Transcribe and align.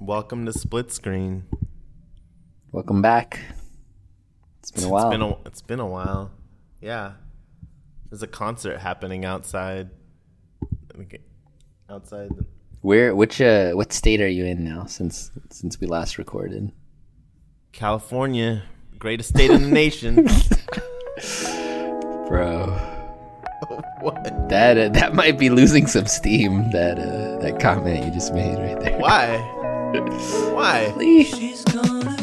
Welcome 0.00 0.44
to 0.46 0.52
Split 0.52 0.92
Screen. 0.92 1.44
Welcome 2.72 3.00
back. 3.00 3.40
It's 4.58 4.70
been 4.72 4.84
a 4.84 4.88
while. 4.88 5.06
It's 5.06 5.12
been 5.12 5.22
a, 5.22 5.36
it's 5.46 5.62
been 5.62 5.80
a 5.80 5.86
while. 5.86 6.32
Yeah. 6.80 7.12
There's 8.10 8.22
a 8.22 8.26
concert 8.26 8.78
happening 8.80 9.24
outside. 9.24 9.90
Outside. 11.88 12.30
Where? 12.80 13.14
Which? 13.14 13.40
Uh, 13.40 13.72
what 13.72 13.92
state 13.92 14.20
are 14.20 14.28
you 14.28 14.44
in 14.44 14.64
now? 14.64 14.84
Since 14.84 15.30
since 15.50 15.80
we 15.80 15.86
last 15.86 16.18
recorded. 16.18 16.72
California, 17.72 18.64
greatest 18.98 19.30
state 19.30 19.50
in 19.50 19.62
the 19.62 19.68
nation. 19.68 20.16
Bro, 22.28 22.66
what? 24.00 24.48
that 24.48 24.76
uh, 24.76 24.88
that 24.90 25.14
might 25.14 25.38
be 25.38 25.50
losing 25.50 25.86
some 25.86 26.06
steam. 26.06 26.70
That 26.72 26.98
uh, 26.98 27.38
that 27.38 27.60
comment 27.60 28.04
you 28.04 28.10
just 28.12 28.34
made 28.34 28.58
right 28.58 28.78
there. 28.80 28.98
Why? 28.98 29.53
Why? 30.00 30.92
She's 30.98 31.62
gonna 31.64 32.13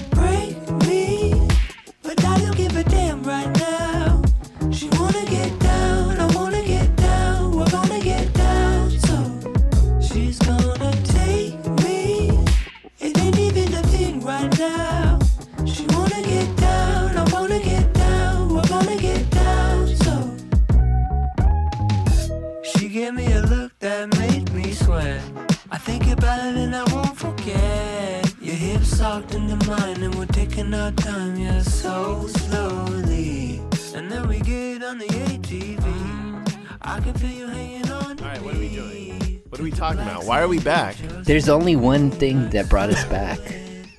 Why 40.41 40.45
are 40.45 40.49
we 40.49 40.59
back? 40.59 40.95
There's 41.19 41.49
only 41.49 41.75
one 41.75 42.09
thing 42.09 42.49
that 42.49 42.67
brought 42.67 42.89
us 42.89 43.05
back 43.05 43.37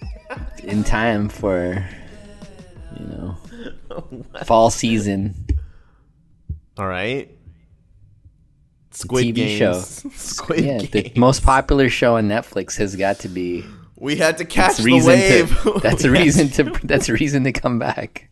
in 0.65 0.83
time 0.83 1.29
for, 1.29 1.87
you 2.99 3.07
know, 3.07 3.37
fall 4.45 4.69
season. 4.71 5.37
All 6.77 6.89
right. 6.89 7.31
Squid 8.91 9.27
TV 9.27 9.35
Games. 9.37 9.57
show. 10.03 10.09
Squid 10.17 10.65
Yeah, 10.65 10.79
the 10.79 11.13
most 11.15 11.45
popular 11.45 11.89
show 11.89 12.17
on 12.17 12.27
Netflix 12.27 12.77
has 12.77 12.97
got 12.97 13.21
to 13.21 13.29
be. 13.29 13.65
we 13.95 14.17
had 14.17 14.39
to 14.39 14.45
catch 14.45 14.79
the 14.79 15.01
wave. 15.01 15.57
to. 15.63 15.79
That's 15.81 16.03
a 16.03 16.11
reason 16.11 16.49
to. 16.49 16.65
That's 16.83 17.09
a 17.09 17.13
reason 17.13 17.45
to 17.45 17.53
come 17.53 17.79
back. 17.79 18.31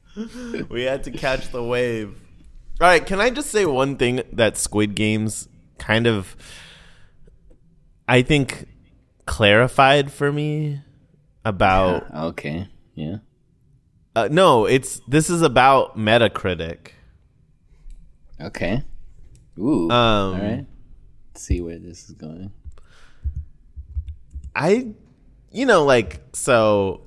We 0.68 0.82
had 0.82 1.04
to 1.04 1.12
catch 1.12 1.52
the 1.52 1.62
wave. 1.62 2.20
All 2.80 2.88
right, 2.88 3.06
can 3.06 3.20
I 3.20 3.30
just 3.30 3.50
say 3.50 3.66
one 3.66 3.96
thing 3.96 4.22
that 4.32 4.56
Squid 4.56 4.96
Games 4.96 5.48
kind 5.78 6.08
of 6.08 6.34
I 8.10 8.22
think 8.22 8.66
clarified 9.24 10.10
for 10.10 10.32
me 10.32 10.80
about 11.44 12.12
Okay. 12.12 12.66
Yeah. 12.96 13.18
uh, 14.16 14.28
no, 14.32 14.66
it's 14.66 15.00
this 15.06 15.30
is 15.30 15.42
about 15.42 15.96
Metacritic. 15.96 16.88
Okay. 18.40 18.82
Ooh. 19.56 19.88
Um 19.90 19.90
all 19.90 20.32
right. 20.40 20.66
Let's 21.28 21.42
see 21.42 21.60
where 21.60 21.78
this 21.78 22.08
is 22.08 22.16
going. 22.16 22.50
I 24.56 24.88
you 25.52 25.66
know 25.66 25.84
like 25.84 26.20
so 26.32 27.02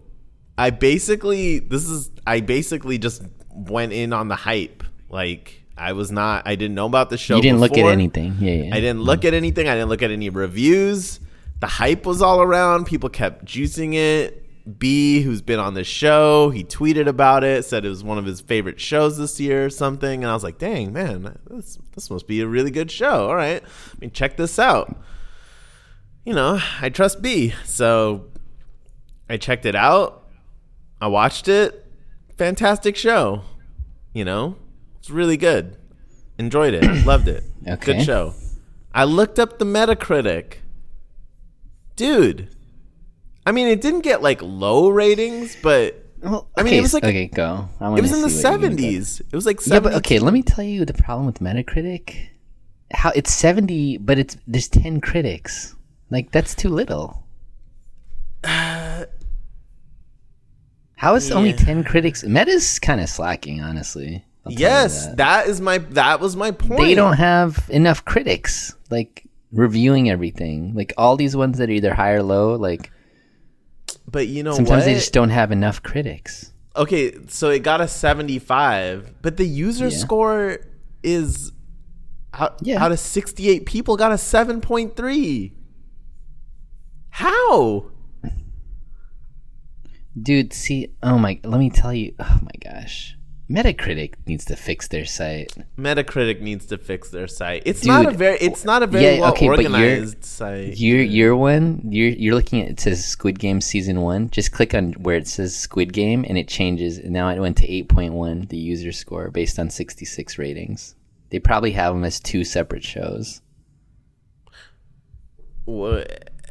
I 0.58 0.70
basically 0.70 1.60
this 1.60 1.90
is 1.90 2.12
I 2.26 2.40
basically 2.40 2.98
just 2.98 3.23
went 3.50 3.92
in 3.92 4.14
on 4.14 4.30
the 4.30 4.38
hype. 4.38 4.86
Like 5.10 5.62
I 5.78 5.94
was 5.94 6.11
not 6.11 6.48
I 6.48 6.56
didn't 6.56 6.76
know 6.76 6.86
about 6.86 7.10
the 7.10 7.17
show 7.17 7.38
You 7.38 7.42
didn't 7.42 7.60
look 7.60 7.78
at 7.78 7.86
anything. 7.86 8.38
Yeah. 8.39 8.54
yeah. 8.54 8.76
I 8.76 8.80
didn't 8.80 9.02
look 9.02 9.22
mm. 9.22 9.30
at 9.30 9.34
anything. 9.34 9.67
I 9.67 9.73
didn't 9.73 9.89
look 9.89 10.02
at 10.02 10.11
any 10.11 10.30
reviews. 10.30 11.20
The 11.60 11.67
hype 11.67 12.06
was 12.06 12.22
all 12.22 12.42
around. 12.42 12.86
People 12.86 13.10
kept 13.10 13.45
juicing 13.45 13.94
it. 13.95 14.44
B, 14.80 15.22
who's 15.22 15.42
been 15.42 15.60
on 15.60 15.73
the 15.73 15.83
show, 15.83 16.50
he 16.50 16.64
tweeted 16.64 17.08
about 17.08 17.44
it, 17.44 17.66
said 17.66 17.83
it 17.83 17.89
was 17.89 18.02
one 18.02 18.17
of 18.17 18.26
his 18.26 18.39
favorite 18.39 18.80
shows 18.80 19.17
this 19.17 19.38
year 19.39 19.66
or 19.66 19.70
something. 19.70 20.23
And 20.23 20.32
I 20.32 20.33
was 20.33 20.44
like, 20.44 20.58
dang, 20.58 20.94
man, 20.94 21.38
this, 21.50 21.78
this 21.94 22.10
must 22.10 22.28
be 22.28 22.39
a 22.39 22.48
really 22.48 22.72
good 22.72 22.89
show. 22.89 23.28
All 23.28 23.36
right. 23.36 23.62
I 23.62 23.95
mean, 24.00 24.12
check 24.12 24.38
this 24.38 24.58
out. 24.58 24.95
You 26.26 26.33
know, 26.33 26.60
I 26.80 26.89
trust 26.89 27.22
B. 27.22 27.54
So 27.66 28.30
I 29.30 29.36
checked 29.36 29.66
it 29.66 29.76
out. 29.76 30.30
I 31.02 31.08
watched 31.08 31.50
it. 31.50 31.86
Fantastic 32.38 32.95
show. 32.95 33.42
You 34.14 34.23
know, 34.23 34.56
it's 35.03 35.09
really 35.09 35.36
good. 35.36 35.75
Enjoyed 36.37 36.73
it. 36.73 37.05
Loved 37.05 37.27
it. 37.27 37.43
Okay. 37.67 37.97
Good 37.97 38.05
show. 38.05 38.33
I 38.93 39.03
looked 39.03 39.37
up 39.37 39.59
the 39.59 39.65
Metacritic. 39.65 40.59
Dude. 41.97 42.47
I 43.45 43.52
mean, 43.52 43.67
it 43.67 43.81
didn't 43.81 43.99
get 43.99 44.21
like 44.21 44.39
low 44.41 44.87
ratings, 44.87 45.58
but 45.61 46.05
Well, 46.21 46.47
I 46.55 46.64
mean, 46.64 46.75
it 46.75 46.81
was 46.81 46.93
like- 46.93 47.03
okay, 47.03 47.27
go. 47.27 47.67
I 47.81 47.93
it 47.97 48.02
was 48.02 48.14
in 48.14 48.21
the 48.21 48.30
see 48.30 48.47
what 48.47 48.61
you 48.61 48.69
mean 48.69 48.77
by- 48.77 48.81
70s. 48.83 49.19
It 49.19 49.33
was 49.36 49.45
like 49.45 49.58
70s. 49.59 49.73
Yeah, 49.73 49.80
but 49.81 49.93
okay, 49.95 50.19
let 50.19 50.31
me 50.33 50.41
tell 50.41 50.64
you 50.64 50.86
the 50.86 50.93
problem 50.93 51.25
with 51.25 51.39
Metacritic. 51.39 52.30
How 52.93 53.09
it's 53.14 53.33
70, 53.33 53.97
but 53.97 54.17
it's 54.17 54.37
there's 54.47 54.70
10 54.70 55.02
critics. 55.02 55.75
Like 56.09 56.31
that's 56.31 56.55
too 56.55 56.70
little. 56.70 57.25
How 58.45 59.08
is 61.15 61.30
only 61.30 61.52
10 61.52 61.83
critics? 61.83 62.23
Meta's 62.23 62.80
kind 62.80 63.02
of 63.02 63.09
slacking, 63.09 63.59
honestly. 63.59 64.23
Yes, 64.48 65.08
that. 65.08 65.17
that 65.17 65.48
is 65.48 65.61
my 65.61 65.77
that 65.77 66.20
was 66.20 66.36
my 66.36 66.52
point. 66.52 66.81
They 66.81 66.95
don't 66.95 67.14
have 67.17 67.65
enough 67.70 68.04
critics 68.04 68.76
like 68.89 69.26
reviewing 69.52 70.09
everything. 70.09 70.73
Like 70.76 70.93
all 70.98 71.15
these 71.15 71.36
ones 71.36 71.58
that 71.59 71.70
are 71.70 71.71
either 71.73 71.93
high 71.93 72.11
or 72.11 72.23
low, 72.23 72.55
like 72.55 72.92
But 74.11 74.27
you 74.27 74.43
know 74.43 74.53
sometimes 74.53 74.82
what? 74.82 74.86
they 74.86 74.93
just 74.95 75.14
don't 75.14 75.30
have 75.30 75.52
enough 75.52 75.82
critics. 75.82 76.52
okay, 76.76 77.14
so 77.27 77.49
it 77.52 77.59
got 77.59 77.80
a 77.82 77.87
75, 77.87 79.14
but 79.21 79.37
the 79.37 79.45
user 79.45 79.87
Yeah. 79.89 79.98
score 79.98 80.58
is 81.03 81.52
out, 82.33 82.58
Yeah. 82.64 82.83
out 82.83 82.92
of 82.92 82.99
68 82.99 83.65
people 83.65 83.95
got 83.95 84.11
a 84.11 84.15
7.3. 84.17 85.53
How? 87.11 87.86
Dude, 90.20 90.53
see, 90.53 90.93
oh 91.02 91.17
my, 91.17 91.39
let 91.43 91.59
me 91.59 91.70
tell 91.70 91.93
you, 91.93 92.14
oh 92.20 92.39
my 92.42 92.52
gosh. 92.71 93.17
Metacritic 93.53 94.15
needs 94.25 94.45
to 94.45 94.55
fix 94.55 94.87
their 94.87 95.05
site. 95.05 95.53
Metacritic 95.77 96.41
needs 96.41 96.65
to 96.67 96.77
fix 96.80 97.09
their 97.11 97.27
site. 97.27 97.61
It's 97.65 97.86
not 97.86 98.08
a 98.08 98.11
very 98.11 98.37
it's 98.39 98.65
not 98.65 98.81
a 98.81 98.87
very 98.87 99.15
yeah, 99.15 99.19
well 99.21 99.31
okay, 99.33 99.47
but 99.47 99.59
organized 99.59 100.25
site. 100.25 100.80
Your 100.80 101.02
your 101.02 101.36
one, 101.36 101.81
you're 101.87 102.09
you're 102.09 102.33
looking 102.33 102.61
at 102.64 102.69
it 102.69 102.80
says 102.80 103.05
Squid 103.05 103.37
Game 103.37 103.61
season 103.61 104.02
one. 104.02 104.31
Just 104.31 104.52
click 104.53 104.73
on 104.73 104.93
where 104.93 105.17
it 105.17 105.27
says 105.27 105.55
Squid 105.55 105.93
Game, 105.93 106.25
and 106.27 106.36
it 106.37 106.47
changes. 106.47 106.97
And 106.97 107.11
now 107.11 107.30
it 107.30 107.39
went 107.39 107.58
to 107.58 107.69
eight 107.71 107.89
point 107.89 108.14
one, 108.14 108.47
the 108.49 108.58
user 108.58 108.91
score 108.91 109.30
based 109.30 109.59
on 109.59 109.70
sixty 109.70 110.05
six 110.05 110.39
ratings. 110.39 110.95
They 111.30 111.37
probably 111.39 111.71
have 111.73 111.93
them 111.93 112.03
as 112.03 112.20
two 112.20 112.43
separate 112.43 112.83
shows. 112.83 113.41
Wha- 115.65 116.03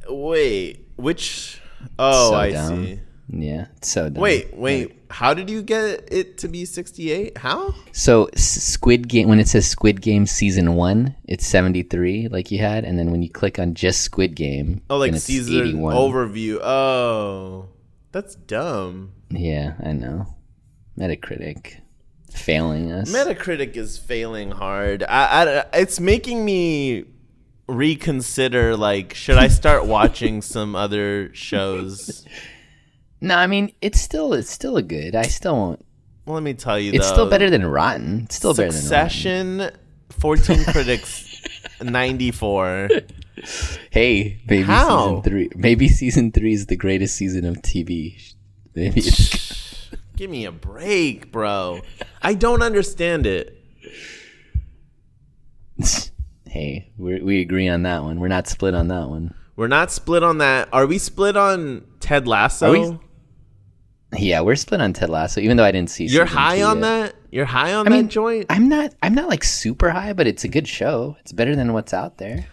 Wait, 0.08 0.86
which 0.96 1.60
Oh, 1.98 2.30
So 2.30 2.36
I 2.36 2.50
dumb. 2.52 2.84
see. 2.86 3.00
Yeah, 3.28 3.66
so 3.80 4.08
dumb. 4.08 4.20
Wait, 4.22 4.56
wait. 4.56 5.01
How 5.12 5.34
did 5.34 5.50
you 5.50 5.62
get 5.62 6.09
it 6.11 6.39
to 6.39 6.49
be 6.49 6.65
68? 6.65 7.37
How? 7.39 7.75
So 7.93 8.28
Squid 8.34 9.09
Game, 9.09 9.28
when 9.28 9.39
it 9.39 9.47
says 9.47 9.67
Squid 9.69 10.00
Game 10.00 10.25
season 10.27 10.75
one, 10.75 11.15
it's 11.28 11.47
seventy 11.47 11.83
three, 11.83 12.28
like 12.28 12.50
you 12.50 12.59
had, 12.59 12.84
and 12.84 12.99
then 12.99 13.11
when 13.11 13.23
you 13.23 13.28
click 13.31 13.59
on 13.59 13.75
just 13.75 14.00
Squid 14.00 14.34
Game, 14.34 14.81
Oh, 14.89 14.97
like 14.97 15.12
it's 15.12 15.25
season 15.25 15.55
81. 15.61 15.95
overview. 15.95 16.59
Oh, 16.62 17.69
that's 18.11 18.35
dumb. 18.35 19.12
Yeah, 19.31 19.75
I 19.85 19.93
know. 19.93 20.26
Metacritic 20.99 21.76
failing 22.31 22.91
us. 22.91 23.12
Metacritic 23.12 23.76
is 23.76 23.99
failing 23.99 24.50
hard. 24.50 25.03
I, 25.03 25.61
I, 25.61 25.65
it's 25.75 26.00
making 26.00 26.44
me 26.44 27.05
reconsider. 27.69 28.76
Like, 28.76 29.15
should 29.15 29.37
I 29.38 29.49
start 29.49 29.87
watching 29.87 30.41
some 30.55 30.75
other 30.75 31.35
shows? 31.35 32.25
No, 33.22 33.36
I 33.36 33.46
mean 33.46 33.72
it's 33.80 34.00
still 34.00 34.34
it's 34.34 34.50
still 34.50 34.76
a 34.76 34.82
good. 34.82 35.14
I 35.14 35.22
still 35.22 35.54
won't. 35.56 35.84
Well, 36.26 36.34
let 36.34 36.42
me 36.42 36.54
tell 36.54 36.78
you, 36.78 36.92
It's 36.92 37.08
though, 37.08 37.14
still 37.14 37.30
better 37.30 37.50
than 37.50 37.64
Rotten. 37.66 38.22
It's 38.24 38.36
still 38.36 38.54
better 38.54 38.70
than. 38.70 38.80
Succession. 38.80 39.70
14 40.10 40.64
critics, 40.72 41.42
94. 41.82 42.88
Hey, 43.90 44.40
maybe 44.46 44.62
How? 44.62 45.08
season 45.08 45.22
three. 45.22 45.50
Maybe 45.56 45.88
season 45.88 46.30
three 46.30 46.52
is 46.52 46.66
the 46.66 46.76
greatest 46.76 47.16
season 47.16 47.44
of 47.44 47.56
TV. 47.56 48.34
Maybe 48.74 49.00
it's, 49.00 49.90
Give 50.16 50.30
me 50.30 50.44
a 50.44 50.52
break, 50.52 51.32
bro. 51.32 51.80
I 52.20 52.34
don't 52.34 52.62
understand 52.62 53.26
it. 53.26 53.58
hey, 56.46 56.92
we 56.96 57.20
we 57.20 57.40
agree 57.40 57.69
on 57.69 57.82
that 57.82 58.02
one. 58.02 58.20
We're 58.20 58.28
not 58.28 58.46
split 58.46 58.74
on 58.74 58.88
that 58.88 59.08
one. 59.08 59.34
We're 59.56 59.69
not 59.69 59.90
split 59.90 60.22
on 60.22 60.38
that. 60.38 60.69
Are 60.72 60.86
we 60.86 60.98
split 60.98 61.36
on 61.36 61.84
Ted 62.00 62.28
Lasso? 62.28 63.00
Yeah, 64.17 64.41
we're 64.43 64.56
split 64.56 64.81
on 64.81 64.93
Ted 64.93 65.09
Lasso, 65.09 65.41
even 65.41 65.56
though 65.56 65.64
I 65.64 65.73
didn't 65.73 65.91
see. 65.91 66.05
You're 66.05 66.25
high 66.26 66.62
on 66.62 66.79
yet. 66.79 66.82
that? 66.82 67.14
You're 67.31 67.44
high 67.47 67.73
on 67.73 67.87
I 67.87 67.91
that 67.91 67.97
mean, 67.97 68.09
joint? 68.09 68.47
I'm 68.50 68.69
not. 68.69 68.94
I'm 69.03 69.14
not 69.14 69.29
like 69.29 69.43
super 69.43 69.91
high, 69.91 70.12
but 70.12 70.26
it's 70.26 70.44
a 70.44 70.49
good 70.49 70.69
show. 70.69 71.17
It's 71.20 71.32
better 71.32 71.56
than 71.56 71.73
what's 71.73 71.94
out 71.94 72.19
there. 72.19 72.47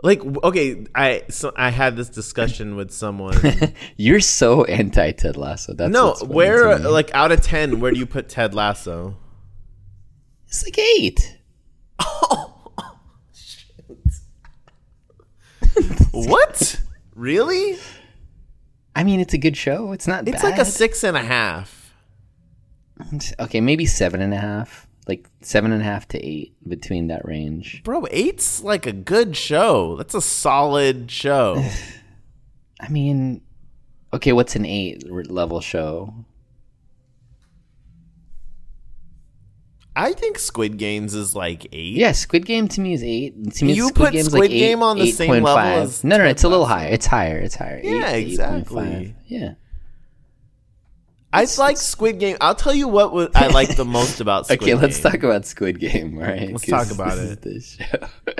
Like 0.00 0.22
okay, 0.44 0.86
I 0.94 1.24
so 1.28 1.52
I 1.56 1.70
had 1.70 1.96
this 1.96 2.08
discussion 2.08 2.76
with 2.76 2.92
someone. 2.92 3.36
You're 3.96 4.20
so 4.20 4.62
anti 4.64 5.10
Ted 5.10 5.36
Lasso. 5.36 5.74
That's 5.74 5.90
no, 5.92 6.14
where 6.24 6.78
like 6.78 7.12
out 7.14 7.32
of 7.32 7.40
10, 7.40 7.80
where 7.80 7.90
do 7.90 7.98
you 7.98 8.06
put 8.06 8.28
Ted 8.28 8.54
Lasso? 8.54 9.16
it's 10.46 10.64
like 10.64 10.78
eight. 10.78 11.36
Oh, 12.30 12.54
what? 16.12 16.80
really? 17.14 17.76
I 18.98 19.04
mean, 19.04 19.20
it's 19.20 19.32
a 19.32 19.38
good 19.38 19.56
show. 19.56 19.92
It's 19.92 20.08
not. 20.08 20.26
It's 20.26 20.42
bad. 20.42 20.50
like 20.50 20.58
a 20.58 20.64
six 20.64 21.04
and 21.04 21.16
a 21.16 21.22
half. 21.22 21.94
Okay, 23.38 23.60
maybe 23.60 23.86
seven 23.86 24.20
and 24.20 24.34
a 24.34 24.38
half. 24.38 24.88
Like 25.06 25.28
seven 25.40 25.70
and 25.70 25.80
a 25.80 25.84
half 25.84 26.08
to 26.08 26.18
eight 26.18 26.56
between 26.68 27.06
that 27.06 27.24
range. 27.24 27.84
Bro, 27.84 28.08
eight's 28.10 28.60
like 28.60 28.86
a 28.86 28.92
good 28.92 29.36
show. 29.36 29.94
That's 29.94 30.16
a 30.16 30.20
solid 30.20 31.12
show. 31.12 31.64
I 32.80 32.88
mean, 32.88 33.40
okay, 34.12 34.32
what's 34.32 34.56
an 34.56 34.66
eight 34.66 35.08
level 35.08 35.60
show? 35.60 36.12
I 39.98 40.12
think 40.12 40.38
Squid 40.38 40.78
Games 40.78 41.12
is 41.12 41.34
like 41.34 41.66
eight. 41.72 41.96
Yeah, 41.96 42.12
Squid 42.12 42.46
Game 42.46 42.68
to 42.68 42.80
me 42.80 42.94
is 42.94 43.02
eight. 43.02 43.52
To 43.54 43.64
me, 43.64 43.72
You 43.72 43.88
Squid 43.88 43.94
put 43.96 44.12
Game's 44.12 44.26
Squid 44.26 44.40
like 44.42 44.50
eight, 44.52 44.58
Game 44.60 44.82
on 44.82 44.96
the 44.96 45.10
same 45.10 45.30
level 45.42 45.48
8.5. 45.48 45.82
as 45.82 46.04
No, 46.04 46.16
no, 46.16 46.22
no, 46.24 46.30
it's 46.30 46.44
a 46.44 46.48
little 46.48 46.66
higher. 46.66 46.88
It's 46.88 47.06
higher. 47.06 47.36
It's 47.38 47.56
higher. 47.56 47.80
Yeah, 47.82 48.12
Eight 48.12 48.28
exactly. 48.28 48.84
8.5. 48.84 49.14
Yeah. 49.26 49.54
I 51.32 51.46
like 51.58 51.76
Squid 51.76 52.20
Game. 52.20 52.36
I'll 52.40 52.54
tell 52.54 52.72
you 52.72 52.86
what 52.86 53.36
I 53.36 53.48
like 53.48 53.74
the 53.74 53.84
most 53.84 54.20
about 54.20 54.46
Squid 54.46 54.60
Game 54.60 54.76
Okay, 54.76 54.86
let's 54.86 55.00
talk 55.00 55.22
about 55.22 55.44
Squid 55.46 55.80
Game, 55.80 56.16
right? 56.16 56.48
Let's 56.52 56.64
talk 56.64 56.92
about 56.92 57.16
this 57.16 57.32
it. 57.32 57.46
is 57.46 57.76
the 57.76 57.84
show. 57.84 58.34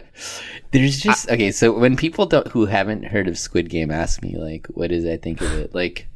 There's 0.70 1.00
just 1.00 1.28
okay. 1.28 1.50
So 1.50 1.72
when 1.72 1.96
people 1.96 2.24
don't 2.26 2.46
who 2.46 2.66
haven't 2.66 3.04
heard 3.04 3.26
of 3.26 3.36
Squid 3.36 3.68
Game 3.68 3.90
ask 3.90 4.22
me 4.22 4.36
like, 4.36 4.68
what 4.68 4.92
is 4.92 5.04
I 5.04 5.16
think 5.16 5.40
of 5.40 5.52
it? 5.54 5.74
Like, 5.74 6.06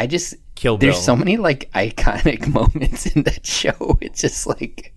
I 0.00 0.06
just 0.06 0.34
Kill 0.54 0.78
there's 0.78 0.98
so 0.98 1.14
many 1.14 1.36
like 1.36 1.70
iconic 1.72 2.48
moments 2.54 3.04
in 3.06 3.22
that 3.24 3.44
show. 3.44 3.98
It's 4.00 4.20
just 4.22 4.46
like, 4.46 4.94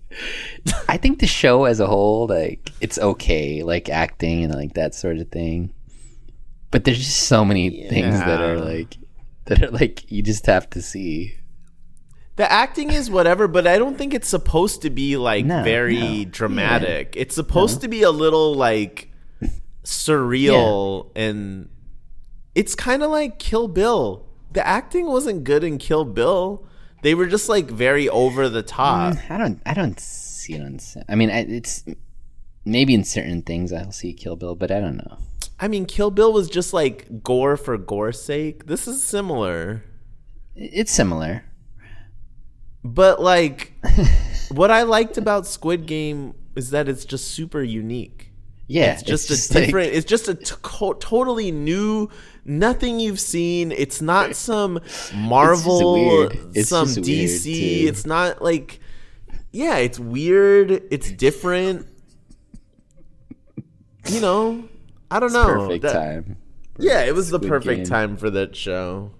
I 0.87 0.95
think 0.95 1.19
the 1.19 1.27
show 1.27 1.65
as 1.65 1.81
a 1.81 1.87
whole, 1.87 2.27
like, 2.27 2.69
it's 2.79 2.97
okay, 2.97 3.63
like 3.63 3.89
acting 3.89 4.45
and 4.45 4.55
like 4.55 4.73
that 4.75 4.95
sort 4.95 5.17
of 5.17 5.29
thing. 5.29 5.73
But 6.71 6.85
there's 6.85 6.99
just 6.99 7.27
so 7.27 7.43
many 7.43 7.87
things 7.89 8.17
that 8.19 8.41
are 8.41 8.59
like, 8.59 8.97
that 9.45 9.61
are 9.61 9.71
like 9.71 10.09
you 10.09 10.23
just 10.23 10.45
have 10.45 10.69
to 10.69 10.81
see. 10.81 11.35
The 12.37 12.49
acting 12.49 12.91
is 12.91 13.11
whatever, 13.11 13.49
but 13.49 13.67
I 13.67 13.77
don't 13.77 13.97
think 13.97 14.13
it's 14.13 14.29
supposed 14.29 14.81
to 14.83 14.89
be 14.89 15.17
like 15.17 15.45
No, 15.45 15.63
very 15.63 16.23
no. 16.23 16.31
dramatic. 16.31 17.13
It's 17.17 17.35
supposed 17.35 17.81
to 17.81 17.89
be 17.89 18.03
a 18.03 18.11
little 18.11 18.55
like 18.55 19.11
surreal 19.83 21.11
and 21.15 21.69
it's 22.55 22.73
kind 22.73 23.03
of 23.03 23.11
like 23.11 23.39
Kill 23.39 23.67
Bill. 23.67 24.25
The 24.53 24.65
acting 24.65 25.07
wasn't 25.07 25.43
good 25.43 25.63
in 25.63 25.77
Kill 25.77 26.05
Bill. 26.05 26.65
They 27.01 27.13
were 27.15 27.25
just 27.27 27.49
like 27.49 27.69
very 27.69 28.07
over 28.07 28.47
the 28.49 28.63
top. 28.63 29.13
Mm, 29.15 29.31
I 29.31 29.37
don't. 29.37 29.61
I 29.65 29.73
don't 29.73 29.99
see 29.99 30.53
it 30.53 30.61
on. 30.61 30.79
I 31.09 31.15
mean, 31.15 31.29
it's 31.29 31.83
maybe 32.65 32.93
in 32.93 33.03
certain 33.03 33.41
things 33.41 33.73
I'll 33.73 33.91
see 33.91 34.13
Kill 34.13 34.35
Bill, 34.35 34.55
but 34.55 34.71
I 34.71 34.79
don't 34.79 34.97
know. 34.97 35.17
I 35.59 35.67
mean, 35.67 35.85
Kill 35.85 36.11
Bill 36.11 36.31
was 36.31 36.49
just 36.49 36.73
like 36.73 37.23
gore 37.23 37.57
for 37.57 37.77
gore's 37.77 38.21
sake. 38.21 38.65
This 38.67 38.87
is 38.87 39.03
similar. 39.03 39.83
It's 40.55 40.91
similar. 40.91 41.43
But 42.83 43.21
like 43.21 43.73
what 44.51 44.71
I 44.71 44.83
liked 44.83 45.17
about 45.17 45.47
Squid 45.47 45.85
Game 45.85 46.35
is 46.55 46.69
that 46.71 46.87
it's 46.87 47.05
just 47.05 47.31
super 47.31 47.63
unique. 47.63 48.29
Yeah, 48.67 48.93
It's 48.93 49.03
just 49.03 49.29
it's 49.29 49.51
a 49.51 49.55
like- 49.55 49.65
different. 49.65 49.93
it's 49.93 50.05
just 50.05 50.27
a 50.29 50.35
t- 50.35 50.55
totally 50.99 51.51
new. 51.51 52.09
Nothing 52.45 52.99
you've 52.99 53.19
seen. 53.19 53.71
It's 53.71 54.01
not 54.01 54.35
some 54.35 54.79
Marvel. 55.15 56.29
It's 56.53 56.69
some 56.69 56.87
DC. 56.87 57.83
It's 57.85 58.05
not 58.05 58.41
like, 58.41 58.79
yeah, 59.51 59.77
it's 59.77 59.99
weird. 59.99 60.71
It's 60.91 61.09
different. 61.11 61.87
You 64.09 64.19
know, 64.19 64.67
I 65.09 65.19
don't 65.19 65.31
know. 65.33 65.45
perfect 65.45 65.83
That- 65.83 65.93
time. 65.93 66.37
Yeah, 66.79 67.01
it 67.03 67.13
was 67.13 67.29
the 67.29 67.39
perfect 67.39 67.77
Game. 67.77 67.85
time 67.85 68.17
for 68.17 68.29
that 68.31 68.55
show. 68.55 69.11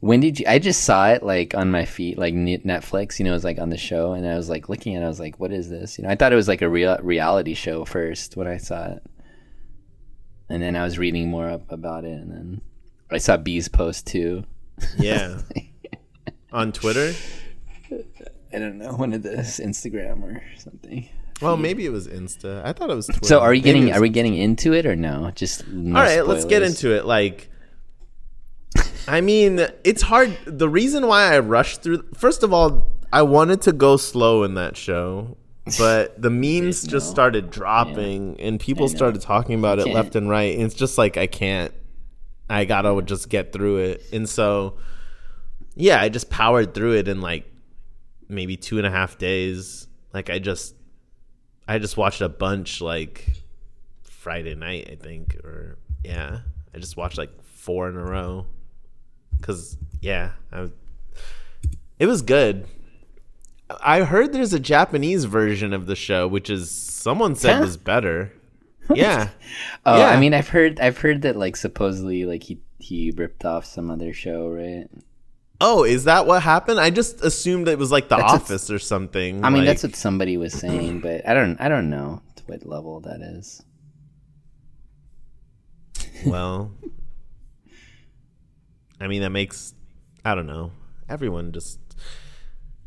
When 0.00 0.20
did 0.20 0.38
you? 0.40 0.46
I 0.48 0.58
just 0.58 0.82
saw 0.84 1.08
it 1.10 1.22
like 1.22 1.54
on 1.54 1.70
my 1.70 1.84
feet, 1.84 2.18
like 2.18 2.34
Netflix. 2.34 3.18
You 3.18 3.24
know, 3.24 3.30
it 3.30 3.34
was 3.34 3.44
like 3.44 3.58
on 3.58 3.70
the 3.70 3.76
show, 3.76 4.12
and 4.12 4.26
I 4.26 4.36
was 4.36 4.48
like 4.50 4.68
looking 4.68 4.94
at. 4.96 5.02
it, 5.02 5.04
I 5.04 5.08
was 5.08 5.18
like, 5.20 5.38
"What 5.40 5.52
is 5.52 5.70
this?" 5.70 5.98
You 5.98 6.04
know, 6.04 6.10
I 6.10 6.16
thought 6.16 6.32
it 6.32 6.36
was 6.36 6.48
like 6.48 6.62
a 6.62 6.68
real 6.68 6.98
reality 7.02 7.54
show 7.54 7.84
first 7.84 8.36
when 8.36 8.46
I 8.46 8.58
saw 8.58 8.92
it, 8.92 9.02
and 10.48 10.62
then 10.62 10.76
I 10.76 10.84
was 10.84 10.98
reading 10.98 11.28
more 11.28 11.48
up 11.48 11.70
about 11.70 12.04
it, 12.04 12.20
and 12.20 12.30
then 12.30 12.60
I 13.10 13.18
saw 13.18 13.36
B's 13.36 13.68
post 13.68 14.06
too. 14.06 14.44
Yeah, 14.98 15.40
on 16.52 16.72
Twitter. 16.72 17.14
I 18.52 18.58
don't 18.58 18.78
know, 18.78 18.92
one 18.92 19.12
of 19.12 19.22
this 19.22 19.60
Instagram 19.60 20.22
or 20.22 20.42
something. 20.56 21.08
Well, 21.40 21.56
maybe 21.56 21.86
it 21.86 21.90
was 21.90 22.08
Insta. 22.08 22.64
I 22.64 22.72
thought 22.72 22.90
it 22.90 22.96
was 22.96 23.06
Twitter. 23.06 23.26
So, 23.26 23.40
are 23.40 23.54
you 23.54 23.62
Maybe 23.62 23.72
getting? 23.72 23.88
was 23.88 23.98
Are 23.98 24.00
we 24.00 24.08
getting 24.08 24.34
into 24.34 24.72
it 24.72 24.86
or 24.86 24.96
no? 24.96 25.30
Just 25.34 25.68
no 25.68 25.96
All 25.96 26.04
right, 26.04 26.26
let's 26.26 26.44
get 26.44 26.62
into 26.62 26.96
it. 26.96 27.04
Like, 27.04 27.48
I 29.08 29.20
mean, 29.20 29.60
it's 29.84 30.02
hard. 30.02 30.36
The 30.46 30.68
reason 30.68 31.06
why 31.06 31.34
I 31.34 31.38
rushed 31.38 31.82
through, 31.82 32.04
first 32.14 32.42
of 32.42 32.52
all, 32.52 32.90
I 33.12 33.22
wanted 33.22 33.62
to 33.62 33.72
go 33.72 33.96
slow 33.96 34.42
in 34.42 34.54
that 34.54 34.76
show, 34.76 35.36
but 35.76 36.20
the 36.22 36.30
memes 36.30 36.84
just 36.84 37.10
started 37.10 37.50
dropping 37.50 38.40
and 38.40 38.58
people 38.58 38.88
started 38.88 39.20
talking 39.20 39.58
about 39.58 39.78
it 39.78 39.84
can't. 39.84 39.94
left 39.94 40.16
and 40.16 40.28
right. 40.28 40.54
And 40.54 40.62
it's 40.62 40.74
just 40.74 40.98
like, 40.98 41.16
I 41.16 41.26
can't, 41.26 41.72
I 42.48 42.64
gotta 42.64 43.02
just 43.02 43.28
get 43.28 43.52
through 43.52 43.78
it. 43.78 44.02
And 44.12 44.28
so, 44.28 44.76
yeah, 45.74 46.00
I 46.00 46.08
just 46.08 46.30
powered 46.30 46.74
through 46.74 46.94
it 46.94 47.08
in 47.08 47.20
like 47.20 47.50
maybe 48.28 48.56
two 48.56 48.78
and 48.78 48.86
a 48.86 48.90
half 48.90 49.18
days. 49.18 49.86
Like, 50.12 50.30
I 50.30 50.38
just, 50.38 50.74
I 51.66 51.78
just 51.78 51.96
watched 51.96 52.20
a 52.20 52.28
bunch 52.28 52.80
like 52.80 53.30
Friday 54.02 54.54
night, 54.54 54.88
I 54.90 54.94
think, 54.96 55.36
or 55.44 55.78
yeah, 56.02 56.40
I 56.74 56.78
just 56.78 56.96
watched 56.96 57.18
like 57.18 57.30
four 57.44 57.88
in 57.88 57.96
a 57.96 58.04
row. 58.04 58.46
Cause 59.42 59.76
yeah, 60.00 60.32
I, 60.52 60.70
it 61.98 62.06
was 62.06 62.22
good. 62.22 62.66
I 63.82 64.00
heard 64.02 64.32
there's 64.32 64.52
a 64.54 64.60
Japanese 64.60 65.24
version 65.24 65.72
of 65.72 65.86
the 65.86 65.96
show, 65.96 66.26
which 66.26 66.48
is 66.50 66.70
someone 66.70 67.34
said 67.34 67.56
Huh? 67.56 67.60
was 67.62 67.76
better. 67.76 68.32
Yeah, 68.94 69.28
Oh, 69.84 69.98
Yeah. 69.98 70.08
I 70.08 70.18
mean, 70.18 70.32
I've 70.32 70.48
heard, 70.48 70.80
I've 70.80 70.96
heard 70.98 71.20
that 71.22 71.36
like 71.36 71.56
supposedly 71.56 72.24
like 72.24 72.42
he 72.44 72.60
he 72.78 73.10
ripped 73.14 73.44
off 73.44 73.66
some 73.66 73.90
other 73.90 74.12
show, 74.14 74.48
right? 74.48 74.86
Oh, 75.60 75.82
is 75.84 76.04
that 76.04 76.26
what 76.26 76.42
happened? 76.42 76.78
I 76.80 76.88
just 76.90 77.20
assumed 77.22 77.68
it 77.68 77.78
was 77.78 77.90
like 77.92 78.08
The 78.08 78.16
That's 78.16 78.32
Office 78.32 78.70
or 78.70 78.78
something. 78.78 79.44
I 79.44 79.50
mean, 79.50 79.58
like- 79.58 79.66
that's 79.66 79.82
what 79.82 79.96
somebody 79.96 80.36
was 80.38 80.52
saying, 80.54 81.00
but 81.00 81.28
I 81.28 81.34
don't, 81.34 81.60
I 81.60 81.68
don't 81.68 81.90
know 81.90 82.22
to 82.36 82.42
what 82.46 82.64
level 82.64 83.00
that 83.00 83.20
is. 83.20 83.62
well. 86.26 86.72
I 89.00 89.06
mean, 89.06 89.22
that 89.22 89.30
makes 89.30 89.74
I 90.24 90.34
don't 90.34 90.46
know. 90.46 90.72
Everyone 91.08 91.52
just 91.52 91.78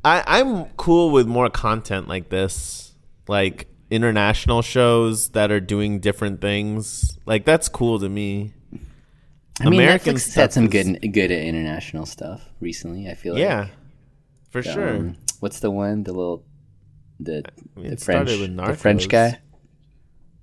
I 0.03 0.23
I'm 0.25 0.65
cool 0.77 1.11
with 1.11 1.27
more 1.27 1.49
content 1.49 2.07
like 2.07 2.29
this, 2.29 2.93
like 3.27 3.67
international 3.89 4.61
shows 4.61 5.29
that 5.29 5.51
are 5.51 5.59
doing 5.59 5.99
different 5.99 6.41
things. 6.41 7.17
Like 7.25 7.45
that's 7.45 7.69
cool 7.69 7.99
to 7.99 8.09
me. 8.09 8.53
I 9.59 9.69
mean, 9.69 9.81
American 9.81 10.15
Netflix 10.15 10.25
has 10.25 10.33
had 10.35 10.53
some 10.53 10.69
good, 10.69 10.99
good 11.13 11.31
at 11.31 11.43
international 11.43 12.05
stuff 12.05 12.49
recently. 12.59 13.09
I 13.09 13.13
feel 13.13 13.33
like. 13.33 13.41
Yeah, 13.41 13.67
for 14.49 14.63
sure. 14.63 14.95
Um, 14.95 15.17
what's 15.39 15.59
the 15.59 15.69
one? 15.69 16.03
The 16.03 16.13
little, 16.13 16.43
the, 17.19 17.43
the 17.75 17.97
French, 17.97 18.29
with 18.29 18.55
the 18.55 18.73
French 18.75 19.07
guy. 19.07 19.39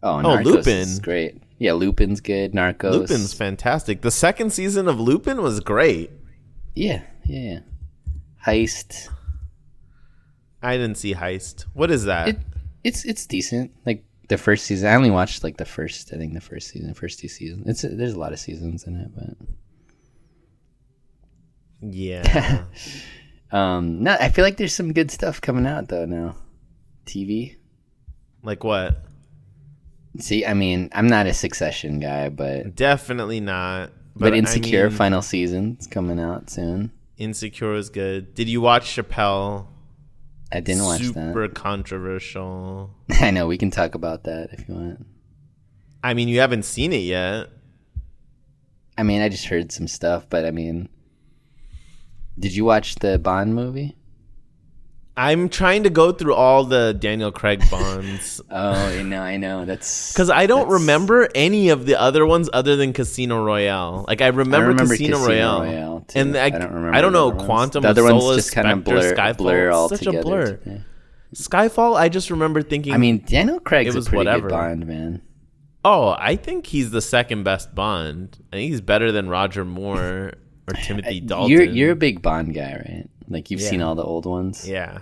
Oh, 0.03 0.17
Narcos 0.17 0.45
Lupin. 0.45 0.77
is 0.77 1.01
great. 1.01 1.43
Yeah, 1.59 1.73
Lupin's 1.73 2.21
good. 2.21 2.53
Narcos. 2.53 2.93
Lupin's 2.93 3.35
fantastic. 3.35 4.03
The 4.03 4.13
second 4.13 4.53
season 4.53 4.87
of 4.87 5.01
Lupin 5.01 5.43
was 5.43 5.59
great. 5.59 6.13
Yeah, 6.77 7.03
yeah, 7.25 7.55
yeah. 7.55 7.59
Heist. 8.47 9.09
I 10.63 10.77
didn't 10.77 10.97
see 10.97 11.15
Heist. 11.15 11.67
What 11.75 11.91
is 11.91 12.05
that? 12.05 12.29
It, 12.29 12.39
it's 12.85 13.05
it's 13.05 13.27
decent. 13.27 13.73
Like 13.87 14.05
the 14.29 14.39
first 14.39 14.67
season, 14.67 14.89
I 14.89 14.95
only 14.95 15.11
watched 15.11 15.45
like 15.45 15.57
the 15.57 15.65
first. 15.65 16.13
I 16.13 16.17
think 16.17 16.35
the 16.35 16.41
first 16.41 16.69
season, 16.69 16.93
first 16.95 17.19
two 17.19 17.29
seasons. 17.29 17.67
It's 17.67 17.83
there's 17.83 18.15
a 18.15 18.19
lot 18.19 18.33
of 18.33 18.39
seasons 18.39 18.85
in 18.85 18.97
it, 18.97 19.11
but 19.15 19.49
yeah. 21.81 22.65
um, 23.53 24.03
no, 24.03 24.17
I 24.19 24.29
feel 24.31 24.45
like 24.45 24.57
there's 24.57 24.75
some 24.75 24.93
good 24.93 25.11
stuff 25.11 25.41
coming 25.41 25.67
out 25.67 25.89
though 25.89 26.05
now. 26.05 26.37
TV, 27.07 27.57
like 28.43 28.65
what? 28.65 29.03
See, 30.19 30.45
I 30.45 30.55
mean, 30.55 30.91
I'm 30.93 31.07
not 31.07 31.27
a 31.27 31.33
Succession 31.33 32.01
guy, 32.01 32.29
but 32.29 32.75
Definitely 32.75 33.41
not. 33.41 33.93
but, 34.17 34.35
I 34.35 34.37
Insecure 34.37 34.89
mean, 34.89 34.97
final 34.97 35.23
season's 35.23 35.87
coming 35.87 36.19
out 36.19 36.51
soon. 36.51 36.91
Insecure 37.19 37.75
is 37.75 37.89
good. 37.89 38.35
Did 38.35 38.49
you 38.49 38.61
watch 38.61 38.97
Chappelle? 38.97 39.69
I 40.51 40.61
didn't 40.61 40.85
watch 40.85 41.01
that. 41.01 41.15
Super 41.15 41.49
controversial. 41.49 42.91
I 43.11 43.31
know 43.31 43.47
we 43.47 43.59
can 43.59 43.71
talk 43.71 43.95
about 43.95 44.25
that 44.25 44.51
if 44.53 44.69
you 44.69 44.75
want. 44.75 45.07
I 46.03 46.15
mean, 46.15 46.29
you 46.29 46.41
haven't 46.41 46.65
seen 46.65 46.93
it 46.93 47.03
yet. 47.03 47.49
I 48.97 49.03
mean, 49.03 49.21
I 49.21 49.29
just 49.29 49.47
heard 49.47 49.71
some 49.71 49.89
stuff, 49.89 50.27
but 50.31 50.45
I 50.45 50.51
mean, 50.51 50.89
did 52.39 52.55
you 52.55 52.65
watch 52.65 52.97
the 52.97 53.19
Bond 53.19 53.55
movie? 53.55 53.97
I'm 55.21 55.49
trying 55.49 55.83
to 55.83 55.91
go 55.91 56.13
through 56.13 56.35
all 56.35 56.63
the 56.65 56.95
Daniel 56.99 57.33
Craig 57.33 57.61
Bonds 57.71 58.41
Oh, 58.49 58.71
I 58.73 59.03
know, 59.03 59.21
I 59.21 59.37
know. 59.37 59.65
That's 59.65 60.13
because 60.13 60.31
I 60.31 60.47
don't 60.47 60.61
that's- 60.69 60.81
remember 60.81 61.29
any 61.35 61.71
of 61.71 61.87
the 61.87 62.01
other 62.01 62.25
ones 62.25 62.49
other 62.53 62.77
than 62.77 62.93
Casino 62.93 63.43
Royale. 63.45 64.05
Like 64.07 64.21
I 64.23 64.29
remember, 64.29 64.69
remember 64.69 64.93
Casino, 64.95 65.17
Casino 65.19 65.27
Royale, 65.29 65.61
Royale, 65.63 66.01
too. 66.07 66.19
and 66.21 66.37
I, 66.37 66.45
I 66.47 66.51
don't 66.51 66.73
remember 66.73 66.95
I 66.95 67.01
don't 67.01 67.13
know 67.13 67.29
ones. 67.31 67.43
Quantum 67.43 67.83
The 67.83 67.89
of 67.89 67.99
other 67.99 68.05
ones 68.05 68.23
Solace, 68.23 68.37
just 68.45 68.55
kind 68.55 68.69
of 68.71 68.85
blur 68.85 69.15
Skyfall. 69.15 69.37
blur 69.39 69.71
all 69.73 69.89
Such 69.89 69.99
together. 70.01 70.19
a 70.19 70.23
blur. 70.23 70.61
me. 70.65 70.81
Skyfall. 71.35 71.97
I 71.97 72.09
just 72.09 72.31
remember 72.31 72.63
thinking. 72.63 72.95
I 72.95 72.97
mean, 72.97 73.23
Daniel 73.27 73.61
Craig's 73.61 73.95
It 73.95 73.99
was 73.99 74.07
a 74.07 74.11
pretty 74.11 74.19
whatever. 74.25 74.49
good 74.49 74.55
Bond 74.55 74.87
man. 74.87 75.23
oh, 75.85 76.15
I 76.19 76.37
think 76.37 76.67
he's 76.67 76.91
the 76.91 77.03
second 77.03 77.43
best 77.43 77.75
Bond. 77.75 78.39
I 78.53 78.57
think 78.57 78.71
he's 78.71 78.81
better 78.81 79.13
than 79.13 79.29
Roger 79.29 79.65
Moore 79.65 80.33
or 80.69 80.73
Timothy 80.85 81.21
Dalton. 81.21 81.51
You're 81.51 81.65
you're 81.65 81.91
a 81.93 81.97
big 81.97 82.23
Bond 82.23 82.55
guy, 82.55 82.73
right? 82.73 83.11
Like 83.29 83.51
you've 83.51 83.61
Yeah. 83.61 83.69
seen 83.69 83.83
all 83.83 83.95
the 83.95 84.05
old 84.05 84.25
ones. 84.25 84.67
yeah. 84.67 85.01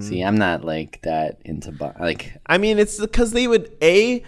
See, 0.00 0.20
I'm 0.22 0.36
not 0.36 0.64
like 0.64 1.00
that 1.02 1.40
into 1.44 1.72
Bond. 1.72 1.96
Like 1.98 2.36
I 2.46 2.58
mean, 2.58 2.78
it's 2.78 2.98
because 3.00 3.32
they 3.32 3.48
would 3.48 3.74
a, 3.82 4.22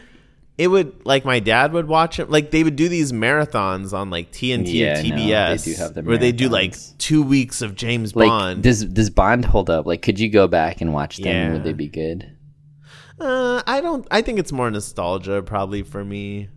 it 0.57 0.69
would 0.69 1.05
like 1.05 1.25
my 1.25 1.41
dad 1.41 1.73
would 1.73 1.89
watch 1.89 2.19
it. 2.19 2.31
Like 2.31 2.51
they 2.51 2.65
would 2.65 2.77
do 2.77 2.89
these 2.89 3.13
marathons 3.13 3.93
on 3.93 4.09
like 4.09 4.33
TNT 4.33 4.73
Yeah, 4.73 4.99
and 4.99 5.09
no, 5.11 5.17
they 5.17 5.23
TBS, 5.23 5.65
do 5.65 5.75
have 5.75 5.95
the 5.95 6.03
where 6.03 6.17
they 6.17 6.33
do 6.33 6.49
like 6.49 6.75
two 6.99 7.23
weeks 7.23 7.61
of 7.61 7.75
James 7.75 8.17
like 8.17 8.29
Bond. 8.29 8.63
does 8.63 8.85
does 8.85 9.11
Bond 9.11 9.45
hold 9.45 9.69
up? 9.69 9.85
Like 9.87 10.01
could 10.01 10.19
you 10.19 10.31
go 10.31 10.49
back 10.49 10.81
and 10.81 10.95
watch 10.95 11.19
them? 11.19 11.27
Yeah. 11.27 11.53
Would 11.53 11.65
they 11.65 11.75
be 11.75 11.89
good? 11.89 12.35
uh, 13.21 13.63
I 13.67 13.81
don't. 13.81 14.07
I 14.11 14.23
think 14.23 14.39
it's 14.39 14.53
more 14.53 14.71
nostalgia 14.71 15.43
probably 15.43 15.83
for 15.83 16.05
me. 16.05 16.49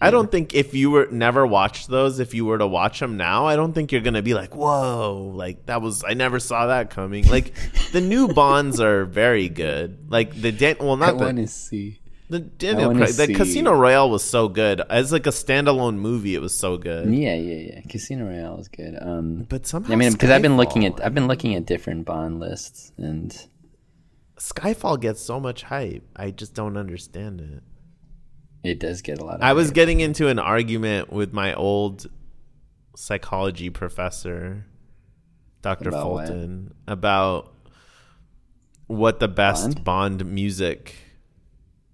I 0.00 0.10
don't 0.10 0.30
think 0.30 0.54
if 0.54 0.74
you 0.74 0.90
were 0.90 1.08
never 1.10 1.46
watched 1.46 1.88
those, 1.88 2.18
if 2.20 2.34
you 2.34 2.44
were 2.44 2.58
to 2.58 2.66
watch 2.66 3.00
them 3.00 3.16
now, 3.16 3.46
I 3.46 3.56
don't 3.56 3.72
think 3.72 3.90
you're 3.90 4.02
gonna 4.02 4.20
be 4.22 4.34
like, 4.34 4.54
"Whoa!" 4.54 5.32
Like 5.34 5.64
that 5.66 5.80
was 5.80 6.04
I 6.06 6.12
never 6.14 6.38
saw 6.40 6.66
that 6.66 6.90
coming. 6.90 7.26
Like 7.28 7.54
the 7.92 8.00
new 8.02 8.28
Bonds 8.34 8.80
are 8.80 9.04
very 9.06 9.48
good. 9.48 10.10
Like 10.10 10.38
the 10.38 10.52
Dan- 10.52 10.76
well, 10.80 10.92
I 10.92 11.06
not 11.06 11.16
want 11.16 11.36
the 11.36 11.42
to 11.42 11.48
see. 11.48 12.00
the 12.28 12.40
Daniel 12.40 12.94
Craig, 12.94 13.14
the 13.14 13.32
Casino 13.34 13.72
Royale 13.72 14.10
was 14.10 14.22
so 14.24 14.48
good 14.48 14.82
as 14.90 15.10
like 15.12 15.26
a 15.26 15.30
standalone 15.30 15.96
movie. 15.96 16.34
It 16.34 16.40
was 16.42 16.54
so 16.56 16.76
good. 16.76 17.14
Yeah, 17.14 17.34
yeah, 17.36 17.72
yeah. 17.74 17.80
Casino 17.88 18.26
Royale 18.26 18.58
is 18.58 18.68
good. 18.68 18.98
Um, 19.00 19.46
But 19.48 19.66
somehow, 19.66 19.92
I 19.92 19.96
mean, 19.96 20.12
because 20.12 20.28
I've 20.30 20.42
been 20.42 20.56
looking 20.58 20.84
at 20.84 21.02
I've 21.02 21.14
been 21.14 21.28
looking 21.28 21.54
at 21.54 21.64
different 21.64 22.04
Bond 22.04 22.40
lists, 22.40 22.92
and 22.98 23.34
Skyfall 24.38 25.00
gets 25.00 25.22
so 25.22 25.40
much 25.40 25.62
hype. 25.62 26.02
I 26.16 26.30
just 26.30 26.52
don't 26.54 26.76
understand 26.76 27.40
it. 27.40 27.62
It 28.64 28.80
does 28.80 29.02
get 29.02 29.18
a 29.18 29.24
lot. 29.24 29.36
of 29.36 29.42
I 29.42 29.52
was 29.52 29.70
getting 29.70 30.00
into 30.00 30.28
an 30.28 30.38
argument 30.38 31.12
with 31.12 31.32
my 31.32 31.54
old 31.54 32.06
psychology 32.96 33.70
professor, 33.70 34.64
Dr. 35.62 35.90
About 35.90 36.10
what? 36.10 36.26
Fulton, 36.28 36.74
about 36.88 37.52
what 38.86 39.20
the 39.20 39.28
best 39.28 39.84
Bond, 39.84 40.24
music, 40.24 40.94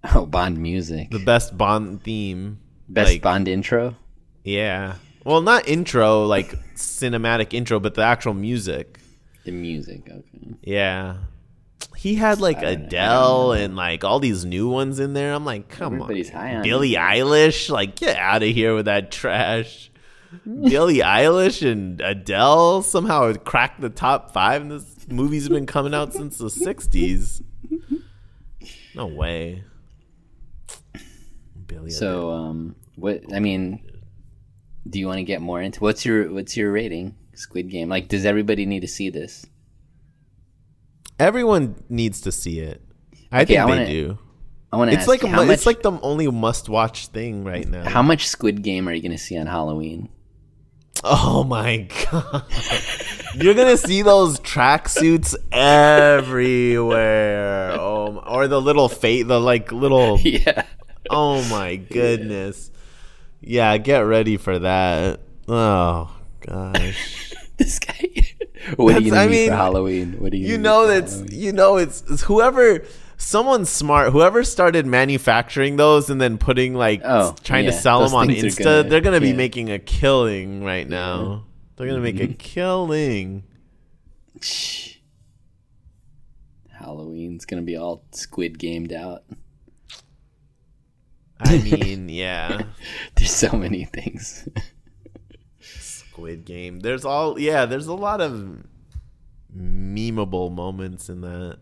oh 0.15 0.25
Bond 0.25 0.57
music, 0.57 1.11
the 1.11 1.19
best 1.19 1.57
Bond 1.57 2.01
theme, 2.03 2.59
best 2.87 3.11
like, 3.11 3.21
Bond 3.21 3.47
intro. 3.47 3.95
Yeah. 4.43 4.95
Well, 5.23 5.41
not 5.41 5.67
intro, 5.67 6.25
like 6.25 6.51
cinematic 6.75 7.53
intro, 7.53 7.79
but 7.79 7.93
the 7.93 8.01
actual 8.01 8.33
music. 8.33 8.97
The 9.43 9.51
music, 9.51 10.01
okay. 10.09 10.55
Yeah. 10.63 11.17
He 11.97 12.15
had 12.15 12.39
like 12.41 12.57
I 12.57 12.61
don't- 12.61 12.71
I 12.71 12.75
don't 12.75 12.85
Adele 12.85 13.51
and 13.53 13.75
like 13.75 14.03
all 14.03 14.19
these 14.19 14.43
new 14.45 14.67
ones 14.69 14.99
in 14.99 15.13
there. 15.13 15.33
I'm 15.33 15.45
like, 15.45 15.69
come 15.69 15.93
Everybody's 15.95 16.29
on. 16.31 16.35
high 16.35 16.55
on 16.55 16.63
Billie 16.63 16.95
it. 16.95 16.99
Eilish, 16.99 17.69
like 17.69 17.95
get 17.95 18.17
out 18.17 18.43
of 18.43 18.49
here 18.49 18.73
with 18.75 18.85
that 18.85 19.11
trash. 19.11 19.89
Billie 20.45 20.99
Eilish 20.99 21.69
and 21.69 21.99
Adele 22.01 22.81
somehow 22.83 23.33
cracked 23.33 23.81
the 23.81 23.89
top 23.89 24.31
five, 24.33 24.61
and 24.61 24.71
this 24.71 25.05
movie's 25.09 25.49
been 25.49 25.65
coming 25.65 25.93
out 25.93 26.13
since 26.13 26.37
the 26.37 26.45
'60s. 26.45 27.41
No 28.95 29.07
way. 29.07 29.63
Billie. 31.67 31.87
Adele. 31.87 31.89
So, 31.91 32.31
um, 32.31 32.75
what? 32.95 33.21
I 33.33 33.39
mean, 33.39 33.81
do 34.89 34.99
you 34.99 35.07
want 35.07 35.17
to 35.17 35.23
get 35.23 35.41
more 35.41 35.61
into 35.61 35.79
what's 35.81 36.05
your 36.05 36.31
what's 36.31 36.55
your 36.57 36.71
rating? 36.71 37.15
Squid 37.33 37.69
Game. 37.69 37.89
Like, 37.89 38.07
does 38.07 38.25
everybody 38.25 38.65
need 38.65 38.81
to 38.81 38.87
see 38.87 39.09
this? 39.09 39.45
Everyone 41.21 41.75
needs 41.89 42.21
to 42.21 42.31
see 42.31 42.59
it. 42.59 42.81
I 43.31 43.41
Okay, 43.43 43.45
think 43.55 43.59
I 43.59 43.65
they 43.65 43.71
wanna- 43.71 43.85
do. 43.87 44.17
I 44.73 44.77
want 44.77 44.89
to 44.91 44.97
It's 44.97 45.07
like 45.07 45.23
a, 45.23 45.27
much, 45.27 45.49
it's 45.49 45.65
like 45.65 45.81
the 45.81 45.91
only 46.01 46.27
must-watch 46.27 47.07
thing 47.07 47.43
right 47.43 47.67
now. 47.67 47.89
how 47.89 48.01
much 48.01 48.27
Squid 48.29 48.61
Game 48.63 48.87
are 48.87 48.93
you 48.93 49.01
going 49.01 49.11
to 49.11 49.17
see 49.17 49.37
on 49.37 49.45
Halloween? 49.47 50.07
Oh 51.03 51.43
my 51.43 51.87
god. 52.11 52.43
You're 53.35 53.53
gonna 53.55 53.75
see 53.77 54.01
those 54.03 54.39
tracksuits 54.41 55.35
everywhere. 56.31 57.71
Oh, 57.79 58.21
or 58.27 58.47
the 58.47 58.61
little 58.61 58.87
fate, 58.89 59.23
the 59.23 59.39
like 59.39 59.71
little. 59.71 60.19
yeah. 60.23 60.63
Oh 61.09 61.41
my 61.49 61.75
goodness. 61.91 62.69
Yeah, 63.39 63.77
get 63.77 63.99
ready 64.01 64.37
for 64.37 64.59
that. 64.59 65.21
Oh 65.47 66.15
gosh. 66.45 67.33
This 67.57 67.77
guy. 67.79 68.09
What 68.75 68.95
are 68.95 68.99
you 69.01 69.11
That's- 69.11 69.11
to 69.11 69.17
I 69.17 69.25
need 69.27 69.45
for 69.45 69.51
mean, 69.51 69.51
Halloween? 69.51 70.13
What 70.19 70.31
do 70.31 70.37
you? 70.37 70.45
You 70.47 70.51
gonna 70.57 70.63
know 70.63 70.87
that's 70.87 71.13
Halloween? 71.15 71.39
you 71.39 71.51
know 71.53 71.77
it's, 71.77 72.03
it's 72.09 72.23
whoever 72.23 72.83
someone 73.17 73.65
smart 73.65 74.11
whoever 74.11 74.43
started 74.43 74.85
manufacturing 74.85 75.75
those 75.77 76.09
and 76.09 76.19
then 76.19 76.37
putting 76.37 76.73
like 76.73 77.01
Oh, 77.03 77.35
trying 77.43 77.65
to 77.65 77.71
sell 77.73 77.99
those 77.99 78.11
them 78.11 78.19
on 78.19 78.27
Insta. 78.29 78.63
gonna- 78.63 78.83
they're 78.89 79.01
gonna 79.01 79.19
be 79.21 79.29
yeah. 79.29 79.35
making 79.35 79.71
a 79.71 79.79
killing 79.79 80.63
right 80.63 80.87
now. 80.89 81.45
They're 81.75 81.87
gonna 81.87 81.99
make 82.01 82.19
a 82.19 82.23
Mm-hmm. 82.27 82.33
killing. 82.33 83.43
Shh. 84.41 84.95
Halloween's 86.79 87.45
going 87.45 87.61
to 87.61 87.65
be 87.65 87.77
all 87.77 88.03
Squid 88.11 88.57
Gamed 88.57 88.91
out. 88.91 89.23
I 91.39 91.57
mean, 91.59 92.09
yeah. 92.09 92.63
There's 93.15 93.31
so 93.31 93.51
many 93.55 93.85
things. 93.85 94.47
Squid 96.21 96.45
Game. 96.45 96.79
There's 96.79 97.05
all 97.05 97.39
yeah, 97.39 97.65
there's 97.65 97.87
a 97.87 97.93
lot 97.93 98.21
of 98.21 98.63
memeable 99.55 100.51
moments 100.51 101.09
in 101.09 101.21
that 101.21 101.57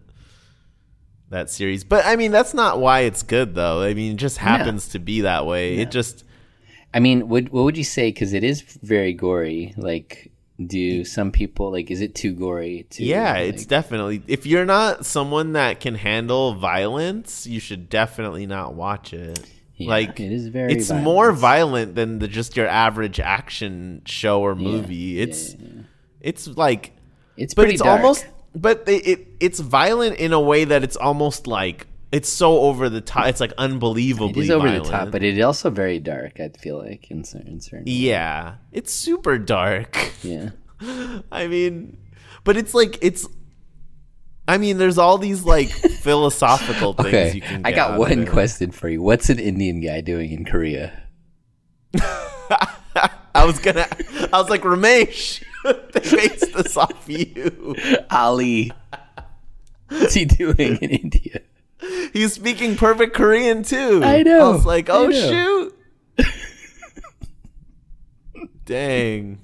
that 1.30 1.50
series. 1.50 1.84
But 1.84 2.06
I 2.06 2.16
mean, 2.16 2.32
that's 2.32 2.54
not 2.54 2.80
why 2.80 3.02
it's 3.02 3.24
good 3.24 3.56
though. 3.56 3.82
I 3.82 3.94
mean, 3.94 4.14
it 4.14 4.18
just 4.18 4.38
happens 4.38 4.90
to 4.90 5.00
be 5.00 5.22
that 5.22 5.46
way. 5.46 5.78
It 5.78 5.92
just 5.92 6.24
I 6.94 7.00
mean, 7.00 7.28
would 7.30 7.50
what 7.50 7.64
would 7.64 7.78
you 7.78 7.84
say? 7.84 8.10
Because 8.10 8.34
it 8.34 8.44
is 8.44 8.62
very 8.62 9.14
gory. 9.14 9.74
Like, 9.78 10.32
do 10.64 11.06
some 11.06 11.32
people 11.32 11.72
like? 11.72 11.92
Is 11.92 12.02
it 12.02 12.16
too 12.16 12.34
gory? 12.34 12.86
To, 12.92 13.04
yeah, 13.04 13.34
like, 13.34 13.54
it's 13.54 13.66
definitely 13.66 14.22
if 14.28 14.46
you're 14.46 14.66
not 14.66 15.06
someone 15.06 15.54
that 15.54 15.80
can 15.80 15.96
handle 15.96 16.56
violence, 16.56 17.48
you 17.48 17.60
should 17.60 17.90
definitely 17.90 18.46
not 18.46 18.74
watch 18.74 19.14
it. 19.14 19.40
Yeah, 19.80 19.90
like 19.90 20.20
it 20.20 20.32
is 20.32 20.48
very. 20.48 20.74
it's 20.74 20.88
violent. 20.90 21.04
more 21.06 21.32
violent 21.32 21.96
than 21.96 22.20
the 22.20 22.28
just 22.28 22.56
your 22.58 22.68
average 22.68 23.20
action 23.20 24.02
show 24.06 24.42
or 24.42 24.56
movie. 24.56 24.96
Yeah, 24.96 25.24
it's 25.24 25.54
yeah, 25.56 25.68
it's 26.22 26.48
like 26.48 26.94
It's 27.38 27.54
but 27.54 27.70
it's 27.70 27.82
dark. 27.82 28.00
almost 28.02 28.28
but 28.56 28.84
it, 28.88 29.08
it 29.08 29.28
it's 29.40 29.60
violent 29.60 30.18
in 30.18 30.34
a 30.34 30.40
way 30.42 30.66
that 30.66 30.84
it's 30.84 30.96
almost 30.98 31.48
like 31.48 31.88
it's 32.12 32.28
so 32.30 32.60
over 32.62 32.90
the 32.90 33.02
top 33.02 33.28
it's 33.28 33.40
like 33.40 33.52
It 33.52 33.58
unbelievably 33.60 34.44
is 34.44 34.50
over 34.50 34.68
violent. 34.68 34.86
the 34.86 34.92
top, 34.92 35.12
but 35.12 35.24
it 35.24 35.38
is 35.38 35.44
also 35.46 35.70
very 35.70 36.00
dark. 36.00 36.40
I 36.40 36.50
feel 36.50 36.78
like 36.78 37.10
in 37.12 37.24
certain, 37.24 37.62
certain 37.62 37.84
yeah 37.88 38.56
it's 38.72 38.92
super 38.92 39.38
dark 39.38 39.96
yeah. 40.24 40.50
i 41.32 41.48
mean 41.48 41.98
but 42.44 42.58
it's 42.58 42.74
like 42.74 42.98
it's 43.02 43.28
i 44.50 44.58
mean 44.58 44.78
there's 44.78 44.98
all 44.98 45.18
these 45.18 45.44
like 45.44 45.70
philosophical 46.02 46.94
things 46.94 47.08
Okay, 47.08 47.32
you 47.36 47.42
can 47.42 47.62
I 47.66 47.72
got 47.72 47.92
out 47.92 48.00
one 48.00 48.20
it. 48.24 48.30
question 48.30 48.72
for 48.72 48.90
you. 48.90 49.02
What's 49.02 49.30
an 49.30 49.38
Indian 49.40 49.80
guy 49.80 50.02
doing 50.02 50.32
in 50.32 50.44
Korea? 50.46 51.04
i 53.36 53.46
was 53.46 53.60
gonna 53.60 53.88
i 54.34 54.40
was 54.42 54.50
like 54.50 54.62
ramesh 54.64 55.44
they 55.64 56.00
based 56.00 56.52
this 56.54 56.76
off 56.76 57.08
you 57.08 57.76
Ali. 58.12 58.72
What's 59.90 60.14
he 60.16 60.26
doing 60.26 60.78
in 60.82 60.90
India? 60.90 61.42
he's 62.14 62.34
speaking 62.34 62.76
perfect 62.76 63.16
korean 63.16 63.64
too 63.64 64.02
I 64.04 64.24
know, 64.24 64.50
i 64.50 64.52
was 64.52 64.66
like 64.66 64.90
oh 64.90 65.12
shoot 65.12 65.76
dang 68.66 69.40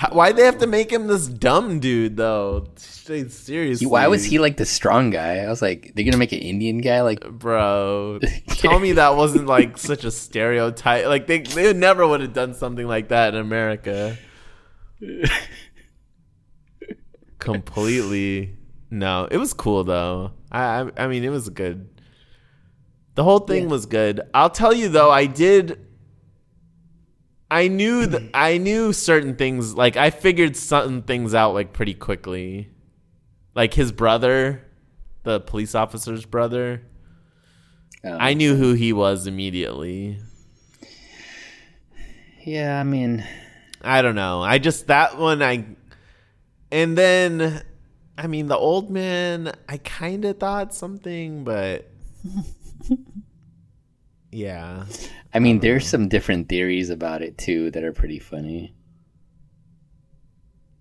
How, 0.00 0.08
why'd 0.14 0.36
they 0.36 0.44
have 0.44 0.56
to 0.60 0.66
make 0.66 0.90
him 0.90 1.08
this 1.08 1.26
dumb 1.26 1.78
dude 1.78 2.16
though? 2.16 2.68
Seriously, 2.76 3.86
Why 3.86 4.06
was 4.08 4.24
he 4.24 4.38
like 4.38 4.56
the 4.56 4.64
strong 4.64 5.10
guy? 5.10 5.40
I 5.40 5.48
was 5.50 5.60
like, 5.60 5.92
they're 5.94 6.06
gonna 6.06 6.16
make 6.16 6.32
an 6.32 6.38
Indian 6.38 6.78
guy 6.78 7.02
like 7.02 7.20
bro? 7.30 8.18
Tell 8.48 8.78
me 8.78 8.92
that 8.92 9.14
wasn't 9.16 9.46
like 9.46 9.76
such 9.76 10.04
a 10.04 10.10
stereotype. 10.10 11.04
Like 11.04 11.26
they 11.26 11.40
they 11.40 11.74
never 11.74 12.08
would 12.08 12.22
have 12.22 12.32
done 12.32 12.54
something 12.54 12.86
like 12.86 13.08
that 13.08 13.34
in 13.34 13.40
America. 13.42 14.16
Completely. 17.38 18.56
No, 18.90 19.28
it 19.30 19.36
was 19.36 19.52
cool 19.52 19.84
though. 19.84 20.32
I 20.50 20.80
I, 20.80 20.90
I 20.96 21.06
mean, 21.08 21.24
it 21.24 21.30
was 21.30 21.50
good. 21.50 21.90
The 23.16 23.24
whole 23.24 23.40
thing 23.40 23.64
Yeah. 23.64 23.68
was 23.68 23.84
good. 23.84 24.22
I'll 24.32 24.48
tell 24.48 24.72
you 24.72 24.88
though, 24.88 25.10
I 25.10 25.26
did. 25.26 25.78
I 27.50 27.68
knew 27.68 28.06
that 28.06 28.22
I 28.32 28.58
knew 28.58 28.92
certain 28.92 29.34
things. 29.36 29.74
Like 29.74 29.96
I 29.96 30.10
figured 30.10 30.56
certain 30.56 31.02
things 31.02 31.34
out 31.34 31.54
like 31.54 31.72
pretty 31.72 31.94
quickly. 31.94 32.70
Like 33.54 33.74
his 33.74 33.90
brother, 33.90 34.64
the 35.24 35.40
police 35.40 35.74
officer's 35.74 36.24
brother. 36.24 36.82
um, 38.04 38.16
I 38.20 38.34
knew 38.34 38.54
who 38.54 38.74
he 38.74 38.92
was 38.92 39.26
immediately. 39.26 40.18
Yeah, 42.44 42.78
I 42.80 42.84
mean, 42.84 43.24
I 43.82 44.00
don't 44.02 44.14
know. 44.14 44.42
I 44.42 44.58
just 44.58 44.86
that 44.86 45.18
one 45.18 45.42
I 45.42 45.66
and 46.70 46.96
then 46.96 47.62
I 48.16 48.26
mean 48.28 48.46
the 48.46 48.56
old 48.56 48.90
man 48.90 49.52
I 49.68 49.78
kind 49.78 50.24
of 50.24 50.38
thought 50.38 50.74
something 50.74 51.42
but 51.44 51.90
yeah. 54.32 54.84
I 55.32 55.38
mean, 55.38 55.60
there's 55.60 55.84
um, 55.84 56.00
some 56.00 56.08
different 56.08 56.48
theories 56.48 56.90
about 56.90 57.22
it 57.22 57.38
too 57.38 57.70
that 57.72 57.84
are 57.84 57.92
pretty 57.92 58.18
funny. 58.18 58.74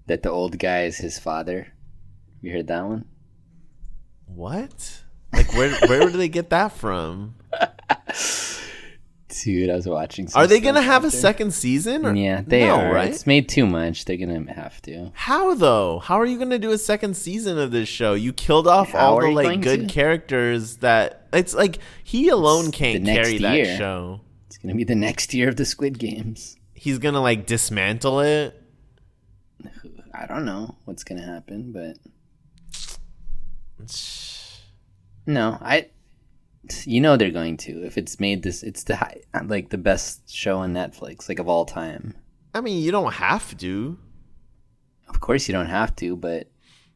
That 0.07 0.23
the 0.23 0.29
old 0.29 0.57
guy 0.57 0.83
is 0.83 0.97
his 0.97 1.19
father. 1.19 1.67
You 2.41 2.51
heard 2.51 2.67
that 2.67 2.85
one? 2.85 3.05
What? 4.25 5.03
Like 5.33 5.53
where 5.53 5.75
where 5.87 5.99
did 5.99 6.13
they 6.13 6.29
get 6.29 6.49
that 6.49 6.71
from? 6.71 7.35
Dude, 9.43 9.69
I 9.69 9.75
was 9.75 9.87
watching. 9.87 10.27
Are 10.35 10.47
they 10.47 10.59
going 10.59 10.75
to 10.75 10.81
have 10.81 11.03
a 11.05 11.09
there. 11.09 11.19
second 11.21 11.53
season 11.53 12.05
or 12.05 12.13
Yeah, 12.15 12.41
they 12.45 12.65
No, 12.65 12.75
are. 12.75 12.93
right? 12.93 13.09
It's 13.09 13.25
made 13.27 13.47
too 13.47 13.65
much. 13.65 14.05
They're 14.05 14.17
gonna 14.17 14.51
have 14.53 14.81
to. 14.83 15.11
How 15.13 15.53
though? 15.55 15.99
How 15.99 16.19
are 16.19 16.25
you 16.25 16.37
going 16.37 16.49
to 16.49 16.59
do 16.59 16.71
a 16.71 16.77
second 16.77 17.15
season 17.15 17.57
of 17.57 17.71
this 17.71 17.87
show? 17.87 18.13
You 18.15 18.33
killed 18.33 18.67
off 18.67 18.91
How 18.91 19.13
all 19.15 19.21
the 19.21 19.31
like 19.31 19.61
good 19.61 19.87
to? 19.87 19.93
characters 19.93 20.77
that 20.77 21.27
it's 21.31 21.53
like 21.53 21.79
he 22.03 22.29
alone 22.29 22.67
It's 22.69 22.77
can't 22.77 23.05
carry 23.05 23.37
that 23.37 23.77
show. 23.77 24.21
It's 24.47 24.57
gonna 24.57 24.75
be 24.75 24.83
the 24.83 24.95
next 24.95 25.33
year 25.33 25.47
of 25.49 25.55
the 25.55 25.65
Squid 25.65 25.99
Games. 25.99 26.57
He's 26.73 26.97
going 26.97 27.13
to 27.13 27.19
like 27.21 27.45
dismantle 27.45 28.21
it. 28.21 28.55
I 30.13 30.25
don't 30.25 30.43
know 30.45 30.75
what's 30.85 31.03
gonna 31.03 31.25
happen, 31.25 31.71
but 31.71 31.97
no, 35.25 35.57
I. 35.61 35.87
You 36.85 37.01
know 37.01 37.17
they're 37.17 37.31
going 37.31 37.57
to. 37.57 37.85
If 37.85 37.97
it's 37.97 38.19
made 38.19 38.43
this, 38.43 38.63
it's 38.63 38.83
the 38.83 38.95
high, 38.95 39.21
like 39.45 39.69
the 39.69 39.77
best 39.77 40.29
show 40.29 40.57
on 40.57 40.73
Netflix, 40.73 41.27
like 41.29 41.39
of 41.39 41.47
all 41.47 41.65
time. 41.65 42.15
I 42.53 42.61
mean, 42.61 42.81
you 42.81 42.91
don't 42.91 43.13
have 43.13 43.57
to. 43.57 43.97
Of 45.07 45.19
course, 45.19 45.47
you 45.47 45.53
don't 45.53 45.67
have 45.67 45.95
to, 45.97 46.15
but 46.15 46.49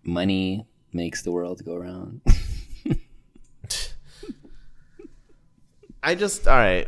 money 0.03 0.67
makes 0.91 1.21
the 1.23 1.31
world 1.31 1.63
go 1.65 1.75
round. 1.75 2.21
I 6.03 6.15
just 6.15 6.47
all 6.47 6.57
right. 6.57 6.87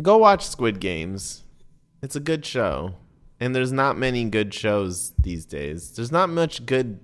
Go 0.00 0.18
watch 0.18 0.46
Squid 0.46 0.80
Games. 0.80 1.42
It's 2.02 2.14
a 2.14 2.20
good 2.20 2.44
show. 2.44 2.94
And 3.40 3.54
there's 3.54 3.72
not 3.72 3.96
many 3.96 4.24
good 4.24 4.52
shows 4.52 5.12
these 5.18 5.46
days. 5.46 5.92
There's 5.92 6.12
not 6.12 6.28
much 6.28 6.66
good 6.66 7.00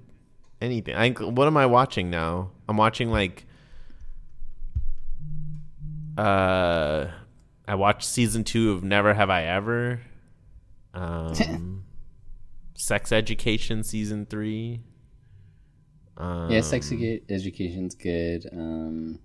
anything. 0.61 0.95
I 0.95 1.11
what 1.11 1.47
am 1.47 1.57
I 1.57 1.67
watching 1.67 2.11
now? 2.11 2.51
I'm 2.69 2.77
watching 2.77 3.11
like 3.11 3.47
uh 6.17 7.07
I 7.67 7.75
watched 7.77 8.05
season 8.05 8.45
2 8.45 8.73
of 8.73 8.85
Never 8.85 9.15
Have 9.15 9.31
I 9.31 9.45
Ever. 9.45 10.01
Um 10.93 11.85
Sex 12.77 13.13
Education 13.13 13.83
season 13.83 14.27
3. 14.27 14.81
Um, 16.17 16.51
yeah, 16.51 16.61
sex 16.61 16.91
edu- 16.91 17.23
education's 17.29 17.95
good. 17.97 18.47
Um, 18.53 19.19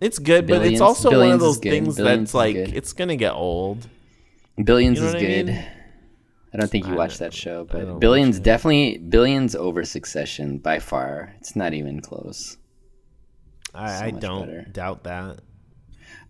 It's 0.00 0.18
good, 0.18 0.46
but 0.46 0.66
it's 0.66 0.80
also 0.80 1.10
one 1.18 1.30
of 1.30 1.40
those 1.40 1.56
things 1.58 1.96
Billions 1.96 2.32
that's 2.32 2.34
like 2.34 2.54
good. 2.56 2.74
it's 2.74 2.92
gonna 2.92 3.16
get 3.16 3.32
old. 3.32 3.88
Billions 4.62 4.98
You 4.98 5.04
know 5.04 5.08
is 5.08 5.14
what 5.14 5.22
I 5.22 5.26
good. 5.26 5.46
mean? 5.46 5.64
I 6.52 6.56
don't 6.58 6.70
think 6.70 6.86
you 6.86 6.94
watched 6.94 7.20
that 7.20 7.32
show, 7.32 7.64
but 7.64 7.98
Billions 8.00 8.38
definitely 8.40 8.98
Billions 8.98 9.54
over 9.54 9.84
Succession 9.84 10.58
by 10.58 10.78
far. 10.80 11.34
It's 11.40 11.56
not 11.56 11.72
even 11.72 12.00
close. 12.00 12.58
I, 13.74 13.98
So 13.98 14.04
I 14.04 14.10
don't 14.10 14.46
better. 14.46 14.62
doubt 14.70 15.04
that. 15.04 15.40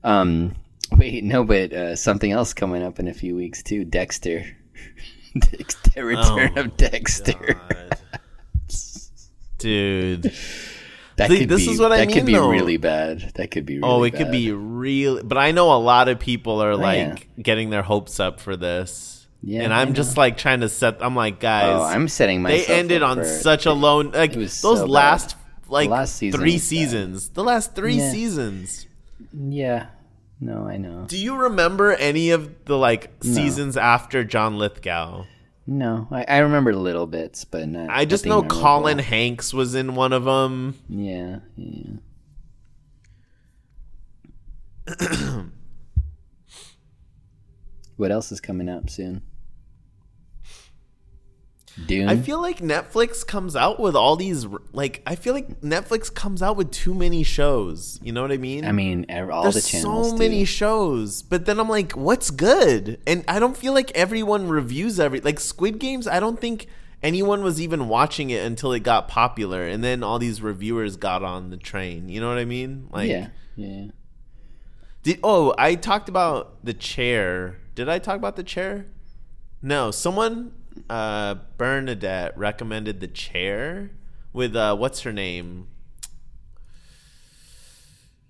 Um, 0.05 0.55
wait, 0.93 1.25
no, 1.25 1.45
but 1.45 1.73
uh, 1.73 1.97
something 1.97 2.31
else 2.33 2.53
coming 2.55 2.83
up 2.83 2.99
in 2.99 3.09
a 3.09 3.15
few 3.15 3.35
weeks 3.37 3.63
too. 3.63 3.85
Dexter, 3.85 4.45
Dexter, 5.39 6.05
Return 6.05 6.53
Oh, 6.57 6.61
of 6.63 6.77
Dexter. 6.77 7.61
Dude. 9.59 10.33
That 11.17 11.29
See, 11.29 11.41
could 11.41 11.51
this 11.51 11.67
be, 11.67 11.73
is 11.73 11.79
what 11.79 11.93
I 11.93 11.99
mean. 11.99 12.09
that 12.09 12.15
could 12.15 12.25
be 12.25 12.33
though. 12.33 12.49
really 12.49 12.79
bad. 12.79 13.33
That 13.35 13.51
could 13.51 13.67
be 13.67 13.75
really 13.79 13.87
oh, 13.89 14.03
it 14.03 14.15
could 14.15 14.31
be 14.31 14.51
real. 14.51 15.23
But 15.23 15.37
I 15.37 15.53
know 15.53 15.71
a 15.71 15.77
lot 15.77 16.09
of 16.09 16.19
people 16.19 16.63
are 16.63 16.75
like 16.75 16.97
yeah. 17.37 17.43
getting 17.43 17.69
their 17.69 17.83
hopes 17.83 18.19
up 18.19 18.41
for 18.41 18.57
this. 18.57 19.27
Yeah, 19.43 19.61
and 19.61 19.75
I'm 19.75 19.93
just 19.93 20.17
like 20.17 20.39
trying 20.39 20.61
to 20.61 20.71
set. 20.71 21.05
I'm 21.05 21.15
like, 21.15 21.39
guys, 21.39 21.67
Oh, 21.69 21.83
I'm 21.83 22.09
setting 22.09 22.43
they 22.45 22.65
ended 22.65 23.03
on 23.03 23.27
such 23.27 23.67
a 23.67 23.73
low. 23.75 23.99
Like 24.01 24.33
those 24.33 24.55
so 24.55 24.75
bad. 24.77 24.89
last 24.89 25.37
like 25.69 25.89
last 25.91 26.17
season 26.17 26.39
three 26.41 26.59
seasons. 26.59 27.31
The 27.31 27.45
last 27.45 27.75
three 27.75 27.97
Yeah. 27.97 28.11
seasons. 28.11 28.87
Yeah, 29.33 29.87
no, 30.41 30.67
I 30.67 30.77
know. 30.77 31.05
Do 31.07 31.17
you 31.17 31.37
remember 31.37 31.93
any 31.93 32.31
of 32.31 32.65
the 32.67 32.77
like 32.77 33.13
seasons 33.23 33.77
after 33.77 34.25
John 34.25 34.59
Lithgow? 34.59 35.25
No, 35.67 36.09
I, 36.11 36.25
I 36.25 36.39
remember 36.39 36.75
little 36.75 37.07
bits, 37.07 37.45
but 37.45 37.69
not. 37.69 37.89
I 37.89 38.05
just 38.05 38.27
know 38.27 38.43
memorable. 38.43 38.61
Colin 38.63 38.99
Hanks 38.99 39.55
was 39.55 39.75
in 39.77 39.95
one 39.95 40.13
of 40.13 40.25
them. 40.25 40.75
Yeah, 40.89 41.39
yeah. 41.57 41.95
what 47.97 48.11
else 48.11 48.33
is 48.33 48.41
coming 48.41 48.69
up 48.69 48.91
soon? 48.91 49.23
Dune. 51.87 52.09
I 52.09 52.17
feel 52.17 52.41
like 52.41 52.59
Netflix 52.59 53.27
comes 53.27 53.57
out 53.57 53.81
with 53.81 53.97
all 53.97 54.17
these 54.17 54.47
like 54.73 55.03
I 55.07 55.15
feel 55.15 55.33
like 55.33 55.61
Netflix 55.63 56.13
comes 56.13 56.43
out 56.43 56.57
with 56.57 56.71
too 56.71 56.95
many 56.95 57.23
shows. 57.23 57.99
You 58.03 58.13
know 58.13 58.23
what 58.23 58.33
I 58.33 58.37
mean? 58.37 58.65
I 58.65 58.73
mean, 58.73 59.07
all 59.11 59.43
There's 59.45 59.55
the 59.55 59.63
channels. 59.63 60.11
so 60.11 60.17
many 60.17 60.45
shows, 60.45 61.23
but 61.23 61.47
then 61.47 61.59
I'm 61.59 61.69
like, 61.69 61.93
what's 61.93 62.31
good? 62.31 63.01
And 63.07 63.25
I 63.27 63.39
don't 63.39 63.57
feel 63.57 63.73
like 63.73 63.91
everyone 63.93 64.49
reviews 64.49 65.01
every 65.01 65.21
like 65.21 65.41
Squid 65.41 65.79
Games. 65.79 66.07
I 66.07 66.21
don't 66.21 66.41
think 66.41 66.67
anyone 67.03 67.43
was 67.43 67.61
even 67.61 67.89
watching 67.89 68.31
it 68.31 68.45
until 68.45 68.73
it 68.73 68.81
got 68.81 69.09
popular, 69.09 69.67
and 69.67 69.83
then 69.83 70.03
all 70.03 70.19
these 70.19 70.43
reviewers 70.43 70.97
got 70.97 71.23
on 71.23 71.51
the 71.51 71.57
train. 71.57 72.09
You 72.09 72.21
know 72.21 72.29
what 72.29 72.39
I 72.39 72.45
mean? 72.45 72.89
Like, 72.91 73.09
yeah, 73.09 73.29
yeah. 73.57 73.87
Did 75.03 75.21
oh 75.23 75.55
I 75.59 75.75
talked 75.75 76.09
about 76.09 76.65
the 76.65 76.75
chair? 76.75 77.59
Did 77.75 77.89
I 77.89 77.99
talk 77.99 78.17
about 78.17 78.37
the 78.37 78.45
chair? 78.45 78.87
No, 79.63 79.91
someone 79.91 80.53
uh 80.93 81.37
Bernadette 81.57 82.37
recommended 82.37 83.01
the 83.01 83.09
chair 83.09 83.91
with 84.35 84.55
uh 84.55 84.77
what's 84.77 85.01
her 85.01 85.13
name? 85.13 85.69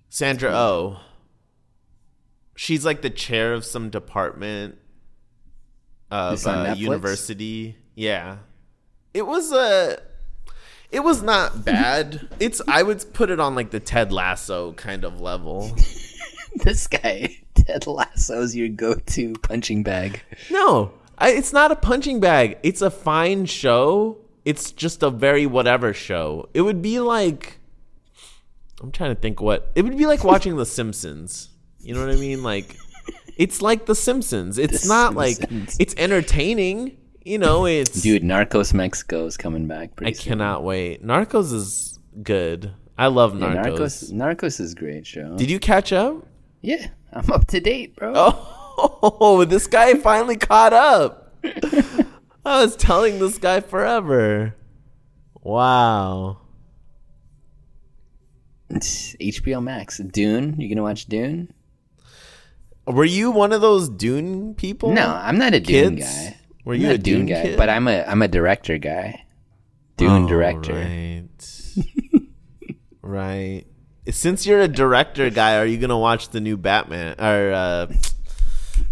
Sandra 0.09 0.51
Oh. 0.53 1.01
She's 2.55 2.85
like 2.85 3.01
the 3.01 3.09
chair 3.09 3.53
of 3.53 3.65
some 3.65 3.89
department 3.89 4.77
of 6.09 6.45
uh, 6.45 6.75
university. 6.77 7.75
Yeah. 7.95 8.37
It 9.13 9.25
was 9.27 9.51
a 9.51 10.01
it 10.89 11.01
was 11.01 11.21
not 11.21 11.65
bad. 11.65 12.29
it's 12.39 12.61
I 12.67 12.83
would 12.83 13.13
put 13.13 13.29
it 13.29 13.41
on 13.41 13.55
like 13.55 13.71
the 13.71 13.81
Ted 13.81 14.13
Lasso 14.13 14.71
kind 14.73 15.03
of 15.03 15.19
level. 15.19 15.75
This 16.55 16.85
guy, 16.85 17.39
Ted 17.55 17.87
Lasso 17.87 17.93
Lasso's 18.35 18.55
your 18.55 18.69
go-to 18.69 19.33
punching 19.41 19.81
bag. 19.81 20.21
No, 20.51 20.93
I, 21.23 21.29
it's 21.31 21.53
not 21.53 21.71
a 21.71 21.75
punching 21.75 22.19
bag. 22.19 22.57
It's 22.63 22.81
a 22.81 22.89
fine 22.91 23.45
show. 23.45 24.17
It's 24.45 24.71
just 24.71 25.03
a 25.03 25.09
very 25.09 25.45
whatever 25.45 25.93
show. 25.93 26.49
It 26.53 26.61
would 26.61 26.81
be 26.81 26.99
like 26.99 27.59
I'm 28.81 28.91
trying 28.91 29.15
to 29.15 29.19
think 29.21 29.39
what 29.41 29.71
it 29.75 29.83
would 29.83 29.97
be 29.97 30.05
like 30.05 30.23
watching 30.23 30.57
The 30.57 30.65
Simpsons. 30.65 31.49
You 31.79 31.93
know 31.93 32.01
what 32.05 32.13
I 32.13 32.19
mean? 32.19 32.43
Like 32.43 32.75
it's 33.37 33.61
like 33.61 33.85
The 33.85 33.95
Simpsons. 33.95 34.57
It's 34.57 34.81
The 34.83 34.87
not 34.89 35.15
like 35.15 35.37
it's 35.79 35.95
entertaining. 35.97 36.97
You 37.25 37.37
know, 37.37 37.65
it's 37.65 38.01
Dude, 38.01 38.21
Narcos 38.23 38.73
Mexico 38.73 39.25
is 39.25 39.37
coming 39.37 39.65
back. 39.65 39.95
Pretty 39.95 40.09
I 40.11 40.13
soon. 40.13 40.31
cannot 40.31 40.63
wait. 40.65 41.05
Narcos 41.05 41.53
is 41.53 41.97
good. 42.21 42.71
I 42.97 43.07
love 43.07 43.39
Yeah, 43.39 43.55
Narcos. 43.55 44.11
Narcos. 44.11 44.11
Narcos 44.11 44.59
is 44.59 44.73
a 44.73 44.75
great 44.75 45.07
show. 45.07 45.37
Did 45.37 45.49
you 45.49 45.59
catch 45.59 45.93
up? 45.93 46.27
yeah, 46.61 46.87
I'm 47.13 47.31
up 47.31 47.47
to 47.47 47.61
date, 47.61 47.95
bro. 47.95 48.11
Oh, 48.13 48.62
Oh, 48.77 49.43
this 49.45 49.67
guy 49.67 49.93
finally 49.95 50.37
caught 50.37 50.73
up. 50.73 51.35
I 52.45 52.61
was 52.61 52.75
telling 52.75 53.19
this 53.19 53.37
guy 53.37 53.59
forever. 53.61 54.55
Wow. 55.41 56.39
It's 58.69 59.15
HBO 59.17 59.61
Max. 59.63 59.97
Dune. 59.99 60.55
You 60.59 60.69
gonna 60.69 60.81
watch 60.83 61.05
Dune? 61.05 61.53
Were 62.87 63.05
you 63.05 63.31
one 63.31 63.53
of 63.53 63.61
those 63.61 63.87
Dune 63.89 64.55
people? 64.55 64.91
No, 64.93 65.07
I'm 65.13 65.37
not 65.37 65.53
a 65.53 65.59
Dune 65.59 65.97
Kids? 65.97 66.07
guy. 66.07 66.37
Were 66.65 66.73
I'm 66.73 66.81
you 66.81 66.89
a 66.91 66.97
Dune 66.97 67.25
guy? 67.25 67.41
kid? 67.43 67.57
But 67.57 67.69
I'm 67.69 67.87
a 67.87 68.03
I'm 68.03 68.21
a 68.21 68.27
director 68.27 68.77
guy. 68.77 69.25
Dune 69.97 70.23
Oh, 70.23 70.27
director. 70.27 70.73
Right. 70.73 71.27
right. 73.01 73.63
Since 74.09 74.45
you're 74.45 74.61
a 74.61 74.67
director 74.67 75.29
guy, 75.29 75.57
are 75.57 75.65
you 75.65 75.77
gonna 75.77 75.99
watch 75.99 76.29
the 76.29 76.41
new 76.41 76.57
Batman 76.57 77.15
or 77.19 77.53
uh, 77.53 77.93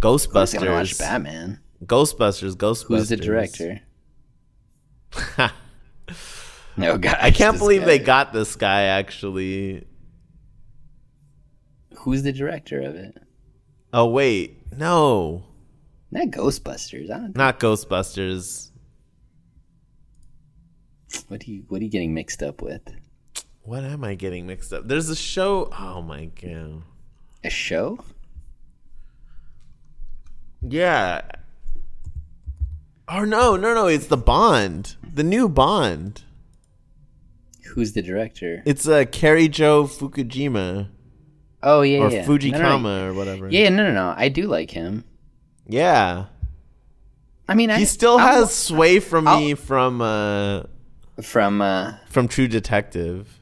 Ghostbusters? 0.01 0.69
watch 0.69 0.97
Batman. 0.97 1.59
Ghostbusters. 1.85 2.55
Ghostbusters. 2.55 2.87
Who's 2.87 3.09
the 3.09 3.17
director? 3.17 3.81
Oh, 6.77 6.77
no, 6.77 6.97
God, 6.97 7.17
I 7.19 7.31
can't 7.31 7.57
believe 7.57 7.83
they 7.83 7.99
got 7.99 8.31
this 8.31 8.55
guy. 8.55 8.83
Actually. 8.83 9.85
Who's 11.97 12.23
the 12.23 12.31
director 12.31 12.81
of 12.81 12.95
it? 12.95 13.17
Oh 13.93 14.05
wait, 14.07 14.57
no, 14.77 15.43
Not 16.11 16.27
Ghostbusters. 16.27 17.11
I 17.11 17.17
don't. 17.19 17.35
not 17.35 17.59
Ghostbusters. 17.59 18.71
What 21.27 21.45
are 21.45 21.51
you 21.51 21.65
What 21.67 21.81
are 21.81 21.83
you 21.83 21.89
getting 21.91 22.13
mixed 22.13 22.41
up 22.41 22.61
with? 22.61 22.81
What 23.63 23.83
am 23.83 24.03
I 24.05 24.15
getting 24.15 24.47
mixed 24.47 24.71
up? 24.71 24.87
There's 24.87 25.09
a 25.09 25.15
show. 25.15 25.69
Oh 25.77 26.01
my 26.01 26.25
god. 26.25 26.83
A 27.43 27.49
show? 27.49 27.99
Yeah. 30.61 31.21
Oh 33.07 33.23
no, 33.25 33.55
no, 33.57 33.73
no! 33.73 33.87
It's 33.87 34.07
the 34.07 34.17
Bond, 34.17 34.95
the 35.13 35.23
new 35.23 35.49
Bond. 35.49 36.23
Who's 37.73 37.93
the 37.93 38.01
director? 38.01 38.61
It's 38.65 38.87
uh, 38.87 39.05
Cary 39.11 39.47
Joe 39.47 39.85
Fukujima 39.85 40.87
Oh 41.63 41.81
yeah, 41.81 41.99
or 41.99 42.09
yeah. 42.11 42.25
Fujikama 42.25 42.51
No, 42.59 42.77
no, 42.79 43.07
or 43.09 43.13
whatever. 43.13 43.49
Yeah, 43.49 43.69
no, 43.69 43.83
no, 43.87 43.93
no. 43.93 44.13
I 44.15 44.29
do 44.29 44.47
like 44.47 44.71
him. 44.71 45.03
yeah. 45.67 46.25
I 47.47 47.53
mean, 47.55 47.69
I 47.69 47.79
He 47.79 47.85
still 47.85 48.17
I'll- 48.17 48.41
has 48.45 48.53
sway 48.55 48.99
from 49.01 49.27
I'll- 49.27 49.39
me 49.39 49.55
from 49.55 49.99
uh 50.01 50.63
from. 51.21 51.61
uh 51.61 51.95
from 52.07 52.27
True 52.29 52.47
Detective. 52.47 53.39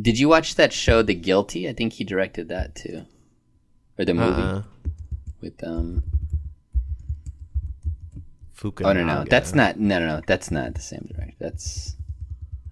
Did 0.00 0.18
you 0.20 0.28
watch 0.28 0.54
that 0.56 0.72
show, 0.72 1.02
The 1.02 1.14
Guilty? 1.14 1.68
I 1.68 1.72
think 1.72 1.94
he 1.94 2.04
directed 2.04 2.48
that 2.48 2.74
too, 2.76 3.06
or 3.98 4.04
the 4.04 4.14
movie 4.14 4.40
Uh, 4.42 4.62
with 5.40 5.62
um. 5.64 6.02
Fukunaga. 8.56 8.86
Oh 8.86 8.92
no, 8.94 9.04
no, 9.04 9.24
that's 9.28 9.54
not. 9.54 9.78
No, 9.78 9.98
no, 9.98 10.06
no, 10.16 10.20
that's 10.26 10.50
not 10.50 10.74
the 10.74 10.80
same 10.80 11.08
director. 11.12 11.34
That's. 11.38 11.94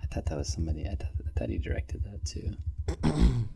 I 0.03 0.07
thought 0.07 0.27
that 0.27 0.39
was 0.39 0.53
somebody. 0.53 0.87
I 0.87 0.95
thought, 0.95 1.11
I 1.27 1.39
thought 1.39 1.49
he 1.51 1.59
directed 1.59 2.05
that 2.05 2.25
too. 2.25 2.55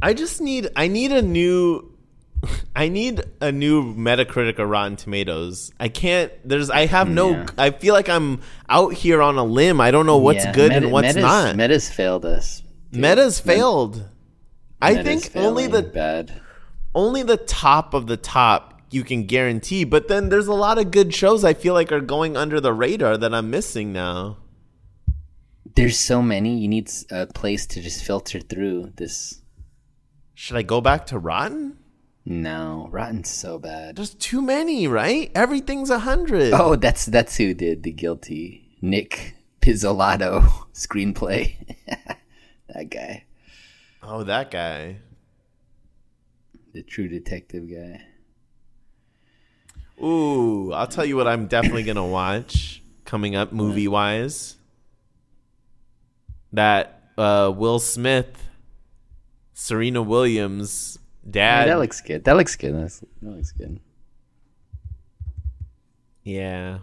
I 0.00 0.14
just 0.14 0.40
need 0.40 0.68
I 0.76 0.86
need 0.88 1.10
a 1.12 1.22
new 1.22 1.92
I 2.76 2.88
need 2.88 3.20
a 3.40 3.50
new 3.50 3.94
Metacritic 3.94 4.58
or 4.60 4.66
Rotten 4.66 4.96
Tomatoes. 4.96 5.72
I 5.80 5.88
can't 5.88 6.30
there's 6.44 6.70
I 6.70 6.86
have 6.86 7.08
no 7.08 7.30
Yeah. 7.30 7.46
I 7.58 7.70
feel 7.70 7.94
like 7.94 8.08
I'm 8.08 8.40
out 8.68 8.92
here 8.92 9.20
on 9.22 9.36
a 9.38 9.44
limb. 9.44 9.80
I 9.80 9.90
don't 9.90 10.06
know 10.06 10.18
what's 10.18 10.44
Yeah, 10.44 10.52
good 10.52 10.68
Meta- 10.70 10.84
and 10.84 10.92
what's 10.92 11.08
Meta's, 11.08 11.22
not. 11.22 11.56
Meta's 11.56 11.90
failed 11.90 12.24
us. 12.24 12.62
dude. 12.92 13.00
Meta's 13.00 13.40
failed. 13.40 14.08
I 14.80 15.02
think 15.02 15.32
only 15.34 15.66
the 15.66 15.82
bad. 15.82 16.40
only 16.94 17.22
the 17.22 17.36
top 17.36 17.94
of 17.94 18.06
the 18.06 18.16
top 18.16 18.80
you 18.90 19.04
can 19.04 19.24
guarantee, 19.24 19.84
but 19.84 20.08
then 20.08 20.28
there's 20.28 20.46
a 20.46 20.54
lot 20.54 20.78
of 20.78 20.90
good 20.90 21.14
shows 21.14 21.44
I 21.44 21.54
feel 21.54 21.74
like 21.74 21.92
are 21.92 22.00
going 22.00 22.36
under 22.36 22.60
the 22.60 22.72
radar 22.72 23.16
that 23.16 23.34
I'm 23.34 23.50
missing 23.50 23.92
now. 23.92 24.38
There's 25.74 25.98
so 25.98 26.22
many. 26.22 26.58
You 26.58 26.68
need 26.68 26.90
a 27.10 27.26
place 27.26 27.66
to 27.66 27.80
just 27.80 28.02
filter 28.02 28.40
through 28.40 28.92
this. 28.96 29.42
Should 30.34 30.56
I 30.56 30.62
go 30.62 30.80
back 30.80 31.06
to 31.06 31.18
Rotten? 31.18 31.78
No, 32.24 32.88
Rotten's 32.90 33.30
so 33.30 33.58
bad. 33.58 33.96
There's 33.96 34.14
too 34.14 34.42
many, 34.42 34.86
right? 34.86 35.30
Everything's 35.34 35.88
a 35.88 36.00
hundred. 36.00 36.52
Oh, 36.52 36.76
that's 36.76 37.06
that's 37.06 37.36
who 37.36 37.54
did 37.54 37.82
the 37.82 37.92
guilty. 37.92 38.76
Nic 38.82 39.34
Pizzolatto 39.60 40.42
screenplay. 40.74 41.56
that 42.68 42.90
guy, 42.90 43.24
Oh, 44.10 44.22
that 44.24 44.50
guy. 44.50 44.96
the 46.72 46.82
True 46.82 47.08
Detective 47.08 47.68
guy. 47.70 48.02
Ooh, 50.02 50.72
I'll 50.72 50.86
tell 50.86 51.04
you 51.04 51.16
what 51.16 51.26
I'm 51.26 51.46
definitely 51.46 51.82
gonna 51.82 52.06
watch 52.06 52.82
coming 53.04 53.34
up 53.36 53.52
movie 53.52 53.88
wise. 53.88 54.56
That 56.52 57.02
uh, 57.18 57.52
Will 57.54 57.78
Smith, 57.80 58.48
Serena 59.54 60.00
Williams, 60.00 60.98
Yeah, 61.24 61.30
dad. 61.64 61.68
that 61.68 61.78
looks 61.78 62.00
good. 62.00 62.24
That 62.24 62.36
looks 62.36 62.56
good. 62.56 62.74
That's, 62.74 63.00
that 63.00 63.30
looks 63.36 63.52
good. 63.52 63.80
yeah, 66.22 66.78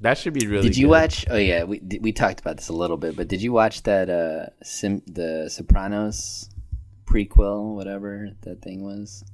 that 0.00 0.18
should 0.18 0.34
be 0.34 0.46
really. 0.46 0.62
Did 0.62 0.76
you 0.76 0.86
good. 0.86 0.90
watch? 0.90 1.26
Oh 1.30 1.36
yeah, 1.36 1.64
we 1.64 1.80
we 2.00 2.12
talked 2.12 2.40
about 2.40 2.56
this 2.56 2.68
a 2.68 2.72
little 2.72 2.96
bit, 2.96 3.16
but 3.16 3.28
did 3.28 3.42
you 3.42 3.52
watch 3.52 3.82
that 3.84 4.08
uh 4.08 4.50
Sim, 4.62 5.02
the 5.06 5.48
Sopranos 5.50 6.50
prequel, 7.04 7.74
whatever 7.74 8.30
that 8.42 8.62
thing 8.62 8.82
was? 8.84 9.24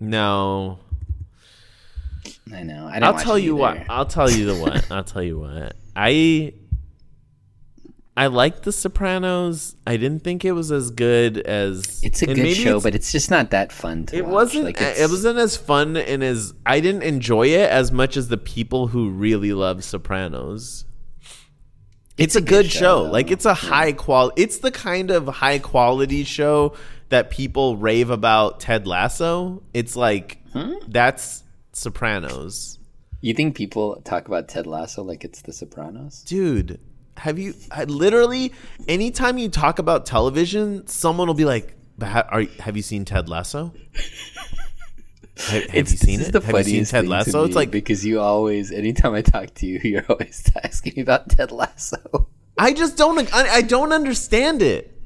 No, 0.00 0.78
I 2.52 2.62
know. 2.62 2.86
I 2.86 2.94
didn't 2.94 3.04
I'll 3.04 3.12
watch 3.14 3.22
tell 3.22 3.38
you 3.38 3.56
what. 3.56 3.78
I'll 3.88 4.06
tell 4.06 4.30
you 4.30 4.46
the 4.46 4.54
what. 4.60 4.90
I'll 4.90 5.04
tell 5.04 5.22
you 5.22 5.38
what. 5.40 5.74
I 5.96 6.54
I 8.16 8.28
liked 8.28 8.62
The 8.62 8.70
Sopranos. 8.70 9.74
I 9.86 9.96
didn't 9.96 10.22
think 10.22 10.44
it 10.44 10.52
was 10.52 10.70
as 10.70 10.90
good 10.92 11.38
as 11.38 12.00
It's 12.04 12.22
a 12.22 12.26
good 12.26 12.54
show, 12.54 12.68
it's- 12.76 12.82
but 12.84 12.94
it's 12.94 13.10
just 13.10 13.28
not 13.30 13.50
that 13.50 13.72
fun 13.72 14.06
to 14.06 14.16
It 14.16 14.24
watch. 14.24 14.32
wasn't. 14.32 14.64
Like, 14.66 14.80
it 14.80 15.10
wasn't 15.10 15.38
as 15.38 15.56
fun 15.56 15.96
and 15.96 16.22
as 16.22 16.54
I 16.64 16.78
didn't 16.78 17.02
enjoy 17.02 17.48
it 17.48 17.68
as 17.68 17.90
much 17.90 18.16
as 18.16 18.28
the 18.28 18.36
people 18.36 18.86
who 18.88 19.10
really 19.10 19.52
love 19.52 19.82
Sopranos. 19.82 20.84
It's, 22.16 22.36
a, 22.36 22.40
good, 22.40 22.70
show. 22.70 23.04
though. 23.06 23.10
Like 23.10 23.32
it's 23.32 23.44
a 23.44 23.54
high 23.54 23.90
quality. 23.92 24.40
It's 24.42 24.58
the 24.58 24.70
kind 24.70 25.10
of 25.10 25.26
high 25.26 25.58
quality 25.58 26.22
show 26.22 26.74
that 27.08 27.30
people 27.30 27.76
rave 27.76 28.08
about. 28.10 28.60
Ted 28.60 28.86
Lasso. 28.86 29.64
It's 29.74 29.96
like 29.96 30.38
Hmm? 30.52 30.74
that's 30.86 31.42
Sopranos, 31.72 32.78
You 33.20 33.34
think 33.34 33.56
people 33.56 34.00
talk 34.04 34.28
about 34.28 34.46
Ted 34.46 34.68
Lasso 34.68 35.02
like 35.02 35.24
it's 35.24 35.42
The 35.42 35.52
Sopranos? 35.52 36.22
dude. 36.24 36.78
Have 37.16 37.38
you 37.38 37.54
I, 37.70 37.84
literally 37.84 38.52
anytime 38.88 39.38
you 39.38 39.48
talk 39.48 39.78
about 39.78 40.06
television, 40.06 40.86
someone 40.86 41.28
will 41.28 41.34
be 41.34 41.44
like, 41.44 41.76
"But 41.96 42.08
ha- 42.08 42.28
"Are 42.28 42.42
have 42.60 42.76
you 42.76 42.82
seen 42.82 43.04
Ted 43.04 43.28
Lasso?" 43.28 43.72
Have, 45.36 45.64
have 45.64 45.90
you 45.90 45.96
seen 45.96 46.20
it? 46.20 46.32
The 46.32 46.40
have 46.40 46.56
you 46.58 46.64
seen 46.64 46.84
Ted 46.84 47.08
Lasso? 47.08 47.44
It's 47.44 47.56
like 47.56 47.70
because 47.70 48.04
you 48.04 48.20
always, 48.20 48.70
anytime 48.70 49.14
I 49.14 49.22
talk 49.22 49.52
to 49.54 49.66
you, 49.66 49.80
you're 49.84 50.04
always 50.08 50.48
asking 50.62 50.94
me 50.96 51.02
about 51.02 51.28
Ted 51.28 51.50
Lasso. 51.50 52.28
I 52.56 52.72
just 52.72 52.96
don't. 52.96 53.32
I, 53.34 53.56
I 53.56 53.62
don't 53.62 53.92
understand 53.92 54.62
it. 54.62 54.96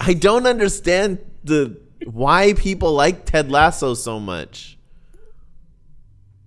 I 0.00 0.12
don't 0.12 0.46
understand 0.46 1.18
the 1.44 1.80
why 2.04 2.52
people 2.52 2.92
like 2.92 3.24
Ted 3.24 3.50
Lasso 3.50 3.94
so 3.94 4.20
much. 4.20 4.78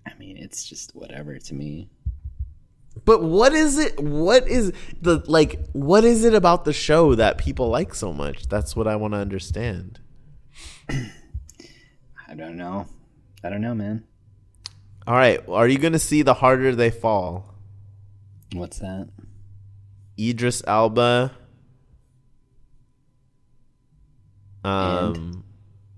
I 0.06 0.14
mean, 0.20 0.38
it's 0.38 0.64
just 0.64 0.96
whatever 0.96 1.40
to 1.40 1.56
me. 1.56 1.90
But 3.06 3.24
what 3.24 3.54
is 3.54 3.78
it? 3.78 4.00
What 4.00 4.48
is 4.48 4.74
the 5.02 5.24
like? 5.28 5.60
What 5.74 6.04
is 6.04 6.24
it 6.24 6.34
about 6.34 6.66
the 6.66 6.74
show 6.74 7.16
that 7.16 7.38
people 7.38 7.70
like 7.70 7.94
so 7.96 8.14
much? 8.14 8.48
That's 8.48 8.76
what 8.76 8.88
I 8.88 8.96
want 8.96 9.14
to 9.14 9.20
understand. 9.20 10.00
I 10.90 12.36
don't 12.36 12.58
know. 12.58 12.88
I 13.44 13.50
don't 13.50 13.62
know, 13.62 13.74
man. 13.74 14.04
All 15.08 15.16
right, 15.16 15.40
are 15.50 15.68
you 15.68 15.80
going 15.80 15.94
to 15.94 16.00
see 16.00 16.22
the 16.22 16.36
harder 16.36 16.76
they 16.76 16.92
fall? 16.92 17.56
What's 18.54 18.78
that? 18.80 19.10
Idris 20.20 20.62
Elba, 20.68 21.32
um, 24.64 25.44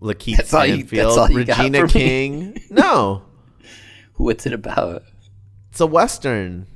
LaKeith 0.02 0.38
That's 0.38 0.54
all 0.54 0.66
you- 0.66 0.84
that's 0.84 0.90
Stanfield, 0.90 1.18
all 1.20 1.32
you 1.32 1.38
Regina? 1.40 1.88
King. 1.88 2.62
No, 2.70 3.24
What's 4.16 4.46
it 4.46 4.54
about? 4.54 5.04
it's 5.72 5.80
a 5.82 5.88
western. 5.88 6.68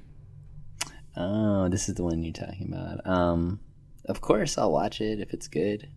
Oh, 1.18 1.70
this 1.70 1.88
is 1.88 1.96
the 1.96 2.04
one 2.04 2.24
you're 2.24 2.34
talking 2.34 2.74
about. 2.74 3.06
Um, 3.08 3.60
of 4.06 4.22
course 4.22 4.58
I'll 4.58 4.72
watch 4.72 5.02
it 5.02 5.20
if 5.20 5.34
it's 5.34 5.48
good. 5.48 5.90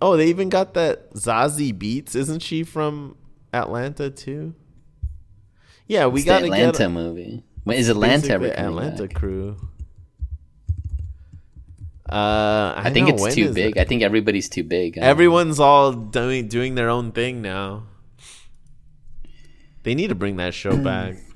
Oh, 0.00 0.16
they 0.16 0.26
even 0.26 0.48
got 0.48 0.74
that 0.74 1.12
Zazie 1.14 1.72
Beetz. 1.72 2.16
Isn't 2.16 2.40
she 2.40 2.64
from 2.64 3.16
Atlanta 3.52 4.10
too? 4.10 4.54
Yeah, 5.86 6.06
we 6.06 6.24
got 6.24 6.40
the 6.40 6.46
Atlanta 6.46 6.78
get 6.78 6.90
movie. 6.90 7.44
Wait, 7.64 7.78
is 7.78 7.88
Atlanta 7.88 8.32
ever 8.32 8.46
Atlanta 8.46 9.06
back? 9.06 9.14
crew. 9.14 9.56
Uh, 12.10 12.74
I, 12.76 12.82
I 12.86 12.90
think 12.90 13.08
know, 13.08 13.14
it's 13.14 13.34
too 13.34 13.52
big. 13.52 13.76
it? 13.76 13.80
I 13.80 13.84
think 13.84 14.02
everybody's 14.02 14.48
too 14.48 14.64
big. 14.64 14.98
Um, 14.98 15.04
Everyone's 15.04 15.60
all 15.60 15.92
doing 15.92 16.48
doing 16.48 16.74
their 16.74 16.90
own 16.90 17.12
thing 17.12 17.40
now. 17.40 17.84
They 19.84 19.94
need 19.94 20.08
to 20.08 20.14
bring 20.14 20.36
that 20.36 20.54
show 20.54 20.76
back. 20.76 21.16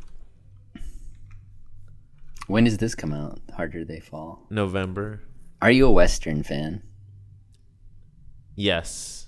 When 2.46 2.64
does 2.64 2.78
this 2.78 2.94
come 2.94 3.12
out? 3.12 3.40
Harder 3.54 3.84
they 3.84 4.00
fall. 4.00 4.46
November. 4.50 5.22
Are 5.60 5.70
you 5.70 5.86
a 5.86 5.90
Western 5.90 6.42
fan? 6.42 6.82
Yes. 8.54 9.26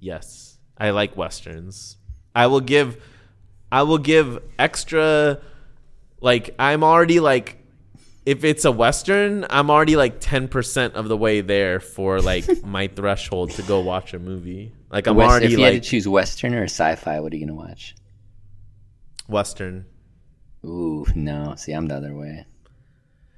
Yes. 0.00 0.58
I 0.76 0.90
like 0.90 1.16
westerns. 1.16 1.96
I 2.34 2.46
will 2.48 2.60
give 2.60 3.00
I 3.70 3.82
will 3.82 3.98
give 3.98 4.42
extra 4.58 5.40
like 6.20 6.54
I'm 6.58 6.82
already 6.82 7.20
like 7.20 7.58
if 8.26 8.42
it's 8.42 8.64
a 8.64 8.72
western, 8.72 9.46
I'm 9.50 9.70
already 9.70 9.96
like 9.96 10.18
10% 10.18 10.92
of 10.94 11.08
the 11.08 11.16
way 11.16 11.42
there 11.42 11.78
for 11.78 12.20
like 12.20 12.46
my 12.64 12.88
threshold 12.88 13.50
to 13.52 13.62
go 13.62 13.80
watch 13.80 14.14
a 14.14 14.18
movie. 14.18 14.72
Like 14.90 15.06
I'm 15.06 15.16
West- 15.16 15.30
already 15.30 15.46
if 15.46 15.52
you 15.52 15.58
like 15.58 15.74
had 15.74 15.82
to 15.82 15.88
choose 15.88 16.08
Western 16.08 16.54
or 16.54 16.64
sci-fi, 16.64 17.20
what 17.20 17.32
are 17.32 17.36
you 17.36 17.46
gonna 17.46 17.56
watch? 17.58 17.94
western. 19.26 19.86
Ooh, 20.64 21.06
no. 21.14 21.54
See, 21.56 21.72
I'm 21.72 21.86
the 21.86 21.96
other 21.96 22.14
way. 22.14 22.46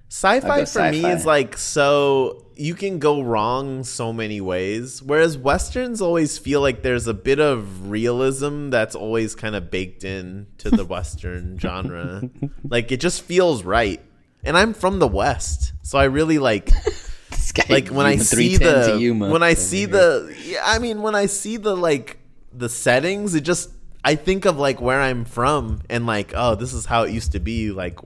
Sci-fi 0.08 0.64
for 0.64 0.90
me 0.90 1.00
sci-fi. 1.00 1.12
is 1.12 1.26
like 1.26 1.58
so 1.58 2.46
you 2.54 2.74
can 2.74 2.98
go 2.98 3.20
wrong 3.20 3.82
so 3.84 4.12
many 4.12 4.40
ways. 4.40 5.02
Whereas 5.02 5.36
westerns 5.36 6.00
always 6.00 6.38
feel 6.38 6.60
like 6.60 6.82
there's 6.82 7.06
a 7.06 7.14
bit 7.14 7.40
of 7.40 7.90
realism 7.90 8.70
that's 8.70 8.94
always 8.94 9.34
kind 9.34 9.56
of 9.56 9.70
baked 9.70 10.04
in 10.04 10.46
to 10.58 10.70
the 10.70 10.84
western 10.84 11.58
genre. 11.60 12.22
Like 12.64 12.92
it 12.92 13.00
just 13.00 13.22
feels 13.22 13.64
right. 13.64 14.00
And 14.44 14.56
I'm 14.56 14.74
from 14.74 15.00
the 15.00 15.08
west, 15.08 15.72
so 15.82 15.98
I 15.98 16.04
really 16.04 16.38
like 16.38 16.70
like 17.68 17.88
when 17.88 18.06
I 18.06 18.16
see 18.16 18.56
the 18.56 19.12
when 19.28 19.42
I 19.42 19.54
see 19.54 19.86
the 19.86 20.34
yeah, 20.44 20.62
I 20.64 20.78
mean 20.78 21.02
when 21.02 21.16
I 21.16 21.26
see 21.26 21.56
the 21.56 21.76
like 21.76 22.18
the 22.52 22.68
settings, 22.68 23.34
it 23.34 23.40
just 23.40 23.70
I 24.06 24.14
think 24.14 24.44
of 24.44 24.56
like 24.56 24.80
where 24.80 25.00
I'm 25.00 25.24
from 25.24 25.82
and 25.90 26.06
like 26.06 26.32
oh 26.34 26.54
this 26.54 26.72
is 26.72 26.86
how 26.86 27.02
it 27.02 27.12
used 27.12 27.32
to 27.32 27.40
be 27.40 27.72
like 27.72 27.98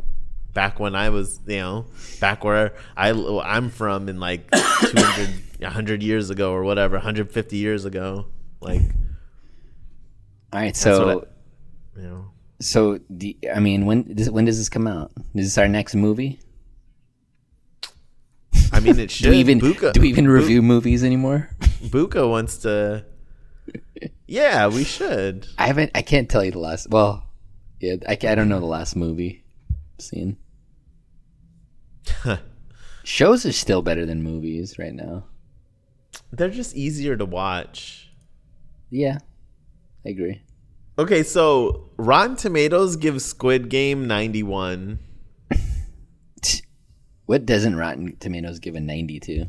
back 0.54 0.80
when 0.80 0.94
I 0.94 1.10
was 1.10 1.38
you 1.46 1.58
know 1.58 1.86
back 2.20 2.42
where 2.42 2.74
I 2.96 3.10
I'm 3.44 3.68
from 3.68 4.08
in 4.08 4.18
like 4.18 4.50
200 4.50 5.30
100 5.60 6.02
years 6.02 6.30
ago 6.30 6.52
or 6.52 6.64
whatever 6.64 6.96
150 6.96 7.56
years 7.56 7.84
ago 7.84 8.26
like 8.60 8.80
All 10.52 10.60
right, 10.60 10.74
so 10.74 11.26
you 11.96 12.02
know 12.02 12.30
so 12.60 13.00
the, 13.08 13.36
I 13.54 13.58
mean, 13.58 13.86
when 13.86 14.14
does 14.14 14.30
when 14.30 14.44
does 14.44 14.58
this 14.58 14.68
come 14.68 14.86
out? 14.86 15.10
Is 15.34 15.46
this 15.46 15.58
our 15.58 15.68
next 15.68 15.94
movie? 15.94 16.40
I 18.72 18.80
mean 18.80 18.98
it 18.98 19.10
should 19.10 19.24
Do 19.24 19.30
we 19.30 19.38
even 19.38 19.60
Buka, 19.60 19.92
do 19.92 20.00
we 20.00 20.10
even 20.10 20.28
review 20.28 20.62
movies 20.62 21.02
anymore? 21.02 21.50
Buka 21.60 22.28
wants 22.28 22.58
to 22.58 23.04
yeah 24.30 24.68
we 24.68 24.84
should 24.84 25.46
I 25.58 25.66
haven't. 25.66 25.90
I 25.94 26.02
can't 26.02 26.28
tell 26.30 26.44
you 26.44 26.52
the 26.52 26.58
last. 26.60 26.88
Well, 26.88 27.26
yeah, 27.80 27.96
I, 28.08 28.12
I 28.12 28.34
don't 28.34 28.48
know 28.48 28.60
the 28.60 28.66
last 28.66 28.94
movie 28.94 29.44
I've 29.98 30.04
seen. 30.04 30.36
Shows 33.04 33.44
are 33.44 33.52
still 33.52 33.82
better 33.82 34.06
than 34.06 34.22
movies 34.22 34.78
right 34.78 34.94
now. 34.94 35.24
they're 36.32 36.48
just 36.50 36.76
easier 36.76 37.16
to 37.16 37.24
watch 37.24 38.10
Yeah, 38.90 39.18
I 40.06 40.10
agree. 40.10 40.42
Okay, 40.98 41.22
so 41.22 41.90
Rotten 41.96 42.36
Tomatoes 42.36 42.96
gives 42.96 43.24
Squid 43.24 43.68
Game 43.68 44.06
91. 44.06 44.98
What 47.26 47.46
doesn't 47.46 47.76
Rotten 47.76 48.16
Tomatoes 48.18 48.58
give 48.58 48.74
a 48.74 48.80
ninety-two? 48.80 49.46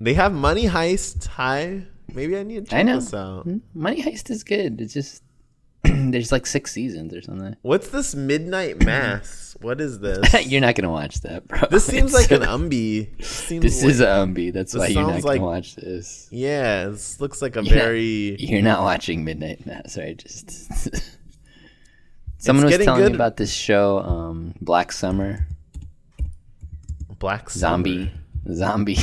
They 0.00 0.14
have 0.14 0.32
Money 0.34 0.66
Heist 0.66 1.26
high. 1.26 1.86
Maybe 2.14 2.36
I 2.36 2.42
need 2.42 2.64
to 2.64 2.70
check 2.70 2.80
I 2.80 2.82
know. 2.82 3.00
this 3.00 3.12
out. 3.14 3.44
Hmm? 3.44 3.58
Money 3.74 4.02
Heist 4.02 4.30
is 4.30 4.42
good. 4.44 4.80
It's 4.80 4.94
just 4.94 5.22
there's 5.84 6.32
like 6.32 6.46
six 6.46 6.72
seasons 6.72 7.14
or 7.14 7.22
something. 7.22 7.54
What's 7.62 7.88
this 7.90 8.14
Midnight 8.14 8.82
Mass? 8.84 9.56
What 9.60 9.80
is 9.80 10.00
this? 10.00 10.46
You're 10.50 10.60
not 10.60 10.74
gonna 10.74 10.90
watch 10.90 11.20
that, 11.22 11.46
bro. 11.48 11.60
This 11.70 11.84
seems 11.86 12.14
It's- 12.14 12.30
like 12.30 12.40
an 12.40 12.46
umbi. 12.46 13.16
This, 13.18 13.50
like- 13.82 13.90
is 13.90 14.00
a 14.00 14.06
Umbi. 14.06 14.52
That's 14.52 14.74
why 14.74 14.86
you're 14.88 15.06
not 15.06 15.22
gonna 15.22 15.40
watch 15.40 15.74
this. 15.76 16.28
yeah. 16.30 16.86
This 16.88 17.20
looks 17.20 17.42
like 17.42 17.56
a 17.56 17.62
You're 17.62 17.74
not- 17.76 17.82
very 17.84 18.36
You're 18.38 18.62
not 18.62 18.82
watching 18.82 19.24
Midnight 19.24 19.66
Mass, 19.66 19.96
right? 19.98 20.16
Just 20.16 20.72
someone 22.38 22.66
was 22.66 22.76
telling 22.78 23.02
good. 23.02 23.12
me 23.12 23.16
about 23.16 23.36
this 23.36 23.52
show, 23.52 23.98
um, 24.00 24.54
Black 24.60 24.92
Summer, 24.92 25.46
black 27.18 27.50
zombie, 27.50 28.12
zombie, 28.52 28.98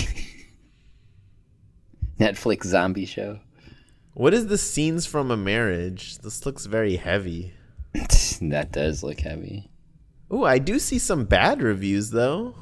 Netflix 2.20 2.66
zombie 2.68 3.06
show. 3.06 3.40
What 4.14 4.34
is 4.34 4.48
the 4.48 4.58
scenes 4.58 5.06
from 5.06 5.30
a 5.32 5.38
marriage? 5.38 6.20
This 6.20 6.46
looks 6.46 6.66
very 6.66 6.96
heavy. 6.96 7.54
that 7.94 8.70
does 8.72 9.04
look 9.04 9.20
heavy. 9.20 9.70
Oh, 10.32 10.44
I 10.44 10.58
do 10.58 10.80
see 10.80 11.00
some 11.00 11.26
bad 11.26 11.62
reviews 11.62 12.12
though. 12.12 12.56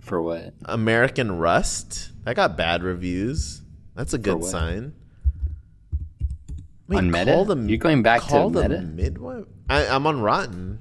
For 0.00 0.20
what? 0.20 0.54
American 0.64 1.32
Rust. 1.38 2.10
That 2.24 2.36
got 2.36 2.56
bad 2.56 2.82
reviews. 2.82 3.62
That's 3.94 4.12
a 4.14 4.18
good 4.18 4.44
sign. 4.44 4.94
On 6.90 7.10
Meta? 7.10 7.44
the- 7.46 7.56
You're 7.68 7.78
going 7.78 8.02
back 8.02 8.22
to 8.24 8.48
the 8.50 8.68
Meta? 8.68 8.82
midwife. 8.82 9.44
I, 9.68 9.86
I'm 9.86 10.06
on 10.06 10.20
Rotten. 10.20 10.80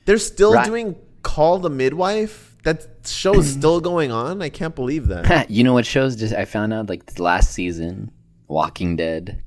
They're 0.06 0.18
still 0.18 0.54
Rot- 0.54 0.66
doing 0.66 0.96
Call 1.24 1.60
the 1.60 1.70
Midwife. 1.70 2.55
That 2.66 2.88
show's 3.06 3.48
still 3.48 3.80
going 3.80 4.12
on. 4.12 4.42
I 4.42 4.50
can't 4.50 4.76
believe 4.76 5.08
that. 5.08 5.50
you 5.52 5.64
know 5.64 5.74
what 5.74 5.86
shows? 5.86 6.16
Just 6.16 6.34
I 6.34 6.46
found 6.46 6.74
out 6.74 6.90
like 6.90 7.18
last 7.20 7.52
season, 7.52 8.12
Walking 8.48 8.96
Dead. 8.96 9.44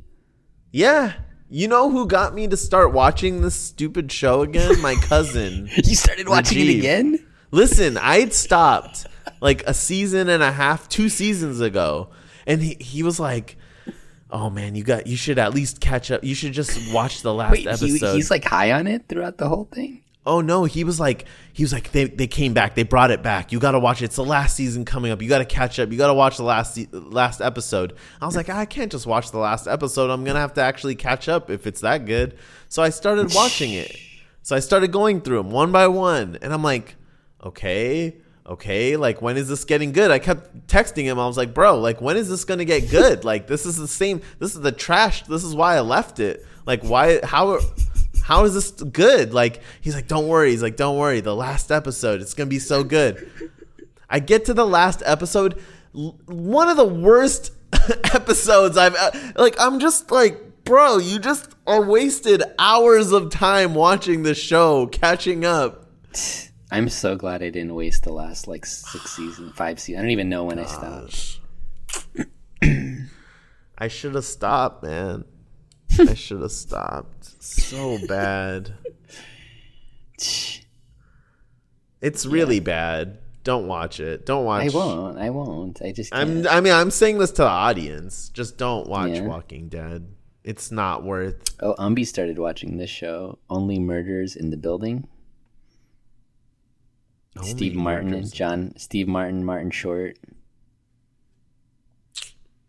yeah. 0.73 1.15
You 1.51 1.67
know 1.67 1.91
who 1.91 2.07
got 2.07 2.35
me 2.35 2.47
to 2.47 2.59
start 2.59 2.93
watching 2.93 3.41
this 3.41 3.55
stupid 3.55 4.13
show 4.13 4.43
again? 4.43 4.83
My 4.83 4.95
cousin. 5.03 5.67
You 5.77 5.95
started 5.95 6.29
watching 6.29 6.61
it 6.61 6.77
again? 6.77 7.27
Listen, 7.51 7.97
I'd 7.97 8.35
stopped 8.35 9.07
like 9.41 9.63
a 9.67 9.73
season 9.73 10.29
and 10.29 10.43
a 10.43 10.53
half, 10.53 10.91
two 10.91 11.09
seasons 11.09 11.63
ago, 11.63 12.11
and 12.47 12.61
he, 12.63 12.77
he 12.79 13.03
was 13.03 13.19
like, 13.19 13.57
"Oh 14.31 14.51
man, 14.51 14.75
you 14.75 14.85
got 14.85 15.07
you 15.07 15.17
should 15.17 15.39
at 15.39 15.55
least 15.55 15.81
catch 15.81 16.11
up. 16.11 16.23
You 16.23 16.35
should 16.35 16.53
just 16.53 16.93
watch 16.93 17.23
the 17.23 17.33
last 17.33 17.53
Wait, 17.53 17.61
he, 17.61 17.69
episode." 17.69 18.15
he's 18.15 18.31
like 18.31 18.45
high 18.45 18.73
on 18.73 18.87
it 18.87 19.09
throughout 19.09 19.39
the 19.39 19.49
whole 19.49 19.65
thing. 19.73 20.03
Oh 20.29 20.43
no, 20.43 20.65
he 20.65 20.85
was 20.85 21.01
like, 21.01 21.25
he 21.55 21.65
was 21.65 21.73
like, 21.73 21.91
they 21.91 22.05
they 22.05 22.27
came 22.27 22.53
back, 22.53 22.75
they 22.75 22.83
brought 22.83 23.11
it 23.11 23.23
back. 23.23 23.51
You 23.51 23.59
got 23.59 23.73
to 23.73 23.79
watch 23.81 24.03
it. 24.03 24.07
It's 24.07 24.17
the 24.17 24.25
last 24.25 24.55
season 24.55 24.85
coming 24.85 25.11
up. 25.11 25.23
You 25.23 25.29
got 25.29 25.39
to 25.39 25.47
catch 25.47 25.79
up. 25.81 25.91
You 25.91 25.97
got 25.97 26.09
to 26.09 26.15
watch 26.15 26.37
the 26.37 26.45
last 26.45 26.79
last 26.93 27.41
episode. 27.41 27.95
I 28.21 28.27
was 28.27 28.37
like, 28.37 28.51
I 28.51 28.67
can't 28.67 28.93
just 28.93 29.07
watch 29.07 29.31
the 29.31 29.39
last 29.39 29.67
episode. 29.67 30.11
I'm 30.11 30.25
gonna 30.25 30.39
have 30.39 30.55
to 30.55 30.61
actually 30.61 30.95
catch 30.95 31.29
up 31.29 31.51
if 31.51 31.67
it's 31.67 31.81
that 31.81 32.05
good. 32.05 32.37
So 32.69 32.83
I 32.83 32.91
started 32.91 33.35
watching 33.35 33.73
it. 33.73 33.99
So 34.43 34.55
I 34.55 34.61
started 34.61 34.93
going 34.93 35.23
through 35.23 35.39
them 35.39 35.51
one 35.51 35.73
by 35.73 35.89
one, 35.89 36.39
and 36.43 36.53
I'm 36.53 36.63
like, 36.63 36.95
okay, 37.43 38.19
okay, 38.47 38.97
like 38.97 39.23
when 39.23 39.37
is 39.37 39.49
this 39.49 39.65
getting 39.65 39.93
good? 39.93 40.11
I 40.11 40.19
kept 40.19 40.67
texting 40.67 41.05
him. 41.05 41.19
I 41.19 41.27
was 41.27 41.37
like, 41.39 41.55
bro, 41.55 41.79
like 41.81 42.01
when 42.01 42.19
is 42.19 42.29
this 42.29 42.45
gonna 42.45 42.67
get 42.67 42.91
good? 42.91 43.25
Like 43.25 43.47
this 43.47 43.65
is 43.65 43.77
the 43.77 43.89
same. 43.89 44.21
This 44.39 44.55
is 44.55 44.61
the 44.61 44.73
trash. 44.73 45.25
This 45.25 45.43
is 45.43 45.55
why 45.55 45.77
I 45.77 45.81
left 45.81 46.21
it. 46.21 46.45
Like 46.67 46.83
why? 46.83 47.21
How? 47.25 47.61
How 48.29 48.45
is 48.45 48.53
this 48.53 48.71
good? 48.73 49.33
Like 49.33 49.63
he's 49.81 49.95
like, 49.95 50.07
don't 50.07 50.29
worry. 50.29 50.51
He's 50.51 50.63
like, 50.63 50.77
don't 50.77 50.99
worry. 50.99 51.21
The 51.21 51.35
last 51.35 51.73
episode, 51.73 52.21
it's 52.21 52.35
gonna 52.35 52.51
be 52.51 52.59
so 52.59 52.85
good. 52.85 53.31
I 54.11 54.21
get 54.21 54.45
to 54.45 54.55
the 54.55 54.67
last 54.67 55.03
episode, 55.07 55.59
one 55.95 56.69
of 56.69 56.77
the 56.77 56.85
worst 56.85 57.53
episodes 58.13 58.77
I've 58.77 58.95
uh, 58.95 59.13
like. 59.37 59.57
I'm 59.59 59.81
just 59.81 60.11
like, 60.11 60.65
bro, 60.65 60.99
you 60.99 61.19
just 61.19 61.55
are 61.67 61.83
wasted 61.83 62.43
hours 62.59 63.13
of 63.13 63.31
time 63.31 63.73
watching 63.73 64.25
the 64.25 64.35
show, 64.35 64.89
catching 64.89 65.47
up. 65.47 65.91
I'm 66.71 66.91
so 66.91 67.17
glad 67.17 67.43
I 67.43 67.49
didn't 67.49 67.75
waste 67.75 68.03
the 68.03 68.13
last 68.13 68.47
like 68.47 68.67
six 68.67 69.11
seasons, 69.11 69.55
five 69.57 69.81
seasons. 69.81 70.01
I 70.01 70.03
don't 70.03 70.11
even 70.11 70.29
know 70.29 70.45
when 70.45 70.59
I 70.59 70.67
stopped. 70.67 71.41
I 73.79 73.89
should 73.89 74.15
have 74.15 74.27
stopped, 74.27 74.83
man. 74.83 75.25
I 75.99 76.15
should 76.15 76.43
have 76.43 76.53
stopped. 76.53 77.43
So 77.43 77.99
bad. 78.07 78.75
It's 82.01 82.27
really 82.27 82.61
bad. 82.61 83.19
Don't 83.45 83.67
watch 83.67 83.99
it. 84.01 84.27
Don't 84.27 84.45
watch. 84.45 84.67
I 84.67 84.77
won't. 84.77 85.19
I 85.19 85.31
won't. 85.31 85.81
I 85.83 85.93
just. 85.93 86.15
I'm. 86.15 86.43
Can't. 86.43 86.55
I 86.55 86.61
mean, 86.61 86.73
I'm 86.73 86.91
saying 86.91 87.19
this 87.19 87.31
to 87.33 87.43
the 87.43 87.49
audience. 87.49 88.29
Just 88.29 88.59
don't 88.59 88.87
watch 88.89 89.13
Yeah. 89.13 89.23
Walking 89.23 89.69
Dead. 89.69 90.09
It's 90.45 90.71
not 90.71 91.03
worth. 91.05 91.43
oh, 91.61 91.75
Umbi 91.79 92.07
started 92.07 92.39
watching 92.39 92.77
this 92.79 92.91
show. 92.91 93.39
Only 93.51 93.79
Murders 93.79 94.37
in 94.37 94.51
the 94.51 94.57
Building. 94.57 95.09
Steve 97.43 97.75
Martin, 97.75 98.11
Murders. 98.11 98.33
John, 98.33 98.73
Steve 98.77 99.07
Martin, 99.09 99.45
Martin 99.45 99.71
Short. 99.71 100.19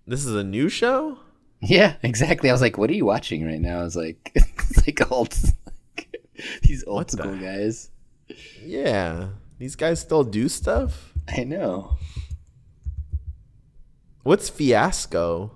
This 0.05 0.25
is 0.25 0.35
a 0.35 0.43
new 0.43 0.69
show. 0.69 1.19
Yeah, 1.61 1.95
exactly. 2.03 2.49
I 2.49 2.53
was 2.53 2.61
like, 2.61 2.77
"What 2.77 2.89
are 2.89 2.93
you 2.93 3.05
watching 3.05 3.45
right 3.45 3.59
now?" 3.59 3.81
I 3.81 3.83
was 3.83 3.95
like, 3.95 4.31
"It's 4.35 4.87
like 4.87 5.11
old, 5.11 5.35
these 6.63 6.83
old 6.85 6.97
What 6.97 7.07
the 7.09 7.17
school 7.17 7.37
guys." 7.37 7.89
Yeah. 8.63 9.29
These 9.57 9.75
guys 9.75 9.99
still 9.99 10.23
do 10.23 10.47
stuff. 10.47 11.13
I 11.27 11.43
know. 11.43 11.97
What's 14.23 14.49
fiasco? 14.49 15.51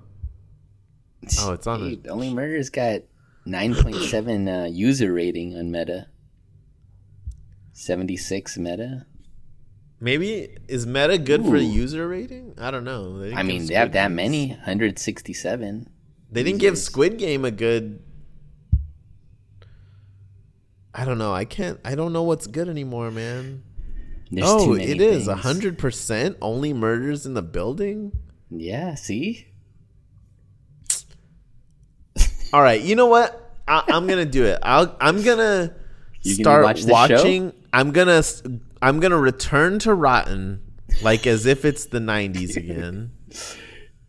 Oh, 1.40 1.54
it's 1.54 1.68
on 1.68 1.80
Dude, 1.80 2.08
Only 2.08 2.34
Murders 2.34 2.70
got 2.70 3.02
9.7 3.48 4.66
uh, 4.66 4.68
user 4.68 5.14
rating 5.14 5.56
on 5.58 5.72
Meta. 5.72 6.08
76 7.72 8.58
Meta. 8.58 9.06
Maybe 10.00 10.58
is 10.68 10.86
Meta 10.86 11.18
good 11.18 11.46
for 11.46 11.56
user 11.56 12.08
rating? 12.08 12.56
I 12.58 12.72
don't 12.72 12.84
know. 12.84 13.32
I 13.34 13.44
mean, 13.44 13.68
they 13.68 13.76
have 13.76 13.94
that 13.94 14.12
many. 14.12 14.50
167. 14.50 15.90
They 16.34 16.44
didn't 16.44 16.60
give. 16.60 16.78
Squid 16.78 17.18
Game 17.18 17.46
a 17.46 17.52
good. 17.52 18.02
I 20.94 21.06
don't 21.06 21.18
know. 21.18 21.34
I 21.34 21.46
can't. 21.46 21.80
I 21.86 21.96
don't 21.96 22.14
know 22.14 22.24
what's 22.24 22.48
good 22.48 22.68
anymore, 22.70 23.12
man. 23.12 23.64
There's 24.32 24.48
oh, 24.50 24.74
it 24.74 25.00
is 25.00 25.28
a 25.28 25.36
hundred 25.36 25.78
percent 25.78 26.38
only 26.42 26.74
murders 26.74 27.26
in 27.26 27.36
the 27.36 27.44
building. 27.44 28.12
Yeah, 28.50 28.96
see? 28.96 29.48
All 32.52 32.62
right, 32.62 32.82
you 32.82 32.96
know 32.96 33.08
what? 33.08 33.56
I, 33.68 33.84
I'm 33.90 34.08
gonna 34.08 34.26
do 34.26 34.46
it. 34.46 34.60
I'll, 34.62 34.96
I'm 35.00 35.24
gonna 35.24 35.76
You 36.22 36.36
gonna 36.36 36.44
start 36.44 36.64
watch 36.64 36.82
the 36.82 36.88
show? 36.88 36.94
watching. 36.94 37.54
I'm 37.72 37.92
gonna. 37.92 38.24
I'm 38.82 39.00
gonna 39.00 39.18
return 39.20 39.80
to 39.80 39.94
Rotten, 39.94 40.62
like 41.02 41.26
as 41.26 41.46
if 41.46 41.64
it's 41.66 41.86
the 41.86 42.00
'90s 42.00 42.56
again, 42.58 43.12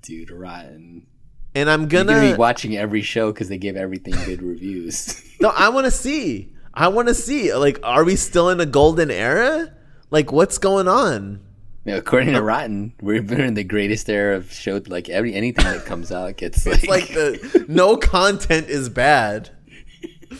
Dude, 0.03 0.31
rotten. 0.31 1.07
And 1.55 1.71
I'm 1.71 1.89
gonna. 1.89 2.15
to 2.15 2.33
be 2.33 2.35
watching 2.37 2.77
every 2.77 3.03
show 3.03 3.33
because 3.33 3.49
they 3.49 3.59
give 3.59 3.77
everything 3.77 4.15
good 4.25 4.43
reviews. 4.43 5.21
No, 5.41 5.49
I 5.51 5.69
want 5.69 5.85
to 5.85 5.91
see. 5.91 6.53
I 6.73 6.89
want 6.89 7.09
to 7.09 7.15
see. 7.15 7.53
Like, 7.53 7.79
are 7.83 8.05
we 8.05 8.17
still 8.17 8.49
in 8.49 8.61
a 8.61 8.67
golden 8.67 9.11
era? 9.11 9.75
Like, 10.11 10.33
what's 10.33 10.57
going 10.59 10.89
on? 10.89 11.41
Yeah, 11.85 11.97
according 11.97 12.33
to 12.33 12.41
Rotten, 12.43 12.95
we're 13.03 13.17
in 13.19 13.53
the 13.55 13.65
greatest 13.65 14.09
era 14.09 14.37
of 14.37 14.51
show. 14.51 14.81
Like 14.87 15.11
every 15.11 15.35
anything 15.35 15.65
that 15.67 15.85
comes 15.85 16.11
out 16.11 16.37
gets 16.39 16.65
like, 16.67 16.79
It's 16.85 16.89
like 16.89 17.09
the 17.09 17.67
no 17.69 17.97
content 17.97 18.69
is 18.69 18.89
bad. 18.89 19.51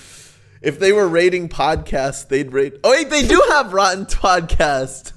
If 0.63 0.79
they 0.79 0.93
were 0.95 1.07
rating 1.07 1.51
podcasts, 1.51 2.27
they'd 2.27 2.51
rate. 2.51 2.77
Oh 2.83 2.91
wait, 2.93 3.11
they 3.11 3.27
do 3.27 3.43
have 3.51 3.75
Rotten 3.75 4.07
Podcast. 4.07 5.13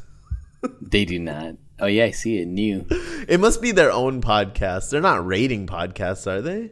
they 0.81 1.05
do 1.05 1.19
not. 1.19 1.55
Oh 1.79 1.85
yeah, 1.85 2.05
I 2.05 2.11
see 2.11 2.39
it. 2.39 2.47
New. 2.47 2.87
It 3.27 3.39
must 3.39 3.61
be 3.61 3.71
their 3.71 3.91
own 3.91 4.21
podcast. 4.21 4.89
They're 4.89 5.01
not 5.01 5.25
rating 5.25 5.67
podcasts, 5.67 6.25
are 6.25 6.41
they? 6.41 6.71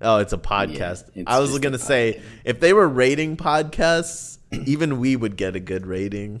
Oh, 0.00 0.18
it's 0.18 0.32
a 0.32 0.38
podcast. 0.38 1.10
it's 1.14 1.24
I 1.26 1.38
was 1.38 1.58
going 1.58 1.72
to 1.72 1.78
say 1.78 2.22
if 2.44 2.60
they 2.60 2.72
were 2.72 2.88
rating 2.88 3.36
podcasts, 3.36 4.38
even 4.66 4.98
we 4.98 5.16
would 5.16 5.36
get 5.36 5.56
a 5.56 5.60
good 5.60 5.86
rating. 5.86 6.40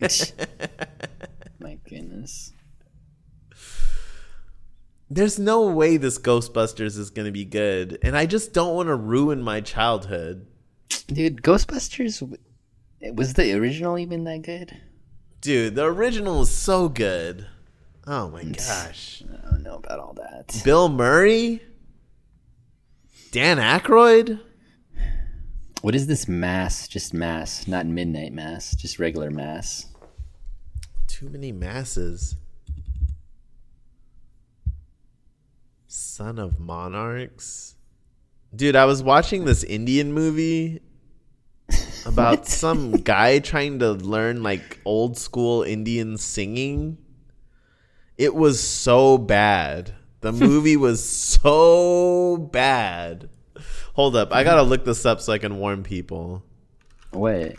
My 1.60 1.78
goodness. 1.88 2.52
There's 5.08 5.38
no 5.38 5.68
way 5.68 5.96
this 5.98 6.18
Ghostbusters 6.18 6.98
is 6.98 7.10
going 7.10 7.26
to 7.26 7.32
be 7.32 7.44
good, 7.44 7.98
and 8.02 8.16
I 8.16 8.24
just 8.26 8.52
don't 8.54 8.74
want 8.74 8.88
to 8.88 8.94
ruin 8.94 9.42
my 9.42 9.60
childhood. 9.60 10.46
Dude, 11.06 11.42
Ghostbusters 11.42 12.38
was 13.12 13.34
the 13.34 13.52
original 13.52 13.98
even 13.98 14.24
that 14.24 14.42
good? 14.42 14.74
Dude, 15.42 15.74
the 15.74 15.84
original 15.86 16.42
is 16.42 16.50
so 16.50 16.88
good. 16.88 17.48
Oh 18.06 18.30
my 18.30 18.44
mm. 18.44 18.56
gosh. 18.56 19.24
I 19.28 19.50
don't 19.50 19.64
know 19.64 19.74
about 19.74 19.98
all 19.98 20.12
that. 20.14 20.62
Bill 20.64 20.88
Murray? 20.88 21.60
Dan 23.32 23.56
Aykroyd? 23.56 24.38
What 25.80 25.96
is 25.96 26.06
this 26.06 26.28
mass? 26.28 26.86
Just 26.86 27.12
mass, 27.12 27.66
not 27.66 27.86
midnight 27.86 28.32
mass, 28.32 28.76
just 28.76 29.00
regular 29.00 29.32
mass. 29.32 29.86
Too 31.08 31.28
many 31.28 31.50
masses. 31.50 32.36
Son 35.88 36.38
of 36.38 36.60
Monarchs. 36.60 37.74
Dude, 38.54 38.76
I 38.76 38.84
was 38.84 39.02
watching 39.02 39.44
this 39.44 39.64
Indian 39.64 40.12
movie 40.12 40.82
about 42.06 42.38
What? 42.40 42.48
some 42.48 42.92
guy 42.92 43.38
trying 43.38 43.78
to 43.80 43.92
learn 43.92 44.42
like 44.42 44.80
old 44.84 45.16
school 45.18 45.62
Indian 45.62 46.16
singing. 46.18 46.98
It 48.18 48.34
was 48.34 48.60
so 48.60 49.18
bad. 49.18 49.94
The 50.20 50.32
movie 50.32 50.76
was 50.76 51.02
so 51.02 52.36
bad. 52.52 53.28
Hold 53.94 54.16
up. 54.16 54.32
I 54.32 54.44
got 54.44 54.54
to 54.56 54.62
look 54.62 54.84
this 54.84 55.04
up 55.04 55.20
so 55.20 55.32
I 55.32 55.38
can 55.38 55.58
warn 55.58 55.82
people. 55.82 56.42
What? 57.10 57.54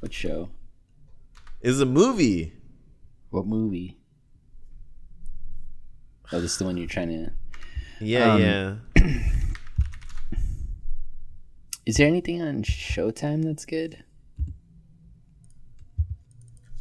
What 0.00 0.12
show? 0.12 0.50
It's 1.60 1.80
a 1.80 1.86
movie. 1.86 2.52
What 3.30 3.46
movie? 3.46 3.98
Oh, 6.32 6.40
this 6.40 6.52
is 6.52 6.58
the 6.58 6.64
one 6.64 6.76
you're 6.76 6.86
trying 6.86 7.08
to. 7.08 7.32
Yeah, 8.00 8.34
Um, 8.34 8.40
yeah. 8.42 8.74
Is 11.88 11.96
there 11.96 12.06
anything 12.06 12.42
on 12.42 12.64
Showtime 12.64 13.44
that's 13.44 13.64
good? 13.64 14.04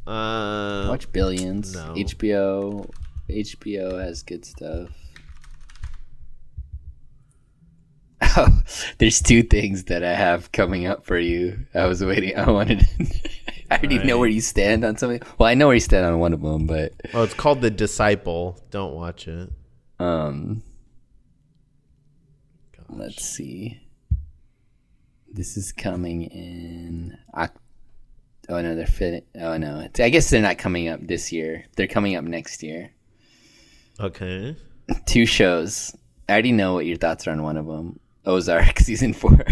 Uh, 0.05 0.87
Watch 0.89 1.09
Billions. 1.13 1.73
no. 1.73 1.93
HBO. 1.93 2.89
HBO 3.29 4.03
has 4.03 4.21
good 4.23 4.43
stuff. 4.43 4.89
Oh, 8.21 8.61
there's 8.97 9.21
two 9.21 9.43
things 9.43 9.85
that 9.85 10.03
I 10.03 10.13
have 10.13 10.51
coming 10.51 10.85
up 10.87 11.05
for 11.05 11.17
you. 11.17 11.59
I 11.73 11.85
was 11.85 12.03
waiting. 12.03 12.35
I 12.37 12.51
wanted. 12.51 12.85
I 13.71 13.77
already 13.77 13.99
know 13.99 14.19
where 14.19 14.27
you 14.27 14.41
stand 14.41 14.83
on 14.83 14.97
something. 14.97 15.21
Well, 15.37 15.47
I 15.47 15.53
know 15.53 15.67
where 15.67 15.75
you 15.75 15.79
stand 15.79 16.05
on 16.05 16.19
one 16.19 16.33
of 16.33 16.41
them, 16.41 16.67
but 16.67 16.91
Oh, 17.13 17.23
it's 17.23 17.33
called 17.33 17.61
The 17.61 17.71
Disciple. 17.71 18.61
Don't 18.71 18.93
watch 18.93 19.29
it. 19.29 19.53
um, 19.99 20.63
let's 22.89 23.23
see. 23.23 23.86
This 25.37 25.55
is 25.55 25.71
coming 25.71 26.23
in. 26.23 27.15
Oh 28.49 28.59
no, 28.61 28.73
they're 28.75 28.87
fit. 28.87 29.27
Oh 29.35 29.55
no, 29.57 29.87
I 29.99 30.09
guess 30.09 30.31
they're 30.31 30.41
not 30.41 30.57
coming 30.57 30.87
up 30.87 30.99
this 31.05 31.31
year. 31.31 31.65
They're 31.75 31.85
coming 31.87 32.15
up 32.15 32.23
next 32.23 32.63
year. 32.63 32.89
Okay. 33.99 34.55
two 35.05 35.27
shows. 35.27 35.95
I 36.27 36.31
already 36.33 36.53
know 36.53 36.73
what 36.73 36.87
your 36.87 36.97
thoughts 36.97 37.27
are 37.27 37.31
on 37.31 37.43
one 37.43 37.55
of 37.57 37.67
them. 37.67 37.99
Ozark 38.25 38.79
season 38.87 39.13
four. 39.13 39.31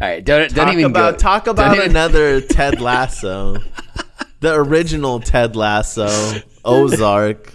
All 0.00 0.06
right, 0.08 0.24
don't 0.24 0.52
don't 0.52 0.66
Talk 0.66 0.72
even 0.74 0.84
about 0.86 1.12
go. 1.14 1.18
talk 1.18 1.46
about 1.46 1.76
even- 1.76 1.90
another 1.90 2.40
Ted 2.40 2.80
Lasso. 2.80 3.56
the 4.40 4.54
original 4.54 5.20
Ted 5.20 5.54
Lasso, 5.54 6.40
Ozark. 6.64 7.54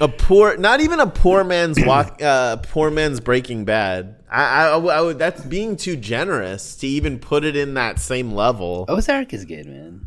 A 0.00 0.08
poor, 0.08 0.56
not 0.58 0.80
even 0.80 1.00
a 1.00 1.06
poor 1.06 1.42
man's 1.44 1.78
walk, 1.84 2.20
uh, 2.22 2.56
poor 2.58 2.90
man's 2.90 3.20
Breaking 3.20 3.64
Bad. 3.64 4.16
I, 4.30 4.66
I, 4.68 4.76
I 4.78 5.00
would- 5.00 5.18
that's 5.18 5.42
being 5.42 5.76
too 5.76 5.96
generous 5.96 6.76
to 6.76 6.86
even 6.86 7.18
put 7.18 7.44
it 7.44 7.56
in 7.56 7.74
that 7.74 7.98
same 7.98 8.32
level. 8.32 8.84
Ozark 8.88 9.32
is 9.32 9.44
good, 9.44 9.66
man. 9.66 10.06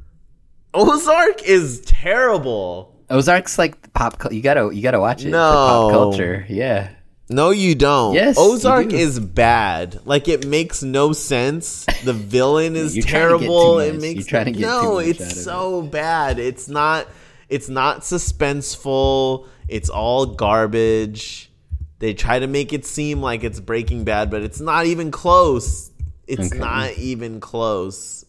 Ozark 0.74 1.42
is 1.44 1.82
terrible. 1.82 2.96
Ozark's 3.10 3.58
like 3.58 3.92
pop. 3.94 4.20
cul- 4.20 4.32
You 4.32 4.42
gotta 4.44 4.70
you 4.72 4.84
gotta 4.84 5.00
watch 5.00 5.26
it 5.26 5.30
No. 5.30 5.40
pop 5.40 5.92
culture. 5.92 6.46
Yeah, 6.48 6.90
No, 7.28 7.50
you 7.50 7.74
don't. 7.74 8.14
Yes, 8.14 8.36
Ozark 8.38 8.90
do. 8.90 8.96
is 8.96 9.20
bad. 9.20 10.00
Like 10.06 10.28
it 10.28 10.46
makes 10.46 10.84
no 10.84 11.12
sense. 11.14 11.86
The 12.04 12.14
villain 12.14 12.76
is 12.76 12.96
You're 12.96 13.06
trying 13.08 13.30
to 13.30 13.40
get 13.40 13.48
terrible. 13.48 13.80
It 13.80 14.00
makes 14.00 14.16
You're 14.20 14.26
trying 14.30 14.46
to 14.46 14.52
get 14.52 14.62
no. 14.62 15.00
it's 15.00 15.44
so 15.44 15.82
bad. 15.82 16.38
It's 16.38 16.68
not. 16.70 17.08
It's 17.50 17.68
not 17.68 18.02
suspenseful. 18.02 19.48
It's 19.70 19.90
all 19.90 20.26
garbage. 20.26 21.52
They 22.00 22.14
try 22.14 22.40
to 22.40 22.48
make 22.48 22.72
it 22.74 22.86
seem 22.86 23.22
like 23.22 23.44
it's 23.44 23.60
Breaking 23.60 24.04
Bad, 24.04 24.32
but 24.32 24.42
it's 24.42 24.60
not 24.60 24.86
even 24.86 25.12
close. 25.12 25.92
It's 26.28 26.48
Okay. 26.52 26.60
not 26.60 26.98
even 26.98 27.40
close. 27.40 28.26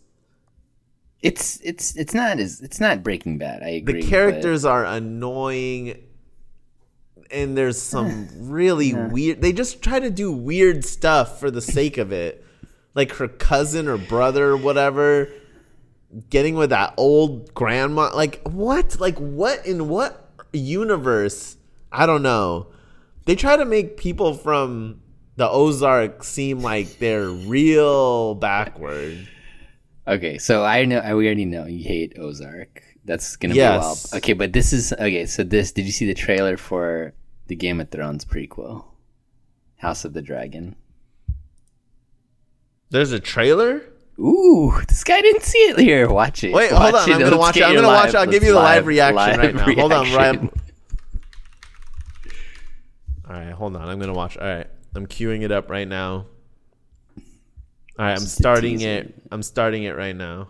it's 1.23 1.61
it's 1.63 1.95
it's 1.97 2.15
not 2.15 2.39
as 2.39 2.63
it's 2.63 2.81
not 2.81 3.03
Breaking 3.03 3.37
Bad. 3.37 3.63
I 3.63 3.73
The 3.73 3.77
agree. 3.77 4.01
but- 4.01 4.09
characters 4.09 4.65
are 4.65 4.87
annoying 4.87 5.99
and 7.31 7.57
there's 7.59 7.81
some 7.81 8.07
eh, 8.09 8.27
really 8.39 8.95
weird 8.95 9.43
they 9.43 9.53
just 9.53 9.83
try 9.83 10.01
to 10.01 10.11
do 10.11 10.33
weird 10.33 10.83
stuff 10.85 11.39
for 11.39 11.51
the 11.51 11.61
sake 11.61 11.99
of 11.99 12.11
it 12.11 12.43
like 12.95 13.13
her 13.17 13.29
cousin 13.29 13.87
or 13.87 13.99
brother 13.99 14.47
or 14.49 14.57
whatever 14.57 15.29
getting 16.31 16.55
with 16.55 16.71
that 16.71 16.95
old 16.97 17.53
grandma 17.55 18.11
like 18.17 18.41
what 18.49 18.99
like 18.99 19.19
what 19.19 19.65
in 19.67 19.89
what 19.89 20.20
universe 20.59 21.57
i 21.93 22.07
don't 22.07 22.23
know 22.23 22.67
they 23.27 23.35
try 23.37 23.57
to 23.57 23.65
make 23.65 23.97
people 23.97 24.35
from 24.35 25.01
the 25.37 25.49
ozark 25.49 26.23
seem 26.25 26.61
like 26.61 26.99
they're 26.99 27.29
real 27.29 28.35
backward 28.35 29.29
Okay, 30.09 30.39
so 30.39 30.65
I 30.65 30.87
know 30.87 30.99
I 30.99 31.15
we 31.15 31.27
already 31.27 31.45
know 31.45 31.67
you 31.67 31.85
hate 31.85 32.15
Ozark. 32.19 32.83
That's 33.05 33.37
gonna 33.37 33.55
Yes. 33.55 33.71
be 33.71 33.77
a 33.77 33.79
while. 33.79 34.19
Okay, 34.19 34.33
but 34.33 34.53
this 34.53 34.73
is 34.73 34.93
okay. 34.95 35.25
So 35.27 35.45
this 35.45 35.71
did 35.71 35.85
you 35.85 35.93
see 35.93 36.07
the 36.07 36.15
trailer 36.15 36.57
for 36.57 37.13
the 37.47 37.55
Game 37.55 37.81
of 37.81 37.91
Thrones 37.91 38.25
prequel, 38.25 38.87
House 39.77 40.05
of 40.05 40.13
the 40.15 40.23
Dragon? 40.23 40.75
There's 42.89 43.13
a 43.13 43.21
trailer. 43.21 43.83
Ooh, 44.21 44.79
this 44.87 45.03
guy 45.03 45.21
didn't 45.23 45.43
see 45.43 45.59
it 45.59 45.79
here. 45.79 46.09
Watch 46.09 46.45
it. 46.45 46.53
Wait, 46.53 46.71
Watch 46.73 46.83
hold 46.83 46.95
on. 46.95 47.01
I'm 47.03 47.19
gonna 47.19 47.25
Let's 47.25 47.37
watch 47.39 47.57
it. 47.57 47.63
I'm 47.63 47.75
gonna 47.75 47.87
live, 47.87 48.05
watch 48.05 48.09
it. 48.11 48.17
I'll 48.17 48.27
give 48.27 48.43
you 48.43 48.51
the 48.51 48.57
live, 48.57 48.77
live- 48.77 48.87
reaction 48.87 49.17
live 49.17 49.39
right 49.39 49.55
now. 49.55 49.75
Hold 49.75 49.93
on. 49.93 50.13
Ryan. 50.13 50.51
All 53.29 53.37
right, 53.37 53.53
hold 53.53 53.77
on. 53.77 53.89
I'm 53.89 53.99
gonna 53.99 54.13
watch. 54.13 54.37
All 54.37 54.47
right, 54.47 54.67
I'm 54.95 55.07
queuing 55.07 55.43
it 55.43 55.53
up 55.53 55.71
right 55.71 55.89
now. 55.89 56.27
All 57.99 58.07
right, 58.07 58.13
I'm 58.13 58.19
starting 58.19 58.81
it. 58.83 59.15
I'm 59.31 59.43
starting 59.43 59.85
it 59.85 59.97
right 59.97 60.17
now. 60.17 60.49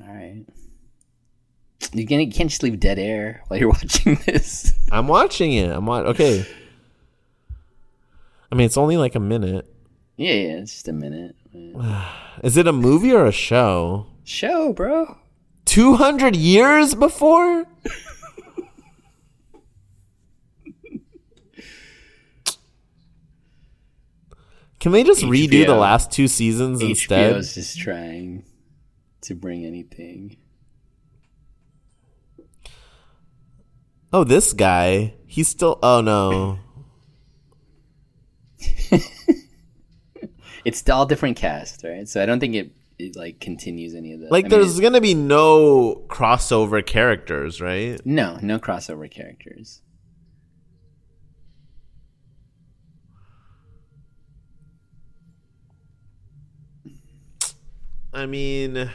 All 0.00 0.06
right. 0.06 0.44
You 1.92 2.06
can't, 2.06 2.22
you 2.22 2.32
can't 2.32 2.50
just 2.50 2.62
leave 2.62 2.80
dead 2.80 2.98
air 2.98 3.42
while 3.48 3.60
you're 3.60 3.68
watching 3.72 4.16
this. 4.26 4.72
I'm 4.90 5.06
watching 5.08 5.52
it. 5.52 5.70
I'm 5.70 5.84
watching. 5.86 6.08
Okay. 6.08 6.46
I 8.50 8.54
mean, 8.54 8.66
it's 8.66 8.76
only 8.76 8.96
like 8.96 9.14
a 9.14 9.20
minute. 9.20 9.66
Yeah, 10.16 10.32
yeah, 10.34 10.56
it's 10.58 10.72
just 10.72 10.88
a 10.88 10.92
minute. 10.92 11.34
Is 12.42 12.56
it 12.56 12.66
a 12.66 12.72
movie 12.72 13.12
or 13.12 13.26
a 13.26 13.32
show? 13.32 14.06
Show, 14.24 14.72
bro. 14.72 15.18
200 15.66 16.36
years 16.36 16.94
before? 16.94 17.66
Can 24.78 24.92
they 24.92 25.02
just 25.02 25.22
redo 25.22 25.66
the 25.66 25.74
last 25.74 26.12
two 26.12 26.28
seasons 26.28 26.82
instead? 26.82 27.34
HBO's 27.34 27.54
just 27.54 27.78
trying 27.78 28.44
to 29.22 29.34
bring 29.34 29.64
anything. 29.64 30.36
Oh, 34.12 34.24
this 34.24 34.52
guy. 34.52 35.14
He's 35.26 35.48
still. 35.48 35.78
Oh, 35.82 36.02
no. 36.02 36.58
It's 40.64 40.88
all 40.88 41.06
different 41.06 41.36
cast, 41.36 41.84
right? 41.84 42.08
So 42.08 42.22
I 42.22 42.26
don't 42.26 42.40
think 42.40 42.54
it, 42.54 42.72
it 42.98 43.16
like 43.16 43.40
continues 43.40 43.94
any 43.94 44.12
of 44.12 44.20
the 44.20 44.28
Like, 44.28 44.46
I 44.46 44.48
mean, 44.48 44.60
there's 44.60 44.80
going 44.80 44.94
to 44.94 45.00
be 45.00 45.14
no 45.14 46.04
crossover 46.08 46.84
characters, 46.84 47.60
right? 47.60 48.00
no 48.06 48.38
no 48.42 48.58
crossover 48.58 49.10
characters. 49.10 49.82
I 58.12 58.26
mean. 58.26 58.90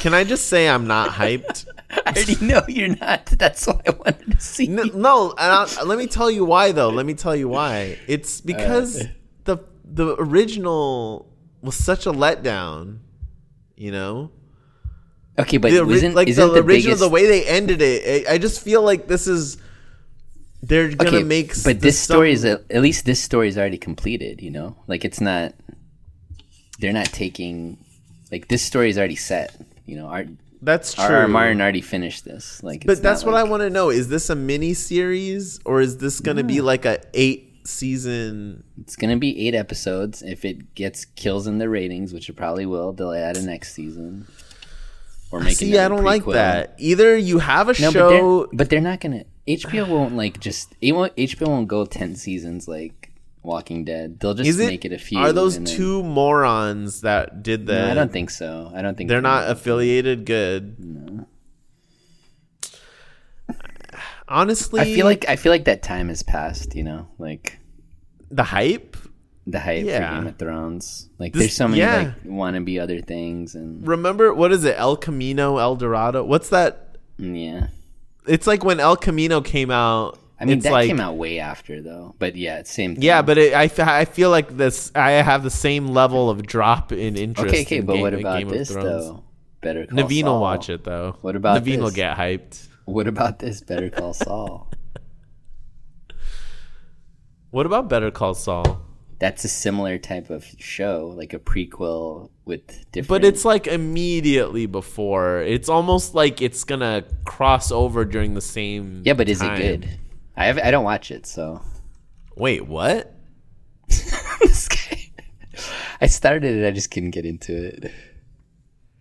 Can 0.00 0.14
I 0.14 0.24
just 0.24 0.48
say 0.48 0.68
I'm 0.68 0.86
not 0.86 1.10
hyped? 1.10 1.66
I 1.90 2.12
already 2.12 2.36
know 2.44 2.62
you're 2.68 2.96
not. 2.96 3.26
That's 3.26 3.66
why 3.66 3.80
I 3.86 3.90
wanted 3.90 4.32
to 4.32 4.40
see. 4.40 4.66
No, 4.66 4.84
no 4.84 5.30
and 5.30 5.38
I, 5.40 5.82
let 5.82 5.98
me 5.98 6.06
tell 6.06 6.30
you 6.30 6.44
why 6.44 6.72
though. 6.72 6.90
Let 6.90 7.06
me 7.06 7.14
tell 7.14 7.34
you 7.34 7.48
why. 7.48 7.98
It's 8.06 8.40
because 8.40 8.98
the 8.98 9.10
the 9.90 10.16
original 10.18 11.32
was 11.62 11.76
such 11.76 12.06
a 12.06 12.12
letdown. 12.12 12.98
You 13.76 13.92
know, 13.92 14.32
Okay, 15.38 15.56
but 15.56 15.70
the, 15.70 15.88
isn't 15.88 16.14
like 16.14 16.26
isn't 16.28 16.48
the, 16.48 16.54
the, 16.54 16.60
original, 16.60 16.96
biggest? 16.96 17.00
the 17.00 17.08
way 17.08 17.26
they 17.26 17.46
ended 17.46 17.80
it. 17.80 18.26
I, 18.26 18.34
I 18.34 18.38
just 18.38 18.60
feel 18.60 18.82
like 18.82 19.06
this 19.06 19.28
is 19.28 19.56
they're 20.62 20.92
gonna 20.92 21.18
okay, 21.18 21.22
make. 21.22 21.52
but 21.62 21.80
this 21.80 21.98
story 21.98 22.32
is 22.32 22.44
at 22.44 22.64
at 22.70 22.82
least 22.82 23.04
this 23.04 23.22
story 23.22 23.48
is 23.48 23.56
already 23.56 23.78
completed. 23.78 24.42
You 24.42 24.50
know, 24.50 24.76
like 24.88 25.04
it's 25.04 25.20
not. 25.20 25.54
They're 26.80 26.92
not 26.92 27.06
taking, 27.06 27.76
like 28.30 28.48
this 28.48 28.62
story 28.62 28.90
is 28.90 28.98
already 28.98 29.16
set. 29.16 29.54
You 29.84 29.96
know, 29.96 30.06
Art 30.06 30.28
That's 30.60 30.94
true. 30.94 31.04
R. 31.04 31.16
R. 31.22 31.28
Martin 31.28 31.60
already 31.60 31.80
finished 31.82 32.24
this. 32.24 32.62
Like, 32.62 32.84
but 32.84 33.00
that's 33.00 33.24
what 33.24 33.34
I 33.34 33.44
want 33.44 33.62
to 33.62 33.70
know. 33.70 33.90
Is 33.90 34.08
this 34.08 34.30
a 34.30 34.36
mini 34.36 34.74
series 34.74 35.60
or 35.64 35.80
is 35.80 35.98
this 35.98 36.18
gonna 36.18 36.44
be 36.44 36.60
like 36.60 36.84
a 36.84 37.00
eight 37.14 37.47
season? 37.68 38.64
It's 38.80 38.96
gonna 38.96 39.16
be 39.16 39.46
eight 39.46 39.54
episodes. 39.54 40.22
If 40.22 40.44
it 40.44 40.74
gets 40.74 41.04
kills 41.04 41.46
in 41.46 41.58
the 41.58 41.68
ratings, 41.68 42.12
which 42.12 42.28
it 42.28 42.34
probably 42.34 42.66
will, 42.66 42.92
they'll 42.92 43.12
add 43.12 43.36
a 43.36 43.42
next 43.42 43.74
season. 43.74 44.26
Or 45.30 45.40
make 45.40 45.56
See, 45.56 45.76
I 45.78 45.88
don't 45.88 46.04
like 46.04 46.24
that. 46.26 46.74
Either 46.78 47.16
you 47.16 47.38
have 47.38 47.68
a 47.68 47.72
No, 47.80 47.90
show. 47.90 47.92
but 47.92 48.08
they're, 48.50 48.56
but 48.58 48.70
they're 48.70 48.80
not 48.80 49.00
gonna. 49.00 49.24
HBO 49.46 49.86
won't 49.88 50.16
like 50.16 50.40
just. 50.40 50.74
It 50.80 50.92
won't, 50.92 51.14
HBO 51.16 51.48
won't 51.48 51.68
go 51.68 51.84
ten 51.84 52.16
seasons 52.16 52.66
like 52.66 53.12
Walking 53.42 53.84
Dead. 53.84 54.20
They'll 54.20 54.34
just 54.34 54.58
it? 54.58 54.66
make 54.66 54.84
it 54.86 54.92
a 54.92 54.98
few. 54.98 55.18
are 55.18 55.32
those 55.32 55.54
then- 55.56 55.64
two 55.66 56.02
morons 56.02 57.02
that 57.02 57.42
did 57.42 57.66
that? 57.66 57.86
No, 57.86 57.90
I 57.90 57.94
don't 57.94 58.12
think 58.12 58.30
so. 58.30 58.70
I 58.74 58.80
don't 58.82 58.96
think 58.96 59.08
They're 59.08 59.20
not 59.20 59.50
affiliated. 59.50 60.24
Good. 60.24 61.26
Honestly, 64.28 64.80
I 64.80 64.84
feel 64.84 65.06
like 65.06 65.28
I 65.28 65.36
feel 65.36 65.52
like 65.52 65.64
that 65.64 65.82
time 65.82 66.08
has 66.08 66.22
passed. 66.22 66.74
You 66.74 66.84
know, 66.84 67.08
like 67.18 67.58
the 68.30 68.44
hype. 68.44 68.96
the 69.46 69.58
hype 69.60 69.86
Yeah. 69.86 70.10
for 70.10 70.14
Game 70.16 70.26
of 70.28 70.36
Thrones. 70.36 71.08
Like, 71.18 71.32
This- 71.32 71.40
there's 71.40 71.56
so 71.56 71.68
many 71.68 71.80
yeah. 71.80 71.96
like 71.96 72.24
wannabe 72.24 72.80
other 72.82 73.00
things, 73.00 73.54
and 73.54 73.86
Remember 73.88 74.34
what 74.34 74.52
is 74.52 74.64
it? 74.64 74.74
El 74.78 74.96
Camino, 74.96 75.56
El 75.56 75.76
Dorado. 75.76 76.22
What's 76.24 76.50
that? 76.50 76.96
Mm, 77.18 77.42
yeah. 77.52 77.66
It's 78.26 78.46
like 78.46 78.62
when 78.62 78.78
El 78.78 78.96
Camino 78.96 79.40
came 79.40 79.70
out. 79.70 80.18
I 80.40 80.44
mean, 80.44 80.60
that 80.60 80.70
like, 80.70 80.86
came 80.88 81.00
out 81.00 81.16
way 81.16 81.38
after 81.40 81.80
though. 81.80 82.14
But 82.18 82.36
yeah, 82.36 82.58
it's 82.58 82.70
same. 82.70 82.94
Thing. 82.94 83.02
Yeah, 83.02 83.22
but 83.22 83.38
it, 83.38 83.54
I, 83.54 83.70
I 84.00 84.04
feel 84.04 84.28
like 84.30 84.56
this. 84.56 84.92
I 84.94 85.12
have 85.12 85.42
the 85.42 85.50
same 85.50 85.88
level 85.88 86.28
of 86.30 86.42
drop 86.46 86.92
in 86.92 87.16
interest. 87.16 87.48
okay, 87.52 87.62
okay. 87.62 87.76
in 87.78 87.86
But 87.86 87.94
Game, 87.94 88.02
what 88.02 88.14
about 88.14 88.38
Game 88.40 88.48
this 88.50 88.68
though? 88.68 89.24
Better 89.62 89.86
Call 89.86 89.98
Naveen 89.98 90.20
Saul. 90.24 90.34
will 90.34 90.40
watch 90.40 90.68
it 90.70 90.84
though. 90.84 91.16
What 91.22 91.34
about 91.34 91.64
Naveen 91.64 91.80
will 91.80 91.90
get 91.90 92.16
hyped. 92.16 92.67
What 92.88 93.06
about 93.06 93.38
this? 93.38 93.60
Better 93.60 93.90
Call 93.90 94.14
Saul. 94.14 94.70
What 97.50 97.66
about 97.66 97.90
Better 97.90 98.10
Call 98.10 98.32
Saul? 98.32 98.80
That's 99.18 99.44
a 99.44 99.48
similar 99.48 99.98
type 99.98 100.30
of 100.30 100.46
show, 100.58 101.12
like 101.14 101.34
a 101.34 101.38
prequel 101.38 102.30
with 102.46 102.66
different. 102.90 103.08
But 103.08 103.24
it's 103.26 103.44
like 103.44 103.66
immediately 103.66 104.64
before. 104.64 105.42
It's 105.42 105.68
almost 105.68 106.14
like 106.14 106.40
it's 106.40 106.64
gonna 106.64 107.04
cross 107.26 107.70
over 107.70 108.06
during 108.06 108.32
the 108.32 108.40
same. 108.40 109.02
yeah, 109.04 109.12
but 109.12 109.28
is 109.28 109.40
time. 109.40 109.60
it 109.60 109.80
good? 109.80 109.98
I 110.34 110.46
have, 110.46 110.58
I 110.58 110.70
don't 110.70 110.84
watch 110.84 111.10
it, 111.10 111.26
so 111.26 111.60
Wait, 112.36 112.66
what? 112.66 113.14
I 116.00 116.06
started 116.06 116.56
it, 116.56 116.66
I 116.66 116.70
just 116.70 116.90
couldn't 116.90 117.10
get 117.10 117.26
into 117.26 117.54
it. 117.54 117.92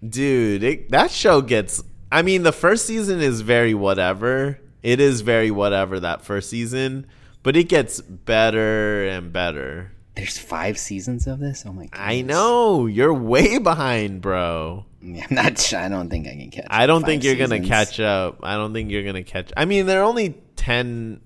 Dude, 0.05 0.63
it, 0.63 0.89
that 0.91 1.09
show 1.09 1.41
gets. 1.41 1.81
I 2.11 2.21
mean, 2.21 2.43
the 2.43 2.51
first 2.51 2.85
season 2.85 3.19
is 3.21 3.41
very 3.41 3.73
whatever. 3.73 4.59
It 4.81 4.99
is 4.99 5.21
very 5.21 5.51
whatever 5.51 5.99
that 5.99 6.23
first 6.23 6.49
season, 6.49 7.07
but 7.43 7.57
it 7.57 7.65
gets 7.65 7.99
better 8.01 9.05
and 9.07 9.33
better. 9.33 9.91
There's 10.15 10.37
five 10.37 10.77
seasons 10.77 11.27
of 11.27 11.39
this. 11.39 11.63
Oh 11.65 11.73
my 11.73 11.87
god! 11.87 11.99
I 12.01 12.21
know 12.21 12.85
you're 12.85 13.13
way 13.13 13.57
behind, 13.59 14.21
bro. 14.21 14.85
I'm 15.01 15.23
not. 15.29 15.73
I 15.73 15.89
don't 15.89 16.09
think 16.09 16.27
I 16.27 16.31
can 16.31 16.49
catch. 16.49 16.67
I 16.69 16.87
don't 16.87 17.03
think 17.03 17.23
you're 17.23 17.35
gonna 17.35 17.61
catch 17.61 17.99
up. 17.99 18.39
I 18.41 18.55
don't 18.55 18.73
think 18.73 18.89
you're 18.89 19.03
gonna 19.03 19.23
catch. 19.23 19.51
I 19.55 19.65
mean, 19.65 19.85
there 19.85 20.01
are 20.01 20.05
only 20.05 20.41
ten. 20.55 21.21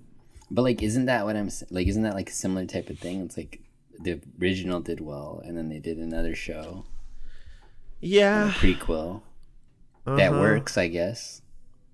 But 0.50 0.64
like, 0.64 0.82
isn't 0.82 1.06
that 1.06 1.26
what 1.26 1.38
I'm 1.38 1.50
like? 1.70 1.88
Isn't 1.88 2.04
that 2.04 2.16
like 2.16 2.30
a 2.30 2.34
similar 2.34 2.66
type 2.66 2.90
of 2.90 3.00
thing? 3.00 3.22
It's 3.22 3.38
like 3.38 3.62
the 4.00 4.20
original 4.42 4.82
did 4.82 5.00
well, 5.00 5.42
and 5.46 5.58
then 5.58 5.70
they 5.70 5.80
did 5.80 5.98
another 5.98 6.36
show, 6.36 6.86
Yeah, 8.02 8.52
prequel 8.58 9.22
that 10.06 10.32
Uh-huh. 10.32 10.40
works, 10.42 10.78
I 10.78 10.88
guess. 10.88 11.42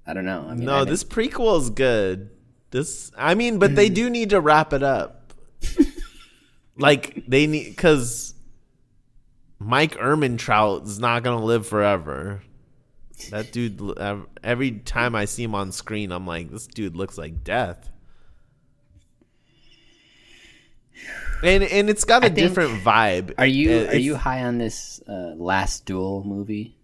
I 0.05 0.13
don't 0.13 0.25
know. 0.25 0.45
I 0.47 0.53
mean, 0.55 0.65
no, 0.65 0.73
haven't- 0.79 0.89
this 0.89 1.03
prequel 1.03 1.59
is 1.61 1.69
good. 1.69 2.29
This, 2.71 3.11
I 3.17 3.35
mean, 3.35 3.59
but 3.59 3.75
they 3.75 3.89
do 3.89 4.09
need 4.09 4.29
to 4.31 4.41
wrap 4.41 4.73
it 4.73 4.83
up. 4.83 5.33
like 6.77 7.23
they 7.27 7.47
need 7.47 7.65
because 7.69 8.33
Mike 9.59 9.95
Ehrmantraut 9.95 10.85
is 10.85 10.99
not 10.99 11.23
gonna 11.23 11.43
live 11.43 11.65
forever. 11.65 12.41
That 13.31 13.51
dude, 13.51 13.81
every 14.43 14.71
time 14.71 15.15
I 15.15 15.25
see 15.25 15.43
him 15.43 15.55
on 15.55 15.71
screen, 15.71 16.11
I'm 16.11 16.27
like, 16.27 16.51
this 16.51 16.67
dude 16.67 16.95
looks 16.95 17.17
like 17.17 17.43
death. 17.43 17.89
And 21.43 21.63
and 21.63 21.89
it's 21.89 22.03
got 22.03 22.23
a 22.23 22.27
think- 22.27 22.37
different 22.37 22.83
vibe. 22.83 23.33
Are 23.37 23.45
you 23.45 23.71
Uh, 23.71 23.85
are 23.87 23.95
you 23.97 24.15
high 24.15 24.43
on 24.43 24.57
this 24.57 25.01
uh, 25.07 25.33
Last 25.37 25.85
Duel 25.85 26.23
movie? 26.23 26.76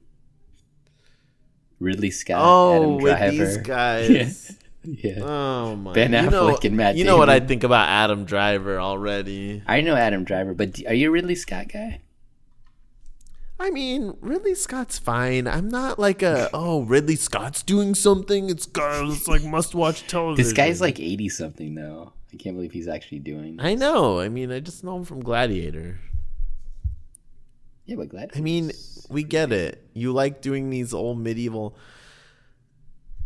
Ridley 1.80 2.11
Scott, 2.11 2.39
Oh, 2.41 2.76
Adam 2.76 2.97
Driver. 2.99 3.45
these 3.45 3.57
guys. 3.63 4.57
Yeah. 4.86 5.19
Oh 5.21 5.76
my! 5.78 5.93
Ben 5.93 6.11
you 6.11 6.30
know, 6.30 6.47
Affleck 6.49 6.65
and 6.65 6.76
Matt 6.76 6.97
You 6.97 7.05
know 7.05 7.17
what 7.17 7.30
I 7.30 7.39
think 7.39 7.63
about 7.63 7.88
Adam 7.88 8.26
Driver 8.26 8.80
already. 8.80 9.63
I 9.65 9.80
know 9.82 9.95
Adam 9.95 10.26
Driver, 10.26 10.53
but 10.53 10.82
are 10.88 10.93
you 10.93 11.07
a 11.07 11.11
Ridley 11.11 11.36
Scott 11.36 11.69
guy? 11.71 12.01
I 13.59 13.69
mean, 13.69 14.17
Ridley 14.19 14.55
Scott's 14.55 14.99
fine. 14.99 15.47
I'm 15.47 15.69
not 15.69 15.99
like 15.99 16.21
a 16.21 16.49
oh 16.53 16.82
Ridley 16.82 17.15
Scott's 17.15 17.63
doing 17.63 17.95
something. 17.95 18.49
It's 18.49 18.67
it's 18.76 19.28
like 19.28 19.43
must 19.45 19.74
watch 19.74 20.05
television. 20.07 20.43
This 20.43 20.51
guy's 20.53 20.82
like 20.82 20.99
eighty 20.99 21.30
something 21.30 21.76
though. 21.76 22.11
I 22.34 22.36
can't 22.36 22.55
believe 22.57 22.74
he's 22.74 22.88
actually 22.89 23.19
doing. 23.19 23.59
I 23.61 23.76
know. 23.76 24.19
I 24.19 24.28
mean, 24.28 24.51
I 24.51 24.59
just 24.59 24.84
know 24.84 24.97
him 24.97 25.05
from 25.05 25.21
Gladiator. 25.21 25.99
Yeah, 27.86 27.98
but 27.98 28.10
glad. 28.10 28.32
I 28.36 28.40
mean, 28.42 28.72
we 29.10 29.24
get 29.24 29.52
it. 29.52 29.84
You 29.94 30.14
like 30.14 30.42
doing 30.42 30.70
these 30.70 30.94
old 30.94 31.20
medieval. 31.20 31.76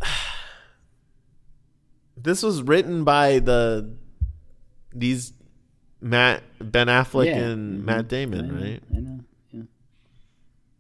This 2.16 2.41
was 2.41 2.64
written 2.64 3.03
by 3.03 3.39
the 3.39 3.95
these 4.93 5.34
Matt 6.01 6.41
Ben 6.60 6.88
Affleck 6.88 7.26
Yeah. 7.28 7.38
and 7.49 7.82
Mhm. 7.82 7.86
Matt 7.86 7.99
I 7.99 8.01
Damon, 8.08 8.47
know, 8.47 8.53
right? 8.62 8.84
I 8.95 8.99
know. 8.99 9.20
Yeah. 9.51 9.62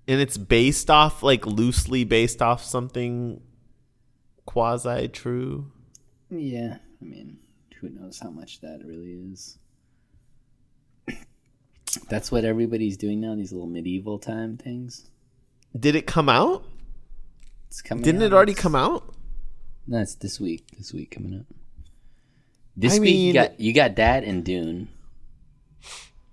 And 0.07 0.21
it's 0.21 0.37
based 0.37 0.89
off 0.89 1.21
like 1.21 1.45
loosely 1.45 2.03
based 2.03 2.41
off 2.41 2.63
something 2.63 3.41
quasi 4.45 5.07
true. 5.09 5.71
Yeah. 6.29 6.79
I 7.01 7.05
mean, 7.05 7.37
who 7.79 7.89
knows 7.89 8.19
how 8.19 8.31
much 8.31 8.61
that 8.61 8.83
really 8.83 9.13
is. 9.13 9.59
That's 12.09 12.31
what 12.31 12.45
everybody's 12.45 12.97
doing 12.97 13.21
now. 13.21 13.35
These 13.35 13.51
little 13.51 13.67
medieval 13.67 14.19
time 14.19 14.57
things. 14.57 15.09
Did 15.77 15.95
it 15.95 16.07
come 16.07 16.29
out? 16.29 16.63
It's 17.67 17.81
coming. 17.81 18.03
Didn't 18.03 18.21
out. 18.21 18.27
it 18.27 18.33
already 18.33 18.53
come 18.53 18.75
out? 18.75 19.13
No, 19.87 19.99
it's 19.99 20.15
this 20.15 20.39
week. 20.39 20.65
This 20.77 20.93
week 20.93 21.11
coming 21.11 21.39
up. 21.39 21.45
This 22.75 22.97
I 22.97 22.99
week 22.99 23.15
you 23.15 23.33
got 23.33 23.59
you 23.59 23.73
got 23.73 23.95
that 23.95 24.23
and 24.23 24.43
Dune. 24.43 24.89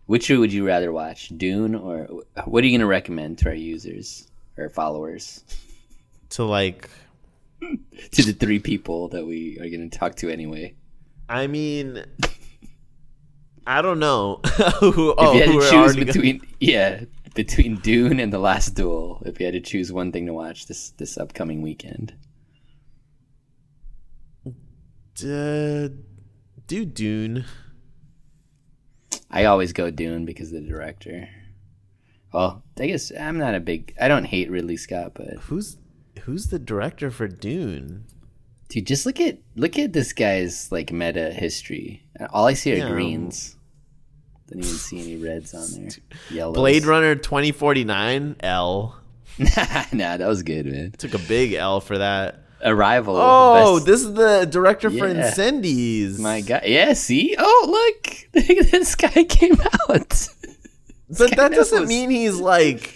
Which 0.07 0.29
one 0.29 0.41
would 0.41 0.53
you 0.53 0.67
rather 0.67 0.93
watch, 0.93 1.29
Dune 1.29 1.75
or 1.75 2.09
what 2.45 2.63
are 2.63 2.67
you 2.67 2.73
going 2.73 2.81
to 2.81 2.87
recommend 2.87 3.39
to 3.39 3.49
our 3.49 3.55
users 3.55 4.29
or 4.59 4.69
followers? 4.69 5.43
To 6.31 6.45
like 6.45 6.91
To 7.61 8.23
the 8.23 8.33
three 8.33 8.59
people 8.59 9.09
that 9.09 9.25
we 9.27 9.59
are 9.59 9.69
going 9.71 9.89
to 9.89 9.99
talk 9.99 10.17
to 10.17 10.29
anyway. 10.29 10.75
I 11.29 11.47
mean 11.47 12.05
I 13.67 13.83
don't 13.83 13.99
know. 13.99 14.41
who, 14.81 15.15
oh, 15.17 15.37
if 15.37 15.47
you 15.47 15.61
had 15.61 15.63
to 15.63 15.71
choose 15.71 15.97
between 15.97 16.41
yeah, 16.61 17.05
between 17.35 17.77
Dune 17.77 18.21
and 18.21 18.33
The 18.33 18.39
Last 18.39 18.75
Duel, 18.75 19.23
if 19.27 19.41
you 19.41 19.47
had 19.47 19.55
to 19.55 19.61
choose 19.61 19.93
one 19.93 20.13
thing 20.13 20.27
to 20.27 20.33
watch 20.33 20.67
this 20.67 20.91
this 20.91 21.17
upcoming 21.19 21.63
weekend. 21.63 22.15
Uh, 24.47 25.89
do 26.67 26.85
Dune. 26.85 27.45
I 29.31 29.45
always 29.45 29.73
go 29.73 29.91
Dune 29.91 30.25
because 30.25 30.53
of 30.53 30.63
the 30.63 30.69
director. 30.69 31.29
Well, 32.33 32.63
I 32.79 32.87
guess 32.87 33.13
I'm 33.19 33.39
not 33.39 33.55
a 33.55 33.61
big 33.61 33.95
I 34.01 34.09
don't 34.09 34.25
hate 34.25 34.51
Ridley 34.51 34.77
Scott, 34.77 35.13
but 35.15 35.35
Who's 35.43 35.79
who's 36.23 36.49
the 36.49 36.59
director 36.59 37.11
for 37.11 37.29
Dune? 37.29 38.05
Dude, 38.69 38.87
just 38.87 39.07
look 39.07 39.21
at 39.21 39.39
look 39.57 39.79
at 39.79 39.93
this 39.93 40.13
guy's 40.13 40.71
like 40.73 40.93
meta 40.93 41.31
history. 41.33 42.04
All 42.33 42.47
I 42.47 42.55
see 42.55 42.73
are 42.73 42.77
Yeah. 42.77 42.89
greens. 42.91 43.57
Don't 44.51 44.61
even 44.63 44.71
see 44.77 45.01
any 45.01 45.17
reds 45.17 45.55
on 45.55 45.67
there. 45.83 45.91
Yellows. 46.31 46.55
Blade 46.55 46.85
Runner 46.85 47.15
2049 47.15 48.37
L. 48.41 49.01
nah, 49.39 49.47
that 49.93 50.27
was 50.27 50.43
good, 50.43 50.67
man. 50.67 50.93
Took 50.93 51.15
a 51.15 51.19
big 51.19 51.55
L 51.55 51.81
for 51.81 51.99
that. 51.99 52.41
Arrival. 52.65 53.17
Oh, 53.19 53.75
best- 53.77 53.87
this 53.87 54.01
is 54.03 54.15
the 54.15 54.47
director 54.47 54.91
for 54.91 55.07
Incendies. 55.09 56.19
my 56.19 56.41
god. 56.41 56.63
Yeah, 56.67 56.93
see? 56.95 57.35
Oh, 57.39 57.93
look. 57.95 58.29
this 58.71 58.95
guy 58.95 59.25
came 59.25 59.61
out. 59.61 60.29
But 61.11 61.37
that 61.37 61.53
doesn't 61.53 61.81
knows. 61.81 61.89
mean 61.89 62.11
he's 62.11 62.37
like 62.37 62.95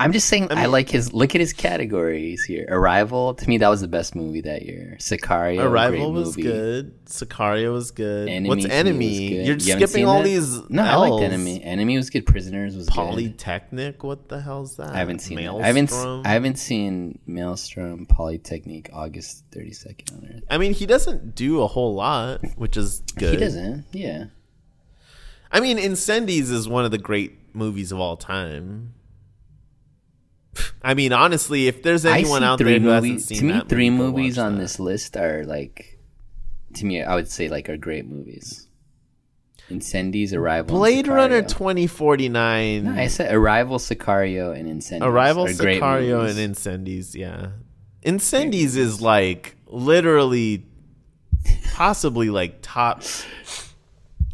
I'm 0.00 0.10
just 0.10 0.28
saying 0.28 0.48
I, 0.50 0.62
mean- 0.62 0.72
like 0.72 0.88
his 0.90 1.12
look 1.12 1.36
at 1.36 1.40
his 1.40 1.52
categories 1.52 2.42
here. 2.44 2.66
Arrival, 2.68 3.34
to 3.34 3.48
me 3.48 3.58
that 3.58 3.68
was 3.68 3.80
the 3.80 3.86
best 3.88 4.16
movie 4.16 4.40
that 4.40 4.62
year. 4.62 4.96
Sicario, 4.98 5.62
Arrival 5.64 6.12
was 6.12 6.34
good. 6.34 7.04
Sicario 7.06 7.72
was 7.72 7.92
good. 7.92 8.28
Enemy 8.28 8.48
What's 8.48 8.64
Enemy? 8.64 9.28
good. 9.28 9.46
You're 9.46 9.56
You 9.56 9.86
skipping 9.86 10.06
all 10.06 10.18
that? 10.18 10.24
these. 10.24 10.68
No, 10.68 10.82
I 10.82 10.96
liked 10.96 11.22
Enemy. 11.22 11.62
Enemy 11.62 11.96
was 11.96 12.10
good. 12.10 12.26
Prisoners 12.26 12.76
was 12.76 12.88
good. 12.88 12.94
Polytechnique. 12.94 14.02
What 14.02 14.28
the 14.28 14.40
hell's 14.40 14.76
that? 14.78 14.88
I 14.94 14.98
haven't 14.98 15.20
seen 15.20 15.38
it. 15.38 15.48
I 15.48 15.66
haven't. 15.66 15.90
Maelstrom? 15.92 16.22
I 16.24 16.28
haven't 16.30 16.58
seen 16.58 17.20
Maelstrom 17.26 18.06
Polytechnique 18.06 18.90
August 18.92 19.44
thirty 19.52 19.72
second 19.72 20.10
on 20.16 20.28
Earth. 20.34 20.42
I 20.50 20.58
mean, 20.58 20.72
he 20.74 20.86
doesn't 20.86 21.36
do 21.36 21.62
a 21.62 21.68
whole 21.68 21.94
lot, 21.94 22.40
which 22.56 22.76
is 22.76 23.00
good. 23.16 23.34
He 23.34 23.36
doesn't. 23.38 23.84
Yeah. 23.92 24.24
I 25.52 25.60
mean, 25.60 25.78
Incendies 25.78 26.50
is 26.50 26.68
one 26.68 26.84
of 26.84 26.90
the 26.90 26.98
great 26.98 27.54
movies 27.54 27.92
of 27.92 28.00
all 28.00 28.16
time. 28.16 28.94
I 30.82 30.94
mean, 30.94 31.12
honestly, 31.12 31.66
if 31.66 31.82
there's 31.82 32.04
anyone 32.04 32.42
out 32.44 32.58
there 32.58 32.78
who 32.78 32.88
hasn't 32.88 33.12
movies. 33.12 33.26
seen 33.26 33.38
To 33.38 33.44
me, 33.44 33.52
that 33.52 33.68
three 33.68 33.90
movie, 33.90 34.12
movies 34.12 34.38
on 34.38 34.54
that. 34.54 34.60
this 34.60 34.78
list 34.78 35.16
are 35.16 35.44
like. 35.44 35.98
To 36.74 36.86
me, 36.86 37.02
I 37.02 37.14
would 37.14 37.30
say 37.30 37.48
like 37.48 37.68
are 37.68 37.76
great 37.76 38.06
movies. 38.06 38.68
Incendies, 39.70 40.34
Arrival, 40.34 40.76
Blade 40.76 41.08
Runner 41.08 41.40
2049, 41.40 42.84
No, 42.84 42.92
I 42.92 43.06
said 43.06 43.34
Arrival, 43.34 43.78
Sicario, 43.78 44.54
and 44.54 44.68
Incendies. 44.68 45.02
Arrival, 45.06 45.46
are 45.46 45.48
Sicario, 45.48 46.28
and 46.28 46.54
Incendies. 46.54 47.14
Yeah, 47.14 47.52
Incendies 48.04 48.76
is 48.76 49.00
like 49.00 49.56
literally, 49.66 50.66
possibly 51.72 52.28
like 52.28 52.58
top. 52.60 53.02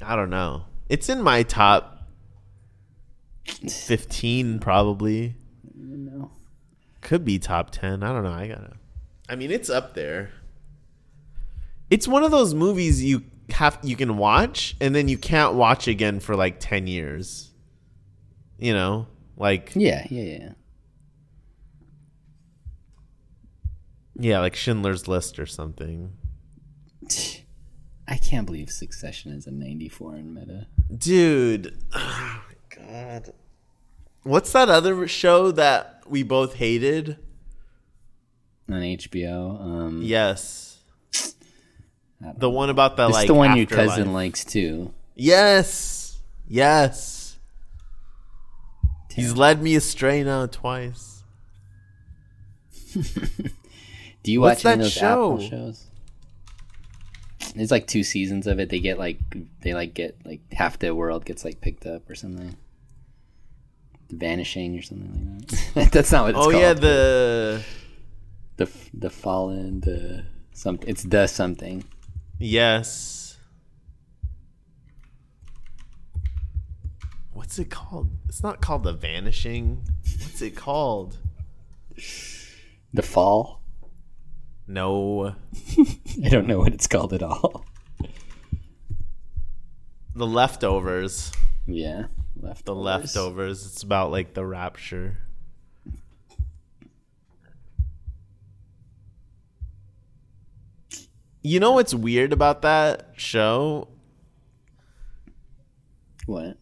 I 0.03 0.17
don't 0.17 0.31
know. 0.31 0.65
It's 0.89 1.09
in 1.09 1.23
my 1.23 1.45
top 1.45 2.09
15, 3.69 4.59
probably. 4.59 5.37
No. 7.11 7.17
Could 7.17 7.25
be 7.25 7.39
top 7.39 7.71
10. 7.71 8.03
I 8.03 8.13
don't 8.13 8.23
know. 8.25 8.31
I 8.31 8.47
gotta. 8.49 8.73
I 9.29 9.37
mean, 9.37 9.51
it's 9.51 9.69
up 9.69 9.95
there. 9.95 10.31
It's 11.91 12.07
one 12.07 12.23
of 12.23 12.31
those 12.31 12.55
movies 12.55 13.03
you 13.03 13.25
have 13.51 13.79
you 13.83 13.97
can 13.97 14.17
watch 14.17 14.77
and 14.81 14.95
then 14.95 15.09
you 15.09 15.19
can't 15.19 15.55
watch 15.55 15.89
again 15.89 16.21
for 16.21 16.37
like 16.37 16.61
10 16.61 16.87
years. 16.87 17.51
You 18.59 18.73
know, 18.75 19.07
like 19.37 19.73
Yeah, 19.75 20.07
yeah, 20.11 20.23
yeah. 20.23 20.53
yeah, 24.15 24.39
like 24.41 24.55
Schindler's 24.55 25.09
List 25.09 25.39
or 25.39 25.47
something. 25.47 26.13
I 28.07 28.17
can't 28.19 28.47
believe 28.47 28.71
Succession 28.71 29.33
is 29.33 29.47
a 29.47 29.51
94 29.51 30.17
in 30.17 30.35
meta. 30.35 30.67
Dude, 30.97 31.83
oh 31.95 32.43
my 32.49 32.85
god. 32.87 33.33
What's 34.23 34.53
that 34.53 34.69
other 34.69 35.07
show 35.09 35.51
that 35.53 36.03
we 36.07 36.23
both 36.23 36.55
hated? 36.55 37.17
On 38.69 38.81
HBO. 38.81 39.61
Um, 39.61 40.03
Yes. 40.03 40.67
The 42.37 42.51
one 42.51 42.69
about 42.69 42.97
the 42.97 43.07
It's 43.07 43.15
like 43.15 43.27
the 43.29 43.35
one 43.35 43.57
your 43.57 43.65
cousin 43.67 44.13
likes 44.13 44.45
too. 44.45 44.93
Yes. 45.15 46.19
Yes. 46.47 47.39
He's 49.15 49.35
led 49.35 49.63
me 49.63 49.75
astray 49.75 50.23
now 50.23 50.47
twice. 50.47 51.23
Do 54.23 54.31
you 54.33 54.41
What's 54.43 54.65
watch 54.65 54.73
any 54.75 54.83
that 54.83 54.87
of 54.89 54.95
those 54.95 55.03
Apple 55.03 55.41
show? 55.41 55.49
shows? 55.51 55.87
There's 57.55 57.71
like 57.71 57.87
two 57.87 58.03
seasons 58.05 58.47
of 58.47 58.61
it. 58.61 58.69
They 58.69 58.81
get 58.81 58.99
like 58.99 59.19
they 59.63 59.73
like 59.75 59.95
get 59.95 60.17
like 60.25 60.41
half 60.53 60.79
the 60.79 60.95
world 60.95 61.25
gets 61.25 61.45
like 61.45 61.61
picked 61.63 61.87
up 61.87 62.09
or 62.09 62.15
something. 62.15 62.55
Vanishing 64.11 64.79
or 64.79 64.83
something 64.83 65.39
like 65.39 65.49
that. 65.75 65.93
That's 65.93 66.13
not 66.13 66.23
what 66.23 66.31
it's 66.31 66.39
oh, 66.39 66.43
called. 66.43 66.55
oh 66.55 66.59
called. 66.59 66.63
yeah, 66.63 66.73
the 66.75 67.63
the 68.57 68.71
the 68.95 69.11
fallen 69.11 69.81
the 69.81 70.25
something. 70.53 70.89
It's 70.89 71.03
the 71.05 71.27
something. 71.27 71.85
yes. 72.39 73.39
What's 77.33 77.59
it 77.59 77.71
called? 77.71 78.11
It's 78.29 78.43
not 78.43 78.61
called 78.61 78.85
the 78.85 78.93
vanishing. 78.93 79.83
What's 80.21 80.43
it 80.43 80.55
called? 80.57 81.19
The 82.93 83.03
fall. 83.03 83.63
No. 84.67 85.35
I 86.25 86.29
don't 86.29 86.47
know 86.47 86.59
what 86.59 86.75
it's 86.75 86.87
called 86.87 87.13
at 87.13 87.23
all. 87.23 87.65
The 90.15 90.27
leftovers. 90.27 91.33
Yeah, 91.67 92.07
left. 92.43 92.65
The 92.65 92.75
leftovers. 92.75 93.67
It's 93.67 93.83
about 93.83 94.11
like 94.11 94.35
the 94.35 94.45
rapture. 94.45 95.19
You 101.43 101.59
know 101.59 101.73
what's 101.73 101.95
weird 101.95 102.33
about 102.33 102.63
that 102.63 103.11
show? 103.17 103.89
What? 106.27 106.59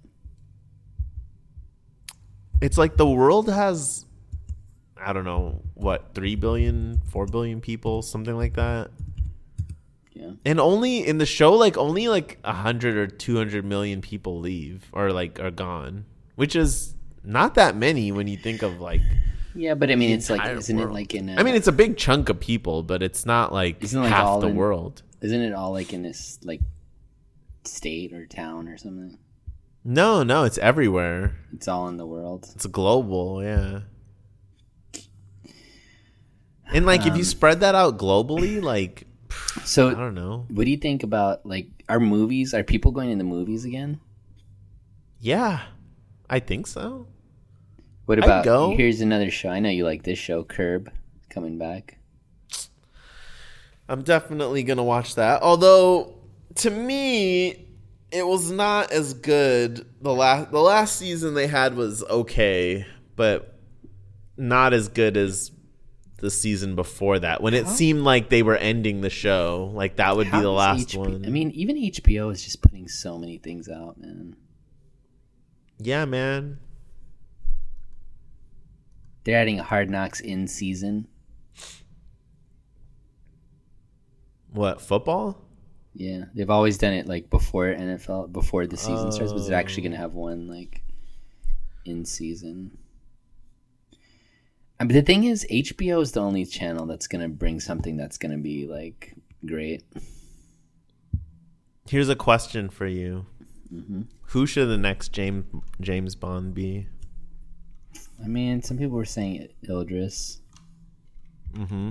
It's 2.61 2.79
like 2.79 2.97
the 2.97 3.07
world 3.07 3.49
has 3.49 4.05
I 5.01 5.12
don't 5.12 5.24
know, 5.24 5.62
what, 5.74 6.14
3 6.14 6.35
billion, 6.37 7.01
4 7.11 7.26
billion 7.26 7.61
people, 7.61 8.03
something 8.03 8.37
like 8.37 8.55
that. 8.55 8.91
Yeah. 10.19 10.31
And 10.45 10.59
only 10.61 11.07
in 11.07 11.19
the 11.19 11.27
show 11.27 11.53
like 11.55 11.77
only 11.77 12.09
like 12.09 12.39
100 12.43 12.97
or 12.97 13.07
200 13.07 13.64
million 13.64 14.01
people 14.01 14.41
leave 14.41 14.89
or 14.93 15.12
like 15.12 15.39
are 15.39 15.51
gone, 15.53 16.07
which 16.35 16.57
is 16.57 16.95
not 17.23 17.55
that 17.55 17.77
many 17.77 18.11
when 18.11 18.27
you 18.27 18.37
think 18.37 18.62
of 18.62 18.81
like 18.81 19.01
Yeah, 19.55 19.75
but 19.75 19.91
I 19.91 19.95
mean, 19.95 20.11
it's 20.11 20.29
like, 20.29 20.45
isn't 20.57 20.77
world. 20.77 20.91
it 20.91 20.93
like 20.95 21.14
in? 21.14 21.39
I 21.39 21.43
mean, 21.45 21.55
it's 21.55 21.69
a 21.69 21.73
big 21.73 21.97
chunk 21.97 22.29
of 22.29 22.41
people, 22.41 22.83
but 22.83 23.03
it's 23.03 23.25
not 23.27 23.53
like 23.53 23.83
Isn't 23.85 24.01
like, 24.03 24.11
half 24.11 24.25
all 24.27 24.41
the 24.41 24.49
in- 24.49 24.57
world. 24.57 25.03
isn't 25.21 25.41
it 25.41 25.53
all 25.53 25.73
like 25.73 25.93
in 25.93 26.03
this 26.03 26.39
like 26.43 26.61
state 27.64 28.12
or 28.12 28.27
town 28.27 28.66
or 28.69 28.77
something? 28.77 29.19
No, 29.85 30.23
no, 30.25 30.45
it's 30.45 30.59
everywhere. 30.59 31.37
It's 31.53 31.69
all 31.69 31.89
in 31.89 31.97
the 31.97 32.07
world. 32.07 32.49
It's 32.55 32.66
global, 32.66 33.43
yeah. 33.43 33.81
And 36.73 36.85
like, 36.85 37.01
if 37.01 37.14
you 37.14 37.21
Um, 37.21 37.25
spread 37.25 37.61
that 37.61 37.75
out 37.75 37.97
globally, 37.99 38.62
like, 38.62 39.07
So 39.65 39.91
I 39.91 39.95
don't 39.95 40.15
know. 40.15 40.47
What 40.51 40.65
do 40.65 40.71
you 40.71 40.77
think 40.77 41.03
about 41.03 41.45
like 41.45 41.69
our 41.89 42.01
movies? 42.01 42.55
Are 42.55 42.63
people 42.63 42.93
going 42.93 43.11
in 43.11 43.19
the 43.19 43.25
movies 43.25 43.65
again? 43.65 44.01
Yeah, 45.21 45.63
I 46.29 46.41
think 46.41 46.67
so. 46.67 47.07
What 48.07 48.19
about 48.19 48.45
go. 48.45 48.75
here's 48.75 49.01
another 49.01 49.31
show. 49.31 49.51
I 49.51 49.61
know 49.61 49.69
you 49.69 49.85
like 49.85 50.03
this 50.03 50.19
show, 50.19 50.43
Curb, 50.43 50.91
coming 51.29 51.59
back. 51.59 51.99
I'm 53.89 54.03
definitely 54.03 54.63
gonna 54.63 54.85
watch 54.85 55.15
that. 55.17 55.43
Although, 55.43 56.15
to 56.57 56.71
me, 56.71 57.67
it 58.11 58.27
was 58.27 58.51
not 58.51 58.93
as 58.93 59.15
good. 59.15 59.87
The 60.01 60.13
last 60.13 60.51
the 60.51 60.61
last 60.61 60.97
season 60.97 61.35
they 61.35 61.47
had 61.47 61.75
was 61.75 62.03
okay, 62.05 62.87
but 63.17 63.59
not 64.37 64.73
as 64.73 64.89
good 64.89 65.17
as 65.17 65.51
the 66.19 66.31
season 66.31 66.75
before 66.75 67.19
that. 67.19 67.43
When 67.43 67.55
it 67.55 67.66
seemed 67.69 68.03
like 68.03 68.29
they 68.29 68.43
were 68.43 68.57
ending 68.57 69.01
the 69.01 69.11
show, 69.11 69.71
like 69.75 69.97
that 69.97 70.16
would 70.16 70.31
be 70.31 70.41
the 70.41 70.51
last 70.51 70.91
HP 70.91 70.99
one. 70.99 71.25
I 71.25 71.29
mean, 71.29 71.51
even 71.53 71.77
HBO 71.77 72.33
is 72.33 72.43
just 72.43 72.61
putting 72.61 72.89
so 72.89 73.19
many 73.19 73.39
things 73.39 73.69
out, 73.69 73.99
man. 73.99 74.37
yeah, 75.79 76.05
man. 76.05 76.59
They're 79.25 79.39
adding 79.39 79.59
Hard 79.59 79.91
Knocks 79.91 80.21
in 80.21 80.49
season. 80.49 81.07
What 84.53 84.81
football? 84.81 85.45
Yeah, 85.95 86.25
they've 86.35 86.49
always 86.49 86.79
done 86.79 86.95
it 86.95 87.07
like 87.07 87.29
before 87.29 87.66
NFL, 87.66 88.33
before 88.33 88.66
the 88.66 88.77
season 88.77 89.12
starts, 89.12 89.33
but 89.33 89.47
they're 89.47 89.59
actually 89.59 89.83
gonna 89.83 89.97
oh. 89.97 90.01
have 90.01 90.14
one 90.14 90.49
like 90.49 90.83
in 91.85 92.05
season. 92.05 92.78
But 94.79 94.91
the 94.91 95.03
thing 95.03 95.24
is, 95.24 95.47
HBO 95.51 96.01
is 96.01 96.12
the 96.12 96.20
only 96.20 96.45
channel 96.45 96.87
that's 96.87 97.07
gonna 97.09 97.29
bring 97.29 97.61
something 97.61 97.97
that's 97.97 98.16
gonna 98.18 98.39
be 98.39 98.66
like 98.66 99.14
great. 99.45 99.83
Here's 101.89 102.09
a 102.09 102.16
question 102.16 102.68
for 102.68 102.87
you: 102.87 103.26
Mm-hmm. 103.72 104.03
Who 104.29 104.47
should 104.47 104.68
the 104.68 104.76
next 104.79 105.12
James 105.12 105.45
James 105.81 106.14
Bond 106.14 106.55
be? 106.55 106.87
I 108.22 108.26
mean, 108.29 108.62
some 108.62 108.79
people 108.79 108.97
were 108.97 109.05
saying 109.05 109.49
Ildris. 109.68 110.39
hmm 111.55 111.91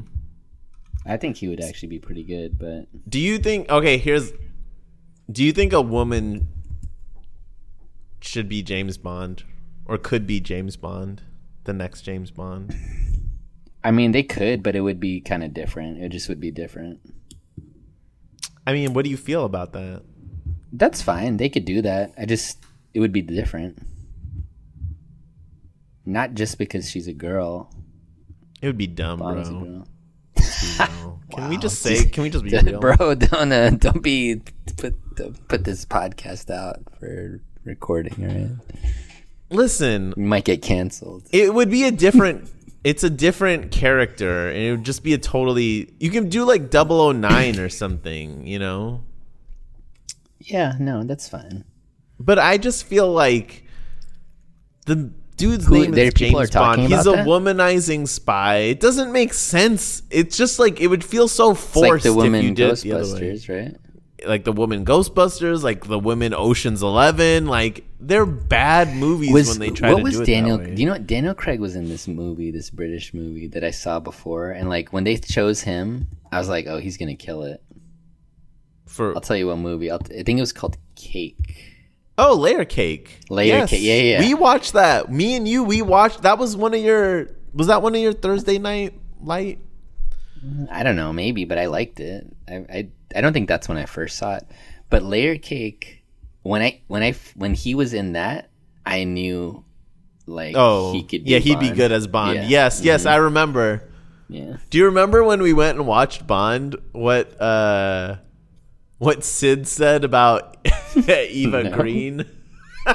I 1.05 1.15
think 1.15 1.37
he 1.37 1.47
would 1.47 1.61
actually 1.61 1.87
be 1.89 1.99
pretty 1.99 2.23
good, 2.23 2.57
but 2.59 2.87
Do 3.09 3.19
you 3.19 3.37
think? 3.37 3.69
Okay, 3.69 3.97
here's. 3.97 4.31
Do 5.31 5.43
you 5.43 5.51
think 5.51 5.73
a 5.73 5.81
woman 5.81 6.47
should 8.19 8.49
be 8.49 8.61
James 8.63 8.97
Bond, 8.97 9.43
or 9.85 9.97
could 9.97 10.25
be 10.27 10.39
James 10.39 10.75
Bond, 10.75 11.21
the 11.67 11.73
next 11.73 12.01
James 12.01 12.31
Bond? 12.31 12.73
I 13.83 13.91
mean, 13.91 14.11
they 14.11 14.23
could, 14.23 14.63
but 14.63 14.75
it 14.75 14.81
would 14.81 14.99
be 14.99 15.21
kind 15.21 15.43
of 15.43 15.53
different. 15.53 16.01
It 16.01 16.09
just 16.09 16.27
would 16.27 16.39
be 16.39 16.49
different. 16.49 16.99
I 18.65 18.73
mean, 18.73 18.93
what 18.93 19.05
do 19.05 19.11
you 19.11 19.17
feel 19.17 19.45
about 19.45 19.73
that? 19.73 20.01
That's 20.73 21.01
fine. 21.01 21.37
They 21.37 21.49
could 21.49 21.65
do 21.65 21.81
that. 21.83 22.13
I 22.17 22.25
just 22.25 22.59
it 22.93 22.99
would 22.99 23.13
be 23.13 23.21
different. 23.21 23.77
Not 26.05 26.33
just 26.33 26.57
because 26.57 26.89
she's 26.89 27.07
a 27.07 27.13
girl. 27.13 27.69
It 28.61 28.67
would 28.67 28.77
be 28.77 28.87
dumb, 28.87 29.19
Bond's 29.19 29.49
bro. 29.49 29.83
Can 31.31 31.49
we 31.49 31.57
just 31.57 31.81
say? 31.81 32.05
Can 32.05 32.23
we 32.23 32.29
just 32.29 32.43
be 32.43 32.57
real? 32.65 32.79
Bro, 32.79 33.15
don't 33.15 33.51
uh, 33.51 33.69
don't 33.71 34.01
be 34.01 34.41
put 34.77 34.95
put 35.47 35.63
this 35.63 35.85
podcast 35.85 36.49
out 36.49 36.79
for 36.99 37.41
recording, 37.63 38.15
right? 38.17 38.49
Listen, 39.49 40.13
We 40.17 40.23
might 40.23 40.45
get 40.45 40.61
canceled. 40.61 41.27
it 41.31 41.53
would 41.53 41.69
be 41.69 41.83
a 41.85 41.91
different. 41.91 42.49
it's 42.83 43.03
a 43.03 43.09
different 43.09 43.71
character, 43.71 44.49
and 44.49 44.57
it 44.57 44.71
would 44.71 44.83
just 44.83 45.03
be 45.03 45.13
a 45.13 45.17
totally. 45.17 45.93
You 45.99 46.09
can 46.11 46.29
do 46.29 46.43
like 46.45 46.71
009 46.71 47.59
or 47.59 47.69
something, 47.69 48.45
you 48.45 48.59
know. 48.59 49.03
Yeah, 50.39 50.73
no, 50.79 51.03
that's 51.03 51.27
fine. 51.27 51.63
But 52.19 52.39
I 52.39 52.57
just 52.57 52.85
feel 52.85 53.11
like 53.11 53.63
the 54.85 55.11
dude's 55.37 55.65
Who- 55.67 55.81
name 55.81 55.93
is 55.97 56.13
James 56.13 56.49
Bond. 56.51 56.81
He's 56.81 57.05
a 57.05 57.11
that? 57.11 57.27
womanizing 57.27 58.07
spy. 58.07 58.55
It 58.57 58.79
doesn't 58.79 59.11
make 59.11 59.33
sense. 59.33 60.03
It's 60.09 60.35
just 60.37 60.57
like 60.59 60.79
it 60.81 60.87
would 60.87 61.03
feel 61.03 61.27
so 61.27 61.51
It's 61.51 61.61
forced 61.61 62.05
like 62.05 62.13
the 62.13 62.13
you 62.43 62.53
did 62.53 62.69
it 62.71 62.83
the. 62.83 62.89
Ghostbusters, 62.89 63.49
right? 63.49 63.75
Like 64.25 64.43
the 64.45 64.51
woman 64.51 64.83
Ghostbusters, 64.83 65.61
like 65.61 65.85
the 65.85 65.99
women 65.99 66.33
Ocean's 66.33 66.81
Eleven. 66.81 67.45
Like 67.45 67.85
they're 67.99 68.25
bad 68.25 68.95
movies 68.95 69.31
Was 69.31 69.49
when 69.49 69.59
they 69.59 69.69
try 69.69 69.91
what 69.91 69.97
to 69.99 70.03
was 70.03 70.15
do 70.17 70.23
it 70.23 70.25
Daniel? 70.25 70.57
Do 70.57 70.73
you 70.73 70.85
know 70.87 70.93
what 70.93 71.05
Daniel 71.05 71.35
Craig 71.35 71.59
was 71.59 71.75
in 71.75 71.87
this 71.87 72.07
movie, 72.07 72.49
this 72.49 72.69
British 72.71 73.13
movie 73.13 73.47
that 73.49 73.63
I 73.63 73.71
saw 73.71 73.99
before, 73.99 74.51
and 74.51 74.69
like 74.69 74.91
when 74.91 75.03
they 75.03 75.17
chose 75.17 75.61
him, 75.61 76.07
I 76.31 76.39
was 76.39 76.49
like, 76.49 76.65
oh, 76.67 76.79
he's 76.79 76.97
gonna 76.97 77.15
kill 77.15 77.43
it. 77.43 77.61
For 78.87 79.13
I'll 79.13 79.21
tell 79.21 79.37
you 79.37 79.47
what 79.47 79.57
movie. 79.57 79.91
I'll 79.91 79.99
t- 79.99 80.17
I 80.19 80.23
think 80.23 80.37
it 80.37 80.41
was 80.41 80.53
called 80.53 80.77
Cake. 80.95 81.75
oh, 82.17 82.35
Layer 82.35 82.65
Cake. 82.65 83.19
Layer 83.29 83.67
Cake, 83.67 83.81
yeah, 83.83 84.01
yeah. 84.01 84.19
We 84.21 84.33
watched 84.33 84.73
that. 84.73 85.11
Me 85.11 85.35
and 85.35 85.47
you, 85.47 85.63
we 85.63 85.81
watched. 85.83 86.23
That 86.23 86.39
was 86.39 86.55
one 86.55 86.73
of 86.73 86.79
your. 86.81 87.27
Was 87.53 87.67
that 87.67 87.81
one 87.83 87.93
of 87.93 88.01
your 88.01 88.13
Thursday 88.13 88.57
night 88.57 88.93
light? 89.21 89.59
I 90.71 90.83
don't 90.83 90.95
know, 90.95 91.11
maybe, 91.13 91.45
but 91.45 91.57
I 91.57 91.65
liked 91.67 91.99
it. 91.99 92.25
I, 92.47 92.53
I 92.69 92.89
I 93.15 93.21
don't 93.21 93.33
think 93.33 93.47
that's 93.47 93.67
when 93.69 93.77
I 93.77 93.85
first 93.85 94.17
saw 94.17 94.35
it. 94.35 94.43
But 94.89 95.03
Layer 95.03 95.37
Cake, 95.37 96.03
when 96.43 96.61
I 96.61 96.81
when 96.87 97.03
I 97.03 97.13
when 97.35 97.53
he 97.53 97.75
was 97.75 97.93
in 97.93 98.13
that, 98.13 98.49
I 98.85 99.03
knew 99.03 99.63
like 100.25 100.55
Oh, 100.57 100.93
he 100.93 101.03
could. 101.03 101.27
yeah, 101.27 101.39
he'd 101.39 101.59
be 101.59 101.71
good 101.71 101.91
as 101.91 102.07
Bond. 102.07 102.35
Yeah. 102.35 102.41
Mm-hmm. 102.43 102.51
Yes, 102.51 102.81
yes, 102.83 103.05
I 103.05 103.15
remember. 103.17 103.83
Yeah. 104.29 104.57
Do 104.69 104.77
you 104.77 104.85
remember 104.85 105.23
when 105.23 105.41
we 105.41 105.53
went 105.53 105.77
and 105.77 105.87
watched 105.87 106.27
Bond? 106.27 106.75
What 106.91 107.39
uh, 107.41 108.17
what 108.97 109.23
Sid 109.23 109.67
said 109.67 110.03
about 110.03 110.57
Eva 110.95 111.63
No. 111.69 111.71
Green? 111.71 112.25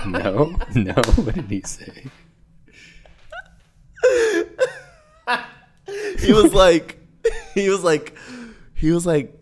No, 0.06 0.56
no. 0.74 0.94
What 0.94 1.34
did 1.34 1.50
he 1.50 1.60
say? 1.66 2.04
He 6.18 6.32
was 6.32 6.54
like, 6.54 6.98
he 7.54 7.68
was 7.68 7.82
like, 7.84 8.16
he 8.74 8.90
was 8.90 9.06
like, 9.06 9.36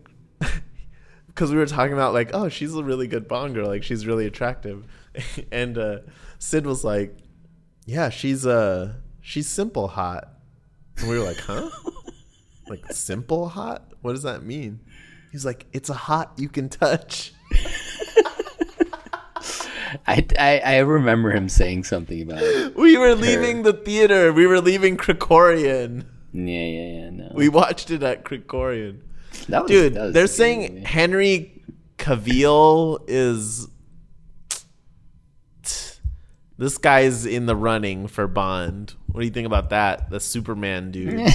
because 1.27 1.51
we 1.51 1.57
were 1.57 1.65
talking 1.65 1.93
about 1.93 2.13
like, 2.13 2.31
oh, 2.33 2.49
she's 2.49 2.73
a 2.75 2.83
really 2.83 3.07
good 3.07 3.27
Bond 3.27 3.53
girl, 3.53 3.67
like 3.67 3.83
she's 3.83 4.05
really 4.05 4.25
attractive, 4.25 4.85
and 5.51 5.77
uh, 5.77 5.99
Sid 6.39 6.65
was 6.65 6.83
like, 6.83 7.17
yeah, 7.85 8.09
she's 8.09 8.45
uh, 8.45 8.93
she's 9.21 9.47
simple 9.47 9.87
hot, 9.87 10.29
and 10.97 11.09
we 11.09 11.17
were 11.17 11.25
like, 11.25 11.39
huh? 11.39 11.69
like 12.69 12.85
simple 12.91 13.49
hot? 13.49 13.93
What 14.01 14.13
does 14.13 14.23
that 14.23 14.43
mean? 14.43 14.79
He's 15.31 15.45
like, 15.45 15.65
it's 15.71 15.89
a 15.89 15.93
hot 15.93 16.33
you 16.37 16.49
can 16.49 16.69
touch. 16.69 17.33
I, 20.07 20.25
I 20.39 20.59
I 20.59 20.77
remember 20.79 21.31
him 21.31 21.49
saying 21.49 21.83
something 21.83 22.21
about 22.21 22.41
it. 22.41 22.75
We 22.75 22.97
were 22.97 23.13
leaving 23.13 23.63
the 23.63 23.73
theater. 23.73 24.31
We 24.31 24.47
were 24.47 24.61
leaving 24.61 24.95
Krikorian. 24.95 26.05
Yeah, 26.33 26.43
yeah, 26.45 26.85
yeah. 27.03 27.09
No, 27.09 27.31
We 27.33 27.49
watched 27.49 27.91
it 27.91 28.03
at 28.03 28.23
Krikorian. 28.23 29.01
that 29.49 29.63
was, 29.63 29.71
Dude, 29.71 29.93
that 29.95 30.01
was 30.05 30.13
they're 30.13 30.27
saying 30.27 30.73
movie. 30.75 30.85
Henry 30.85 31.63
Cavill 31.97 33.03
is. 33.07 33.67
This 36.57 36.77
guy's 36.77 37.25
in 37.25 37.47
the 37.47 37.55
running 37.55 38.07
for 38.07 38.27
Bond. 38.27 38.93
What 39.07 39.21
do 39.21 39.25
you 39.25 39.31
think 39.31 39.47
about 39.47 39.71
that? 39.71 40.09
The 40.11 40.19
Superman 40.19 40.91
dude. 40.91 41.19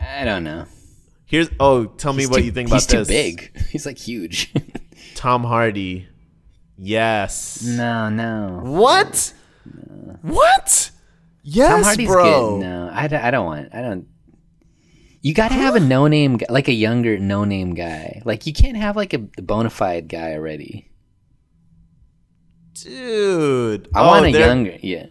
I 0.00 0.24
don't 0.24 0.42
know. 0.44 0.64
Here's 1.26 1.50
oh, 1.60 1.84
tell 1.84 2.14
me 2.14 2.26
what 2.26 2.38
too- 2.38 2.44
you 2.44 2.52
think 2.52 2.68
about 2.68 2.76
He's 2.76 2.86
too 2.86 2.98
this. 3.04 3.08
big. 3.08 3.56
He's 3.70 3.84
like 3.84 3.98
huge. 3.98 4.54
Tom 5.14 5.44
Hardy. 5.44 6.08
Yes. 6.78 7.62
no, 7.62 8.08
no. 8.08 8.60
What? 8.64 9.34
What? 10.22 10.90
Yes, 11.50 11.70
Tom 11.72 11.82
Hardy's 11.84 12.08
bro. 12.08 12.24
good. 12.58 12.60
No, 12.66 12.86
uh, 12.88 12.92
I, 12.92 13.08
don't- 13.08 13.24
I 13.24 13.30
don't 13.30 13.46
want. 13.46 13.74
I 13.74 13.80
don't. 13.82 14.06
You 15.22 15.34
got 15.34 15.48
to 15.48 15.54
have 15.54 15.74
a 15.74 15.80
no 15.80 16.06
name, 16.06 16.38
like 16.48 16.68
a 16.68 16.72
younger 16.72 17.18
no 17.18 17.44
name 17.44 17.74
guy. 17.74 18.22
Like 18.24 18.46
you 18.46 18.52
can't 18.52 18.76
have 18.76 18.96
like 18.96 19.14
a 19.14 19.18
bona 19.18 19.70
fide 19.70 20.08
guy 20.08 20.32
already. 20.34 20.90
Dude. 22.74 23.88
I 23.94 24.00
Oh, 24.04 24.06
want 24.06 24.26
a 24.26 24.30
younger. 24.30 24.76
Yeah. 24.82 25.06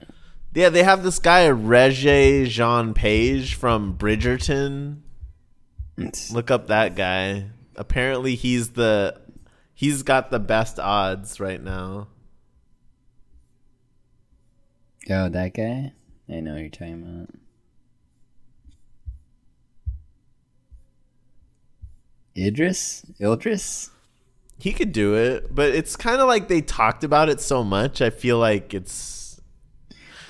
Yeah, 0.53 0.69
they 0.69 0.83
have 0.83 1.03
this 1.03 1.19
guy 1.19 1.47
Regé 1.49 2.47
Jean 2.47 2.93
Page 2.93 3.55
from 3.55 3.97
Bridgerton. 3.97 5.01
It's- 5.97 6.31
Look 6.31 6.49
up 6.51 6.67
that 6.67 6.95
guy. 6.95 7.49
Apparently 7.75 8.35
he's 8.35 8.69
the 8.71 9.19
he's 9.73 10.03
got 10.03 10.31
the 10.31 10.39
best 10.39 10.79
odds 10.79 11.39
right 11.39 11.61
now. 11.61 12.07
Oh, 15.09 15.29
that 15.29 15.53
guy. 15.53 15.93
I 16.29 16.39
know 16.41 16.53
what 16.53 16.61
you're 16.61 16.69
talking 16.69 17.03
about. 17.03 17.29
Idris, 22.37 23.05
Ildris. 23.19 23.89
He 24.59 24.73
could 24.73 24.91
do 24.91 25.15
it, 25.15 25.53
but 25.53 25.73
it's 25.73 25.95
kind 25.95 26.19
of 26.19 26.27
like 26.27 26.47
they 26.47 26.61
talked 26.61 27.03
about 27.03 27.29
it 27.29 27.39
so 27.39 27.63
much. 27.63 28.01
I 28.01 28.09
feel 28.09 28.37
like 28.39 28.73
it's 28.73 29.39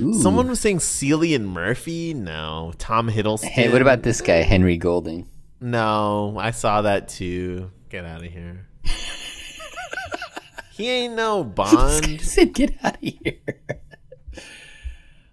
Ooh. 0.02 0.14
someone 0.14 0.48
was 0.48 0.60
saying 0.60 0.80
Cillian 0.80 1.45
Murphy. 1.45 2.14
No, 2.14 2.74
Tom 2.78 3.10
Hiddleston. 3.10 3.45
Hey, 3.45 3.72
what 3.72 3.82
about 3.82 4.04
this 4.04 4.22
guy, 4.22 4.38
Henry 4.43 4.78
Golding? 4.78 5.28
No, 5.60 6.38
I 6.38 6.52
saw 6.52 6.82
that 6.84 7.08
too. 7.08 7.72
Get 7.89 8.06
out 8.06 8.24
of 8.24 8.32
here. 8.32 8.68
he 10.74 10.89
ain't 10.89 11.16
no 11.16 11.43
Bond. 11.43 12.22
said, 12.22 12.54
"Get 12.54 12.74
out 12.84 12.95
of 12.95 13.02
here." 13.02 13.39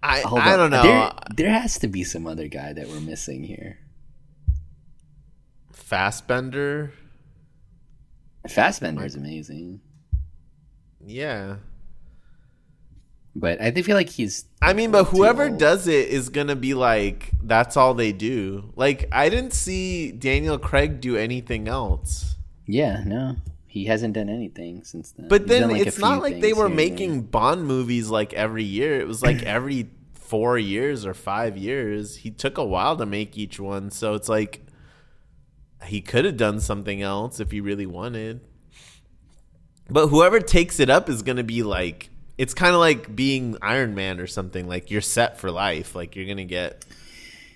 I 0.05 0.21
uh, 0.21 0.27
Hold 0.27 0.41
I 0.41 0.53
on. 0.53 0.59
don't 0.59 0.69
know. 0.71 0.83
There, 0.83 1.11
there 1.35 1.49
has 1.49 1.79
to 1.79 1.87
be 1.87 2.03
some 2.03 2.27
other 2.27 2.47
guy 2.47 2.73
that 2.73 2.87
we're 2.87 2.99
missing 3.01 3.43
here. 3.43 3.79
Fassbender. 5.71 6.93
Fassbender 8.47 9.03
is 9.05 9.15
amazing, 9.15 9.81
Yeah. 11.03 11.55
but 13.35 13.59
I 13.59 13.71
feel 13.71 13.95
like 13.95 14.09
he's. 14.09 14.45
I 14.61 14.73
mean, 14.73 14.91
but 14.91 15.05
whoever 15.05 15.49
does 15.49 15.87
it 15.87 16.09
is 16.09 16.29
gonna 16.29 16.55
be 16.55 16.75
like, 16.75 17.31
that's 17.41 17.75
all 17.75 17.95
they 17.95 18.11
do. 18.11 18.71
Like, 18.75 19.07
I 19.11 19.29
didn't 19.29 19.53
see 19.53 20.11
Daniel 20.11 20.59
Craig 20.59 21.01
do 21.01 21.17
anything 21.17 21.67
else. 21.67 22.35
Yeah, 22.67 23.03
no, 23.03 23.37
he 23.65 23.85
hasn't 23.85 24.13
done 24.13 24.29
anything 24.29 24.83
since 24.83 25.11
then. 25.11 25.27
But 25.27 25.41
He's 25.41 25.49
then 25.49 25.61
done, 25.63 25.71
like, 25.71 25.87
it's 25.87 25.97
not 25.99 26.21
like 26.21 26.39
they 26.39 26.53
were 26.53 26.67
here 26.67 26.77
there. 26.77 26.89
making 26.89 27.21
Bond 27.23 27.65
movies 27.65 28.09
like 28.11 28.31
every 28.33 28.63
year. 28.63 28.99
It 29.01 29.07
was 29.07 29.23
like 29.23 29.41
every 29.41 29.89
four 30.25 30.57
years 30.57 31.05
or 31.05 31.13
five 31.13 31.57
years. 31.57 32.17
He 32.17 32.31
took 32.31 32.57
a 32.57 32.65
while 32.65 32.97
to 32.97 33.05
make 33.05 33.37
each 33.37 33.59
one, 33.59 33.91
so 33.91 34.13
it's 34.13 34.29
like 34.29 34.65
he 35.85 36.01
could 36.01 36.25
have 36.25 36.37
done 36.37 36.59
something 36.59 37.01
else 37.01 37.39
if 37.39 37.51
he 37.51 37.61
really 37.61 37.85
wanted. 37.85 38.41
But 39.89 40.07
whoever 40.07 40.39
takes 40.39 40.79
it 40.79 40.89
up 40.89 41.09
is 41.09 41.21
going 41.21 41.37
to 41.37 41.43
be 41.43 41.61
like 41.63 42.09
it's 42.37 42.53
kind 42.53 42.73
of 42.73 42.79
like 42.81 43.15
being 43.15 43.57
Iron 43.61 43.95
Man 43.95 44.19
or 44.19 44.27
something. 44.27 44.67
Like 44.67 44.91
you're 44.91 45.01
set 45.01 45.39
for 45.39 45.51
life. 45.51 45.95
Like 45.95 46.15
you're 46.15 46.25
going 46.25 46.37
to 46.37 46.43
get 46.45 46.83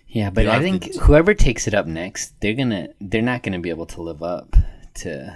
Yeah, 0.07 0.29
but 0.29 0.47
I 0.47 0.59
think 0.59 0.83
to- 0.93 0.99
whoever 0.99 1.33
takes 1.33 1.67
it 1.67 1.73
up 1.73 1.87
next, 1.87 2.39
they're 2.39 2.53
gonna 2.53 2.89
they're 3.01 3.21
not 3.21 3.43
gonna 3.43 3.59
be 3.59 3.69
able 3.69 3.87
to 3.87 4.01
live 4.01 4.21
up 4.23 4.55
to. 4.95 5.35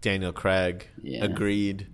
Daniel 0.00 0.32
Craig. 0.32 0.86
Yeah. 1.02 1.24
Agreed. 1.24 1.86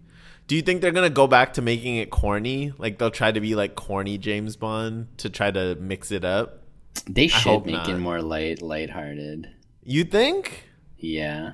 Do 0.46 0.56
you 0.56 0.62
think 0.62 0.82
they're 0.82 0.92
gonna 0.92 1.10
go 1.10 1.26
back 1.26 1.54
to 1.54 1.62
making 1.62 1.96
it 1.96 2.10
corny? 2.10 2.72
Like 2.78 2.98
they'll 2.98 3.10
try 3.10 3.32
to 3.32 3.40
be 3.40 3.54
like 3.54 3.74
corny 3.74 4.18
James 4.18 4.56
Bond 4.56 5.08
to 5.18 5.30
try 5.30 5.50
to 5.50 5.74
mix 5.76 6.10
it 6.10 6.24
up? 6.24 6.60
They 7.08 7.28
should 7.28 7.66
make 7.66 7.88
it 7.88 7.98
more 7.98 8.20
light 8.20 8.62
lighthearted. 8.62 9.50
You 9.82 10.04
think? 10.04 10.68
Yeah, 10.96 11.52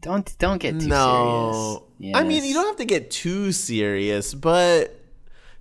don't 0.00 0.36
don't 0.38 0.58
get 0.58 0.80
too 0.80 0.86
no. 0.86 1.84
serious. 1.98 2.16
I 2.16 2.24
mean, 2.24 2.44
you 2.44 2.54
don't 2.54 2.66
have 2.66 2.76
to 2.76 2.84
get 2.84 3.10
too 3.10 3.52
serious, 3.52 4.34
but 4.34 4.98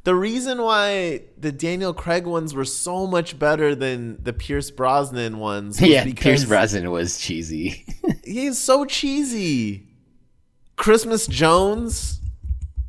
the 0.03 0.15
reason 0.15 0.61
why 0.61 1.23
the 1.37 1.51
Daniel 1.51 1.93
Craig 1.93 2.25
ones 2.25 2.53
were 2.53 2.63
so 2.63 3.05
much 3.05 3.37
better 3.37 3.75
than 3.75 4.23
the 4.23 4.31
Pierce 4.31 4.71
Brosnan 4.71 5.37
ones 5.39 5.81
was 5.81 5.89
Yeah, 5.89 6.05
because 6.05 6.23
Pierce 6.23 6.45
Brosnan 6.45 6.91
was 6.91 7.17
cheesy. 7.17 7.85
he's 8.23 8.57
so 8.57 8.85
cheesy. 8.85 9.87
Christmas 10.77 11.27
Jones. 11.27 12.21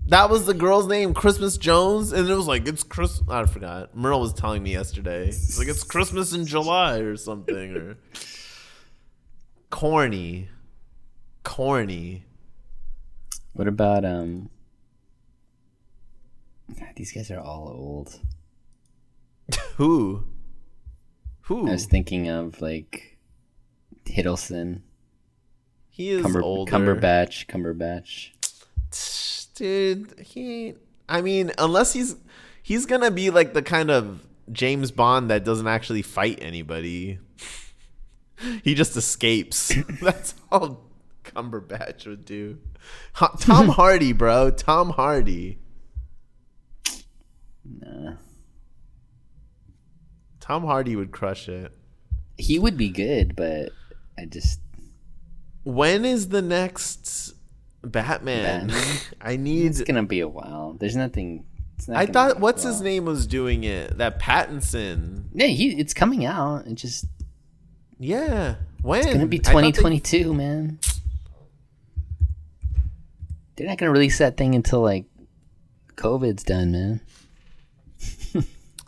That 0.09 0.31
was 0.31 0.47
the 0.47 0.55
girl's 0.55 0.87
name, 0.87 1.13
Christmas 1.13 1.59
Jones, 1.59 2.13
and 2.13 2.27
it 2.27 2.35
was 2.35 2.47
like 2.47 2.67
it's 2.67 2.83
Chris. 2.83 3.21
I 3.29 3.45
forgot. 3.45 3.95
Merle 3.95 4.21
was 4.21 4.33
telling 4.33 4.63
me 4.63 4.73
yesterday. 4.73 5.29
It's 5.29 5.59
like 5.59 5.69
it's 5.69 5.85
Christmas 5.85 6.33
in 6.33 6.47
July 6.47 7.01
or 7.01 7.15
something, 7.17 7.77
or 7.77 7.99
corny, 9.71 10.49
corny. 11.45 12.25
what 13.53 13.69
about 13.69 14.07
um? 14.07 14.49
God, 16.79 16.89
these 16.97 17.13
guys 17.13 17.31
are 17.31 17.41
all 17.41 17.69
old. 17.69 18.19
Who? 19.77 20.25
Who? 21.43 21.69
I 21.69 21.73
was 21.73 21.85
thinking 21.85 22.31
of 22.31 22.63
like 22.63 23.19
Hiddleston, 24.07 24.81
he 25.91 26.09
is 26.09 26.23
Cumber, 26.23 26.43
older. 26.43 26.73
Cumberbatch, 26.73 27.47
Cumberbatch. 27.47 28.31
Dude. 29.59 30.19
He. 30.21 30.67
ain't- 30.69 30.79
I 31.11 31.23
mean, 31.23 31.53
unless 31.59 31.93
he's 31.95 32.17
he's 32.63 32.85
gonna 32.87 33.11
be 33.11 33.31
like 33.31 33.55
the 33.55 33.63
kind 33.63 33.91
of 33.91 34.27
James 34.53 34.91
Bond 34.91 35.31
that 35.31 35.45
doesn't 35.45 35.67
actually 35.67 36.03
fight 36.03 36.39
anybody. 36.43 37.19
he 38.63 38.75
just 38.75 38.95
escapes. 38.97 39.73
That's 40.03 40.35
all 40.53 40.85
Cumberbatch 41.25 42.07
would 42.07 42.25
do. 42.27 42.59
Tom 43.41 43.69
Hardy, 43.69 44.13
bro. 44.13 44.51
Tom 44.51 44.91
Hardy. 44.91 45.59
Nah. 47.65 48.15
Tom 50.41 50.65
Hardy 50.65 50.97
would 50.97 51.11
crush 51.11 51.49
it. 51.49 51.73
He 52.37 52.59
would 52.59 52.77
be 52.77 52.89
good, 52.91 53.35
but 53.37 53.71
I 54.19 54.25
just 54.27 54.61
When 55.65 56.05
is 56.05 56.29
the 56.29 56.43
next 56.43 57.35
Batman? 57.89 58.69
Batman. 58.69 58.97
I 59.21 59.37
need. 59.37 59.67
it's 59.67 59.81
gonna 59.83 60.03
be 60.05 60.21
a 60.21 60.29
while. 60.29 60.77
There's 60.79 60.97
nothing. 60.97 61.45
Not 61.87 61.97
I 61.97 62.07
thought 62.07 62.41
what's 62.41 62.65
his 62.65 62.81
name 62.81 63.05
was 63.05 63.27
doing 63.27 63.65
it. 63.65 63.99
That 63.99 64.19
Pattinson. 64.21 65.25
Yeah, 65.33 65.47
he 65.47 65.79
it's 65.79 65.95
coming 65.95 66.25
out. 66.25 66.67
It 66.67 66.75
just 66.75 67.07
Yeah. 67.99 68.57
When? 68.83 69.01
it's 69.01 69.13
gonna 69.13 69.27
be 69.27 69.39
I 69.41 69.43
thought 69.43 69.61
they- 69.63 69.71
2022, 69.73 70.35
man. 70.35 70.79
They're 73.57 73.67
not 73.67 73.79
gonna 73.79 73.93
release 73.93 74.19
that 74.19 74.37
thing 74.37 74.55
until 74.55 74.81
like 74.83 75.05
COVID's 75.97 76.43
done, 76.45 76.73
man. 76.73 77.01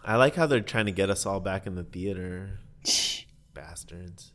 I 0.04 0.16
like 0.16 0.34
how 0.34 0.46
they're 0.46 0.60
trying 0.60 0.86
to 0.86 0.92
get 0.92 1.10
us 1.10 1.26
all 1.26 1.40
back 1.40 1.66
in 1.66 1.74
the 1.74 1.82
theater, 1.84 2.58
bastards. 3.52 4.32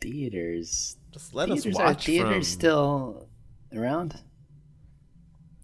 Theaters. 0.00 0.96
Just 1.12 1.34
let 1.34 1.48
theaters 1.48 1.66
us 1.66 1.76
are 1.80 1.84
watch 1.86 2.06
theaters 2.06 2.30
from. 2.34 2.42
still 2.60 3.28
around. 3.74 4.20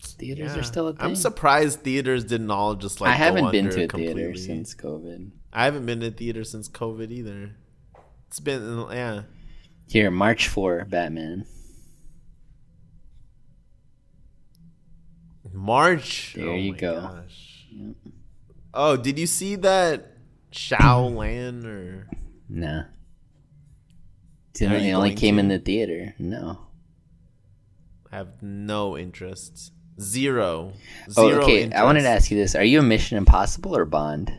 Theaters 0.03 0.53
Yeah. 0.55 0.61
are 0.61 0.63
still 0.63 0.89
a 0.89 0.93
thing. 0.93 1.05
I'm 1.05 1.17
surprised 1.17 1.81
theaters 1.81 2.25
didn't 2.25 2.51
all 2.51 2.75
just 2.75 3.01
like. 3.01 3.11
I 3.11 3.15
haven't 3.15 3.51
been 3.53 3.71
to 3.71 3.85
a 3.85 3.89
completely. 3.89 4.23
theater 4.23 4.35
since 4.39 4.75
COVID. 4.75 5.31
I 5.53 5.65
haven't 5.65 5.87
been 5.87 6.01
to 6.01 6.11
theater 6.11 6.45
since 6.45 6.69
COVID 6.69 7.11
either. 7.11 7.57
It's 8.29 8.41
been 8.41 8.87
yeah. 8.91 9.23
Here, 9.89 10.11
March 10.11 10.49
4, 10.49 10.87
Batman. 10.87 11.47
March. 15.53 16.35
There 16.37 16.49
Oh 16.49 16.55
you 16.57 16.73
my 16.73 16.79
go. 16.79 17.01
Gosh. 17.01 17.67
Oh, 18.73 18.97
did 18.97 19.19
you 19.19 19.27
see 19.27 19.57
that 19.57 20.17
Shaolan 20.53 21.65
or? 21.65 22.09
Nah. 22.49 22.85
It 24.61 24.71
you 24.83 24.93
only 24.95 25.15
came 25.15 25.37
to? 25.37 25.41
in 25.41 25.49
the 25.49 25.59
theater. 25.59 26.15
No. 26.19 26.59
Have 28.15 28.45
no 28.45 28.97
interest. 28.97 29.73
Zero. 30.01 30.73
Oh, 31.17 31.29
Zero 31.31 31.43
okay. 31.43 31.73
I 31.73 31.83
wanted 31.83 32.03
to 32.03 32.09
ask 32.11 32.31
you 32.31 32.37
this: 32.37 32.55
Are 32.55 32.63
you 32.63 32.79
a 32.79 32.83
Mission 32.83 33.19
Impossible 33.19 33.77
or 33.77 33.85
Bond? 33.85 34.33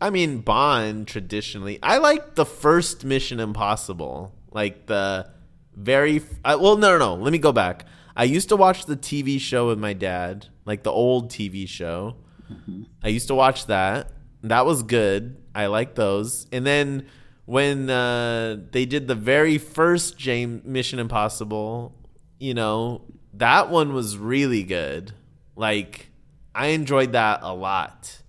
I 0.00 0.10
mean, 0.10 0.38
Bond 0.38 1.08
traditionally. 1.08 1.80
I 1.82 1.98
like 1.98 2.36
the 2.36 2.46
first 2.46 3.04
Mission 3.04 3.40
Impossible, 3.40 4.32
like 4.52 4.86
the 4.86 5.32
very. 5.74 6.22
I, 6.44 6.52
uh, 6.52 6.58
well, 6.58 6.76
no, 6.76 6.96
no, 6.96 6.98
no. 6.98 7.14
Let 7.20 7.32
me 7.32 7.38
go 7.38 7.50
back. 7.50 7.86
I 8.14 8.22
used 8.22 8.50
to 8.50 8.56
watch 8.56 8.86
the 8.86 8.96
TV 8.96 9.40
show 9.40 9.66
with 9.66 9.80
my 9.80 9.94
dad, 9.94 10.46
like 10.64 10.84
the 10.84 10.92
old 10.92 11.28
TV 11.28 11.68
show. 11.68 12.14
Mm-hmm. 12.48 12.84
I 13.02 13.08
used 13.08 13.26
to 13.26 13.34
watch 13.34 13.66
that. 13.66 14.12
That 14.44 14.64
was 14.64 14.84
good. 14.84 15.42
I 15.56 15.66
like 15.66 15.96
those. 15.96 16.46
And 16.52 16.64
then 16.64 17.08
when 17.48 17.88
uh, 17.88 18.58
they 18.72 18.84
did 18.84 19.08
the 19.08 19.14
very 19.14 19.56
first 19.56 20.18
James 20.18 20.62
Mission 20.66 20.98
Impossible, 20.98 21.94
you 22.38 22.52
know, 22.52 23.00
that 23.32 23.70
one 23.70 23.94
was 23.94 24.18
really 24.18 24.62
good. 24.62 25.12
Like 25.56 26.10
I 26.54 26.68
enjoyed 26.68 27.12
that 27.12 27.40
a 27.42 27.54
lot. 27.54 28.20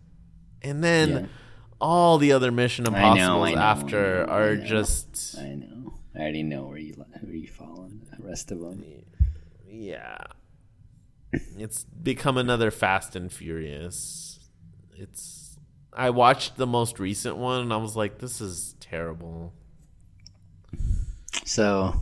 And 0.61 0.81
then 0.81 1.09
Yeah. 1.09 1.25
all 1.81 2.17
the 2.17 2.31
other 2.31 2.49
Mission 2.49 2.87
I 2.87 2.91
know, 2.91 2.95
Impossibles 2.95 3.49
I 3.49 3.53
know, 3.55 3.61
after 3.61 4.21
I 4.23 4.25
know, 4.25 4.33
are 4.33 4.55
just 4.55 5.35
I 5.37 5.53
know. 5.55 5.93
I 6.15 6.19
already 6.19 6.43
know 6.43 6.63
where 6.67 6.77
you 6.77 6.93
where 7.21 7.35
you 7.35 7.47
fall 7.49 7.81
on 7.81 7.99
the 8.17 8.25
rest 8.25 8.51
of 8.51 8.61
them. 8.61 8.85
yeah. 9.67 10.17
It's 11.57 11.83
become 11.83 12.37
another 12.37 12.71
Fast 12.71 13.17
and 13.17 13.29
Furious. 13.29 14.39
It's 14.95 15.57
I 15.91 16.09
watched 16.11 16.55
the 16.55 16.65
most 16.67 16.99
recent 16.99 17.35
one 17.35 17.61
and 17.63 17.73
I 17.73 17.77
was 17.77 17.97
like 17.97 18.19
this 18.19 18.39
is 18.39 18.75
terrible. 18.89 19.53
So, 21.45 21.95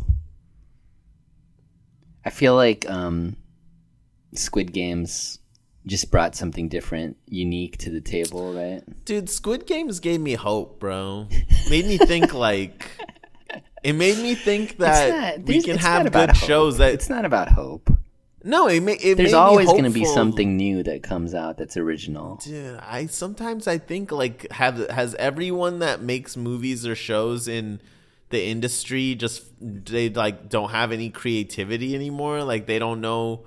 I 2.26 2.30
feel 2.30 2.56
like 2.56 2.90
um, 2.90 3.38
Squid 4.34 4.74
Games 4.74 5.40
just 5.86 6.12
brought 6.12 6.36
something 6.36 6.68
different, 6.68 7.18
unique 7.28 7.78
to 7.78 7.90
the 7.90 8.02
table, 8.02 8.54
right? 8.54 8.84
Dude, 9.06 9.30
Squid 9.30 9.66
Games 9.66 10.00
gave 10.00 10.20
me 10.20 10.34
hope, 10.34 10.80
bro. 10.80 11.28
Made 11.70 11.86
me 11.86 11.98
think 11.98 12.34
like 12.48 12.92
it 13.84 13.94
made 13.94 14.18
me 14.18 14.36
think 14.36 14.78
that 14.78 15.44
we 15.46 15.62
can 15.62 15.78
have 15.78 16.12
good 16.12 16.32
hope. 16.32 16.36
shows 16.36 16.78
that 16.80 16.94
it's 16.94 17.10
not 17.10 17.26
about 17.26 17.50
hope. 17.50 17.90
No, 18.48 18.68
it 18.68 18.82
may. 18.82 18.94
It 18.94 19.16
There's 19.16 19.34
made 19.34 19.38
always 19.38 19.68
going 19.68 19.84
to 19.84 19.90
be 19.90 20.06
something 20.06 20.56
new 20.56 20.82
that 20.84 21.04
comes 21.04 21.36
out 21.36 21.58
that's 21.58 21.76
original. 21.76 22.38
Dude, 22.38 22.80
I 22.80 23.08
sometimes 23.08 23.68
I 23.68 23.78
think 23.78 24.12
like 24.12 24.50
have 24.52 24.90
has 24.90 25.16
everyone 25.16 25.80
that 25.80 26.02
makes 26.02 26.38
movies 26.38 26.88
or 26.88 26.96
shows 26.96 27.50
in 27.50 27.82
the 28.30 28.44
industry 28.46 29.16
just 29.16 29.44
they 29.60 30.10
like 30.10 30.50
don't 30.50 30.72
have 30.72 30.94
any 30.94 31.10
creativity 31.10 31.94
anymore. 31.94 32.44
Like 32.44 32.68
they 32.68 32.80
don't 32.80 33.02
know 33.02 33.44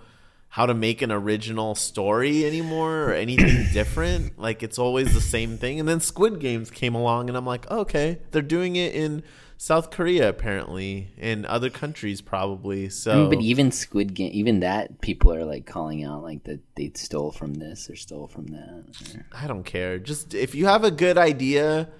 how 0.50 0.66
to 0.66 0.74
make 0.74 1.00
an 1.00 1.12
original 1.12 1.74
story 1.74 2.44
anymore 2.44 3.04
or 3.04 3.12
anything 3.12 3.68
different. 3.72 4.38
Like 4.38 4.62
it's 4.62 4.78
always 4.78 5.14
the 5.14 5.20
same 5.20 5.56
thing. 5.56 5.80
And 5.80 5.88
then 5.88 6.00
Squid 6.00 6.40
Games 6.40 6.70
came 6.70 6.94
along 6.94 7.28
and 7.28 7.38
I'm 7.38 7.46
like, 7.46 7.70
okay, 7.70 8.18
they're 8.32 8.42
doing 8.42 8.76
it 8.76 8.94
in 8.94 9.22
South 9.62 9.90
Korea 9.90 10.26
apparently, 10.30 11.08
and 11.18 11.44
other 11.44 11.68
countries 11.68 12.22
probably. 12.22 12.86
I 12.86 12.88
So 12.88 13.14
mean, 13.14 13.28
but 13.28 13.40
even 13.42 13.70
Squid 13.70 14.14
Game, 14.14 14.30
even 14.32 14.60
that, 14.60 15.02
people 15.02 15.34
are 15.34 15.44
like 15.44 15.66
calling 15.66 16.02
out 16.02 16.22
like 16.22 16.44
that 16.44 16.60
they 16.76 16.92
stole 16.94 17.30
from 17.30 17.52
this 17.52 17.90
or 17.90 17.94
stole 17.94 18.26
from 18.26 18.46
that. 18.46 18.84
or- 19.14 19.26
I 19.30 19.46
don't 19.46 19.64
care. 19.64 19.98
Just 19.98 20.32
if 20.32 20.54
you 20.54 20.64
have 20.64 20.82
a 20.82 20.90
good 20.90 21.18
idea 21.18 21.90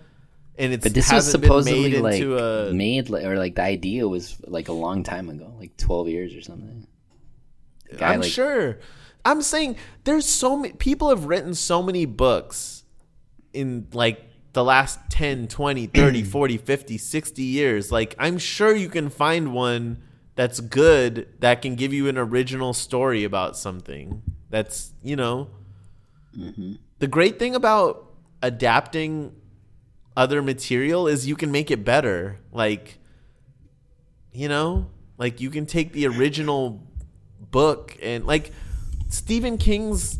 and 0.56 0.72
it's 0.72 0.84
But 0.84 0.94
this 0.94 1.12
was 1.12 1.30
supposedly 1.30 1.90
made 1.90 2.00
like 2.00 2.22
a 2.22 2.70
made 2.72 3.10
like, 3.10 3.26
or 3.26 3.36
like 3.36 3.56
the 3.56 3.62
idea 3.62 4.08
was 4.08 4.38
like 4.46 4.68
a 4.68 4.72
long 4.72 5.02
time 5.02 5.28
ago, 5.28 5.52
like 5.58 5.76
twelve 5.76 6.08
years 6.08 6.34
or 6.34 6.40
something. 6.40 6.86
Guy, 7.94 8.14
I'm 8.14 8.20
like, 8.22 8.30
sure. 8.30 8.78
I'm 9.22 9.42
saying 9.42 9.76
there's 10.04 10.24
so 10.24 10.56
many 10.56 10.72
people 10.72 11.10
have 11.10 11.26
written 11.26 11.52
so 11.54 11.82
many 11.82 12.06
books 12.06 12.84
in 13.52 13.86
like 13.92 14.29
the 14.52 14.64
last 14.64 14.98
10, 15.10 15.48
20, 15.48 15.86
30, 15.94 16.22
40, 16.22 16.56
50, 16.58 16.98
60 16.98 17.42
years. 17.42 17.92
Like 17.92 18.14
I'm 18.18 18.38
sure 18.38 18.74
you 18.74 18.88
can 18.88 19.10
find 19.10 19.52
one 19.52 20.02
that's 20.34 20.60
good 20.60 21.28
that 21.40 21.60
can 21.62 21.74
give 21.74 21.92
you 21.92 22.08
an 22.08 22.16
original 22.16 22.72
story 22.72 23.24
about 23.24 23.56
something. 23.56 24.22
That's, 24.48 24.92
you 25.02 25.16
know, 25.16 25.50
mm-hmm. 26.36 26.74
the 26.98 27.06
great 27.06 27.38
thing 27.38 27.54
about 27.54 28.06
adapting 28.42 29.34
other 30.16 30.42
material 30.42 31.06
is 31.06 31.26
you 31.26 31.36
can 31.36 31.52
make 31.52 31.70
it 31.70 31.84
better. 31.84 32.40
Like 32.52 33.00
you 34.32 34.48
know, 34.48 34.90
like 35.18 35.40
you 35.40 35.50
can 35.50 35.66
take 35.66 35.92
the 35.92 36.06
original 36.06 36.86
book 37.40 37.96
and 38.02 38.26
like 38.26 38.52
Stephen 39.08 39.58
King's 39.58 40.18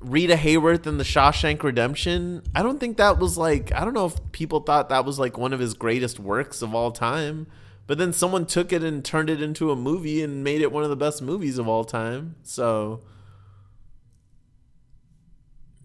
Rita 0.00 0.34
Hayworth 0.34 0.86
in 0.86 0.98
the 0.98 1.04
Shawshank 1.04 1.62
Redemption. 1.62 2.42
I 2.54 2.62
don't 2.62 2.80
think 2.80 2.96
that 2.96 3.18
was 3.18 3.36
like 3.36 3.72
I 3.74 3.84
don't 3.84 3.94
know 3.94 4.06
if 4.06 4.32
people 4.32 4.60
thought 4.60 4.88
that 4.88 5.04
was 5.04 5.18
like 5.18 5.36
one 5.38 5.52
of 5.52 5.60
his 5.60 5.74
greatest 5.74 6.18
works 6.18 6.62
of 6.62 6.74
all 6.74 6.90
time. 6.90 7.46
But 7.86 7.98
then 7.98 8.12
someone 8.12 8.46
took 8.46 8.72
it 8.72 8.84
and 8.84 9.04
turned 9.04 9.28
it 9.28 9.42
into 9.42 9.72
a 9.72 9.76
movie 9.76 10.22
and 10.22 10.44
made 10.44 10.60
it 10.62 10.70
one 10.70 10.84
of 10.84 10.90
the 10.90 10.96
best 10.96 11.20
movies 11.20 11.58
of 11.58 11.66
all 11.66 11.84
time. 11.84 12.36
So 12.44 13.00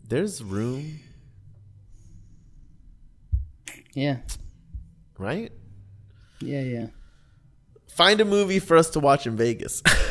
there's 0.08 0.44
room, 0.44 1.00
yeah, 3.94 4.18
right? 5.18 5.52
yeah, 6.42 6.62
yeah. 6.62 6.88
Find 7.88 8.22
a 8.22 8.26
movie 8.26 8.60
for 8.60 8.78
us 8.78 8.90
to 8.92 9.00
watch 9.00 9.26
in 9.26 9.36
Vegas. 9.36 9.82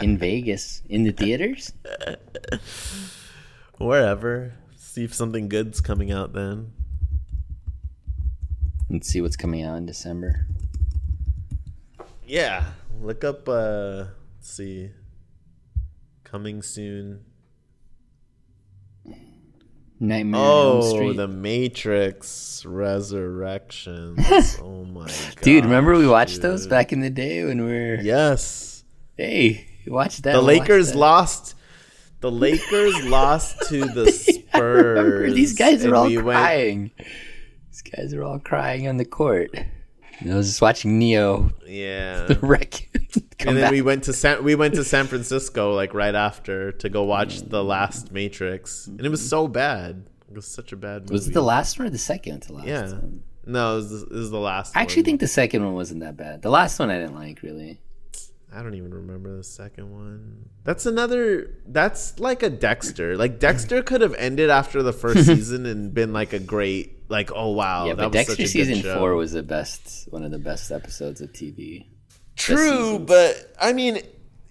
In 0.00 0.18
Vegas, 0.18 0.82
in 0.88 1.04
the 1.04 1.12
theaters. 1.12 1.72
Wherever. 3.78 4.52
See 4.76 5.04
if 5.04 5.12
something 5.14 5.48
good's 5.48 5.80
coming 5.80 6.12
out 6.12 6.32
then. 6.32 6.72
Let's 8.90 9.08
see 9.08 9.20
what's 9.20 9.36
coming 9.36 9.62
out 9.62 9.76
in 9.76 9.86
December. 9.86 10.46
Yeah. 12.26 12.64
Look 13.00 13.24
up 13.24 13.48
uh 13.48 14.04
let's 14.36 14.50
see. 14.50 14.90
Coming 16.22 16.62
soon. 16.62 17.24
Nightmare 20.00 20.40
Oh. 20.40 21.12
The 21.12 21.28
Matrix 21.28 22.64
Resurrections. 22.64 24.58
oh 24.62 24.84
my 24.84 25.06
god. 25.06 25.36
Dude, 25.42 25.64
remember 25.64 25.96
we 25.96 26.06
watched 26.06 26.40
those 26.42 26.66
back 26.66 26.92
in 26.92 27.00
the 27.00 27.10
day 27.10 27.44
when 27.44 27.64
we 27.64 27.70
were 27.72 27.98
Yes. 28.00 28.73
Hey, 29.16 29.66
watch 29.86 30.18
that. 30.22 30.32
The 30.32 30.38
watch 30.38 30.46
Lakers 30.46 30.92
that. 30.92 30.98
lost 30.98 31.54
the 32.20 32.30
Lakers 32.30 33.04
lost 33.06 33.68
to 33.68 33.84
the 33.84 34.10
Spurs. 34.12 35.34
These 35.34 35.52
guys 35.54 35.84
are 35.84 35.94
all 35.94 36.06
we 36.06 36.16
went- 36.16 36.38
crying. 36.38 36.90
These 37.70 37.82
guys 37.82 38.14
are 38.14 38.22
all 38.22 38.38
crying 38.38 38.88
on 38.88 38.96
the 38.96 39.04
court. 39.04 39.50
And 40.20 40.32
I 40.32 40.36
was 40.36 40.46
just 40.48 40.62
watching 40.62 40.98
Neo 40.98 41.50
yeah. 41.66 42.26
The 42.28 42.38
wreck. 42.40 42.88
and 43.40 43.56
then 43.56 43.64
back. 43.64 43.70
we 43.72 43.82
went 43.82 44.04
to 44.04 44.12
San 44.12 44.42
we 44.44 44.54
went 44.54 44.74
to 44.74 44.84
San 44.84 45.06
Francisco 45.06 45.74
like 45.74 45.92
right 45.92 46.14
after 46.14 46.70
to 46.72 46.88
go 46.88 47.02
watch 47.02 47.40
the 47.42 47.62
last 47.64 48.10
Matrix, 48.12 48.86
and 48.86 49.00
it 49.00 49.08
was 49.10 49.28
so 49.28 49.48
bad. 49.48 50.06
It 50.30 50.36
was 50.36 50.46
such 50.46 50.72
a 50.72 50.76
bad 50.76 51.02
movie. 51.02 51.12
was 51.12 51.28
it 51.28 51.34
the 51.34 51.42
last 51.42 51.78
one 51.78 51.88
or 51.88 51.90
the 51.90 51.98
second 51.98 52.40
to 52.42 52.52
last? 52.54 52.66
Yeah, 52.66 52.82
one? 52.92 53.22
no, 53.44 53.72
it 53.72 53.76
was, 53.76 53.90
the- 53.90 54.06
it 54.06 54.12
was 54.12 54.30
the 54.30 54.38
last. 54.38 54.74
One. 54.74 54.80
I 54.80 54.82
actually 54.82 55.02
one. 55.02 55.04
think 55.06 55.20
the 55.20 55.28
second 55.28 55.64
one 55.64 55.74
wasn't 55.74 56.00
that 56.00 56.16
bad. 56.16 56.42
The 56.42 56.50
last 56.50 56.78
one 56.78 56.90
I 56.90 56.98
didn't 57.00 57.16
like 57.16 57.42
really. 57.42 57.80
I 58.54 58.62
don't 58.62 58.74
even 58.74 58.94
remember 58.94 59.36
the 59.36 59.42
second 59.42 59.92
one. 59.92 60.48
That's 60.62 60.86
another. 60.86 61.58
That's 61.66 62.18
like 62.20 62.42
a 62.42 62.50
Dexter. 62.50 63.16
Like 63.16 63.40
Dexter 63.40 63.82
could 63.82 64.00
have 64.00 64.14
ended 64.14 64.48
after 64.48 64.82
the 64.82 64.92
first 64.92 65.26
season 65.26 65.66
and 65.66 65.92
been 65.92 66.12
like 66.12 66.32
a 66.32 66.38
great, 66.38 67.10
like 67.10 67.30
oh 67.34 67.50
wow, 67.50 67.86
yeah, 67.86 67.94
that 67.94 68.12
but 68.12 68.12
was 68.12 68.26
such 68.28 68.38
Dexter 68.38 68.46
season 68.46 68.94
four 68.94 69.14
was 69.14 69.32
the 69.32 69.42
best, 69.42 70.10
one 70.12 70.22
of 70.22 70.30
the 70.30 70.38
best 70.38 70.70
episodes 70.70 71.20
of 71.20 71.32
TV. 71.32 71.86
True, 72.36 72.98
but 72.98 73.52
I 73.60 73.72
mean, 73.72 73.98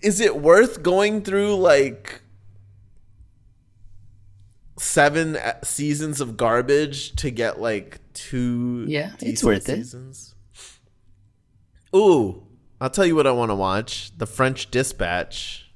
is 0.01 0.19
it 0.19 0.35
worth 0.35 0.83
going 0.83 1.21
through 1.21 1.55
like 1.55 2.21
seven 4.77 5.37
seasons 5.63 6.19
of 6.19 6.35
garbage 6.35 7.15
to 7.17 7.31
get 7.31 7.61
like 7.61 7.99
two? 8.13 8.85
Yeah, 8.87 9.13
it's 9.19 9.43
worth 9.43 9.69
it. 9.69 9.87
Ooh, 11.95 12.42
I'll 12.83 12.89
tell 12.89 13.05
you 13.05 13.15
what 13.15 13.25
I 13.25 13.31
want 13.31 13.49
to 13.49 13.55
watch: 13.55 14.11
The 14.17 14.27
French 14.27 14.69
Dispatch. 14.69 15.71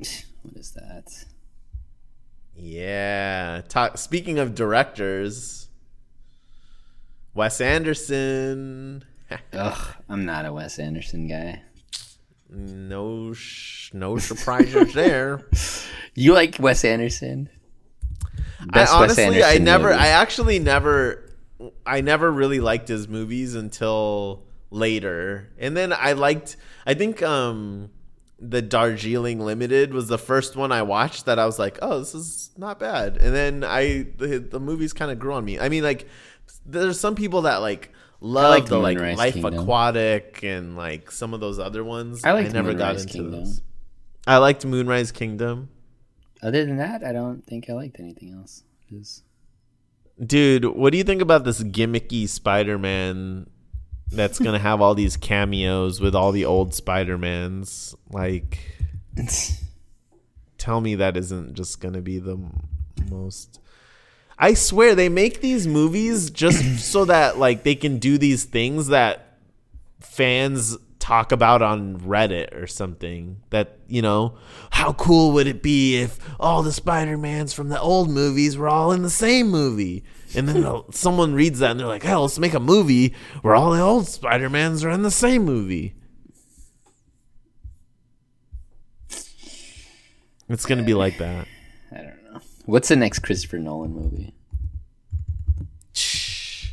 What 0.42 0.56
is 0.56 0.72
that? 0.72 1.24
Yeah. 2.56 3.60
Talk, 3.68 3.98
speaking 3.98 4.38
of 4.38 4.54
directors, 4.54 5.68
Wes 7.34 7.60
Anderson. 7.60 9.04
Ugh, 9.52 9.94
I'm 10.08 10.24
not 10.24 10.46
a 10.46 10.52
Wes 10.52 10.78
Anderson 10.78 11.28
guy. 11.28 11.62
no, 12.48 13.32
sh- 13.34 13.90
no 13.92 14.18
surprises 14.18 14.92
there. 14.94 15.46
You 16.14 16.32
like 16.32 16.58
Wes 16.58 16.84
Anderson? 16.84 17.48
I 18.58 18.64
Best 18.64 18.92
Wes 18.98 19.18
honestly, 19.18 19.44
I 19.44 19.58
never, 19.58 19.90
movie. 19.90 20.00
I 20.00 20.08
actually 20.08 20.58
never, 20.58 21.30
I 21.86 22.00
never 22.00 22.32
really 22.32 22.58
liked 22.58 22.88
his 22.88 23.06
movies 23.06 23.54
until 23.54 24.47
later, 24.70 25.50
and 25.58 25.76
then 25.76 25.92
I 25.92 26.12
liked. 26.12 26.56
I 26.86 26.94
think 26.94 27.22
um 27.22 27.90
the 28.40 28.62
Darjeeling 28.62 29.40
Limited 29.40 29.92
was 29.92 30.06
the 30.08 30.18
first 30.18 30.54
one 30.54 30.70
I 30.70 30.82
watched 30.82 31.26
that 31.26 31.38
I 31.40 31.46
was 31.46 31.58
like, 31.58 31.78
oh, 31.82 31.98
this 31.98 32.14
is 32.14 32.50
not 32.56 32.78
bad, 32.78 33.16
and 33.16 33.34
then 33.34 33.64
I 33.64 34.06
the, 34.16 34.38
the 34.38 34.60
movies 34.60 34.92
kind 34.92 35.10
of 35.10 35.18
grew 35.18 35.32
on 35.34 35.44
me. 35.44 35.58
I 35.58 35.68
mean, 35.68 35.82
like 35.82 36.06
there's 36.64 37.00
some 37.00 37.14
people 37.14 37.42
that 37.42 37.56
like 37.56 37.92
love 38.20 38.50
like 38.50 38.66
the 38.66 38.78
like 38.78 38.98
Life 38.98 39.34
Kingdom. 39.34 39.54
Aquatic 39.54 40.42
and 40.42 40.76
like 40.76 41.10
some 41.10 41.34
of 41.34 41.40
those 41.40 41.58
other 41.58 41.82
ones. 41.84 42.24
I 42.24 42.32
liked 42.32 42.52
never 42.52 42.74
got 42.74 42.96
into 42.96 43.12
Kingdom. 43.12 43.44
those. 43.44 43.62
I 44.26 44.36
liked 44.38 44.64
Moonrise 44.64 45.10
Kingdom. 45.12 45.70
Other 46.42 46.64
than 46.64 46.76
that, 46.76 47.02
I 47.02 47.12
don't 47.12 47.44
think 47.44 47.68
I 47.68 47.72
liked 47.72 47.98
anything 47.98 48.32
else. 48.32 48.62
Just- 48.88 49.24
Dude, 50.24 50.64
what 50.64 50.90
do 50.90 50.98
you 50.98 51.04
think 51.04 51.22
about 51.22 51.44
this 51.44 51.62
gimmicky 51.62 52.28
Spider-Man 52.28 53.48
that's 54.10 54.38
gonna 54.38 54.58
have 54.58 54.80
all 54.80 54.94
these 54.94 55.16
cameos 55.16 56.00
with 56.00 56.14
all 56.14 56.32
the 56.32 56.44
old 56.44 56.74
Spider-Mans? 56.74 57.94
Like, 58.10 58.58
tell 60.58 60.80
me 60.80 60.96
that 60.96 61.16
isn't 61.16 61.54
just 61.54 61.80
gonna 61.80 62.00
be 62.00 62.18
the 62.18 62.38
most. 63.10 63.60
I 64.38 64.54
swear 64.54 64.94
they 64.94 65.08
make 65.08 65.40
these 65.40 65.66
movies 65.66 66.30
just 66.30 66.78
so 66.90 67.04
that 67.06 67.38
like 67.38 67.64
they 67.64 67.74
can 67.74 67.98
do 67.98 68.18
these 68.18 68.44
things 68.44 68.88
that 68.88 69.38
fans 70.00 70.76
talk 70.98 71.32
about 71.32 71.62
on 71.62 71.98
Reddit 72.00 72.54
or 72.54 72.66
something. 72.66 73.42
That 73.50 73.78
you 73.88 74.02
know, 74.02 74.36
how 74.70 74.92
cool 74.92 75.32
would 75.32 75.46
it 75.46 75.62
be 75.62 75.96
if 75.96 76.18
all 76.38 76.62
the 76.62 76.72
Spider-Mans 76.72 77.52
from 77.52 77.68
the 77.68 77.80
old 77.80 78.10
movies 78.10 78.56
were 78.56 78.68
all 78.68 78.92
in 78.92 79.02
the 79.02 79.10
same 79.10 79.48
movie? 79.48 80.04
And 80.34 80.48
then 80.48 80.82
someone 80.92 81.32
reads 81.34 81.60
that 81.60 81.70
and 81.72 81.80
they're 81.80 81.86
like, 81.86 82.02
"Hell, 82.02 82.22
let's 82.22 82.38
make 82.38 82.54
a 82.54 82.60
movie 82.60 83.14
where 83.42 83.54
all 83.54 83.70
the 83.70 83.80
old 83.80 84.06
Spider-Mans 84.06 84.84
are 84.84 84.90
in 84.90 85.02
the 85.02 85.10
same 85.10 85.44
movie." 85.44 85.94
It's 90.48 90.64
gonna 90.66 90.82
be 90.82 90.94
like 90.94 91.18
that. 91.18 91.46
I 91.92 91.96
don't 91.96 92.32
know. 92.32 92.40
What's 92.64 92.88
the 92.88 92.96
next 92.96 93.20
Christopher 93.20 93.58
Nolan 93.58 93.92
movie? 93.92 94.34
Shh. 95.92 96.72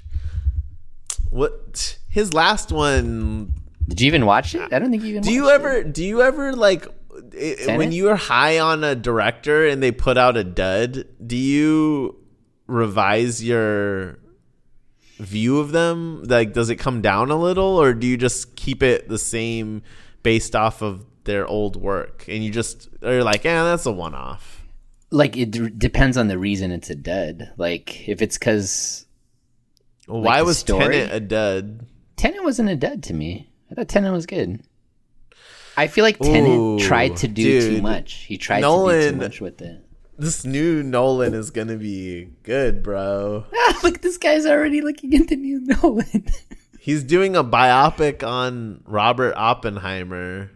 What 1.29 1.97
his 2.09 2.33
last 2.33 2.71
one 2.71 3.53
Did 3.87 4.01
you 4.01 4.07
even 4.07 4.25
watch 4.25 4.55
it? 4.55 4.71
I 4.73 4.79
don't 4.79 4.91
think 4.91 5.03
you 5.03 5.09
even. 5.09 5.23
Do 5.23 5.31
you 5.31 5.49
ever? 5.49 5.83
Do 5.83 6.03
you 6.05 6.21
ever 6.21 6.53
like 6.53 6.87
i- 7.33 7.55
Tenet? 7.59 7.77
when 7.77 7.91
you're 7.91 8.15
high 8.15 8.59
on 8.59 8.83
a 8.83 8.95
director 8.95 9.67
and 9.67 9.83
they 9.83 9.91
put 9.91 10.17
out 10.17 10.37
a 10.37 10.43
dud? 10.43 11.05
Do 11.25 11.35
you 11.35 12.15
revise 12.67 13.43
your 13.43 14.19
view 15.17 15.59
of 15.59 15.71
them? 15.71 16.23
Like, 16.23 16.53
does 16.53 16.69
it 16.69 16.77
come 16.77 17.01
down 17.01 17.31
a 17.31 17.35
little, 17.39 17.79
or 17.81 17.93
do 17.93 18.07
you 18.07 18.17
just 18.17 18.55
keep 18.55 18.83
it 18.83 19.07
the 19.09 19.17
same 19.17 19.81
based 20.23 20.55
off 20.55 20.81
of 20.81 21.05
their 21.25 21.47
old 21.47 21.75
work? 21.75 22.25
And 22.27 22.43
you 22.43 22.51
just 22.51 22.89
are 23.03 23.23
like, 23.23 23.43
yeah, 23.43 23.63
that's 23.63 23.85
a 23.85 23.91
one-off. 23.91 24.63
Like 25.11 25.37
it 25.37 25.51
d- 25.51 25.69
depends 25.69 26.17
on 26.17 26.27
the 26.27 26.37
reason 26.37 26.71
it's 26.71 26.89
a 26.89 26.95
dud. 26.95 27.51
Like 27.57 28.09
if 28.09 28.21
it's 28.21 28.37
because 28.37 29.05
Well, 30.07 30.21
Like 30.21 30.27
why 30.27 30.41
was 30.41 30.57
story? 30.57 30.97
Tenet 30.97 31.11
a 31.13 31.19
dud? 31.19 31.85
Tenet 32.17 32.43
wasn't 32.43 32.69
a 32.69 32.75
dud 32.75 33.03
to 33.03 33.13
me. 33.13 33.49
I 33.71 33.75
thought 33.75 33.87
Tenet 33.87 34.11
was 34.11 34.25
good. 34.25 34.61
I 35.77 35.87
feel 35.87 36.03
like 36.03 36.17
Tenet 36.17 36.59
Ooh, 36.59 36.79
tried 36.79 37.17
to 37.17 37.27
do 37.27 37.61
too 37.61 37.81
much. 37.81 38.13
He 38.23 38.37
tried 38.37 38.61
to 38.61 38.67
do 38.89 39.11
too 39.11 39.15
much 39.17 39.39
with 39.39 39.61
it. 39.61 39.84
This 40.17 40.45
new 40.45 40.81
Nolan 40.81 41.33
is 41.33 41.51
gonna 41.51 41.75
be 41.75 42.29
good, 42.43 42.81
bro. 42.83 43.45
Ah, 43.53 43.79
look, 43.83 44.01
this 44.01 44.17
guy's 44.17 44.45
already 44.45 44.81
looking 44.81 45.13
at 45.15 45.27
the 45.27 45.35
new 45.35 45.59
Nolan. 45.59 46.25
He's 46.79 47.03
doing 47.03 47.35
a 47.35 47.43
biopic 47.43 48.23
on 48.25 48.81
Robert 48.85 49.33
Oppenheimer. 49.35 50.51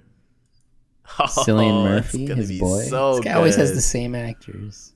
Cillian 1.08 1.72
Oh, 1.80 1.84
Murphy, 1.84 2.22
it's 2.22 2.30
gonna 2.30 2.42
his 2.42 2.50
be 2.50 2.60
boy. 2.60 2.84
So 2.84 3.16
this 3.16 3.26
guy 3.26 3.34
always 3.34 3.56
has 3.56 3.74
the 3.74 3.82
same 3.82 4.14
actors. 4.16 4.94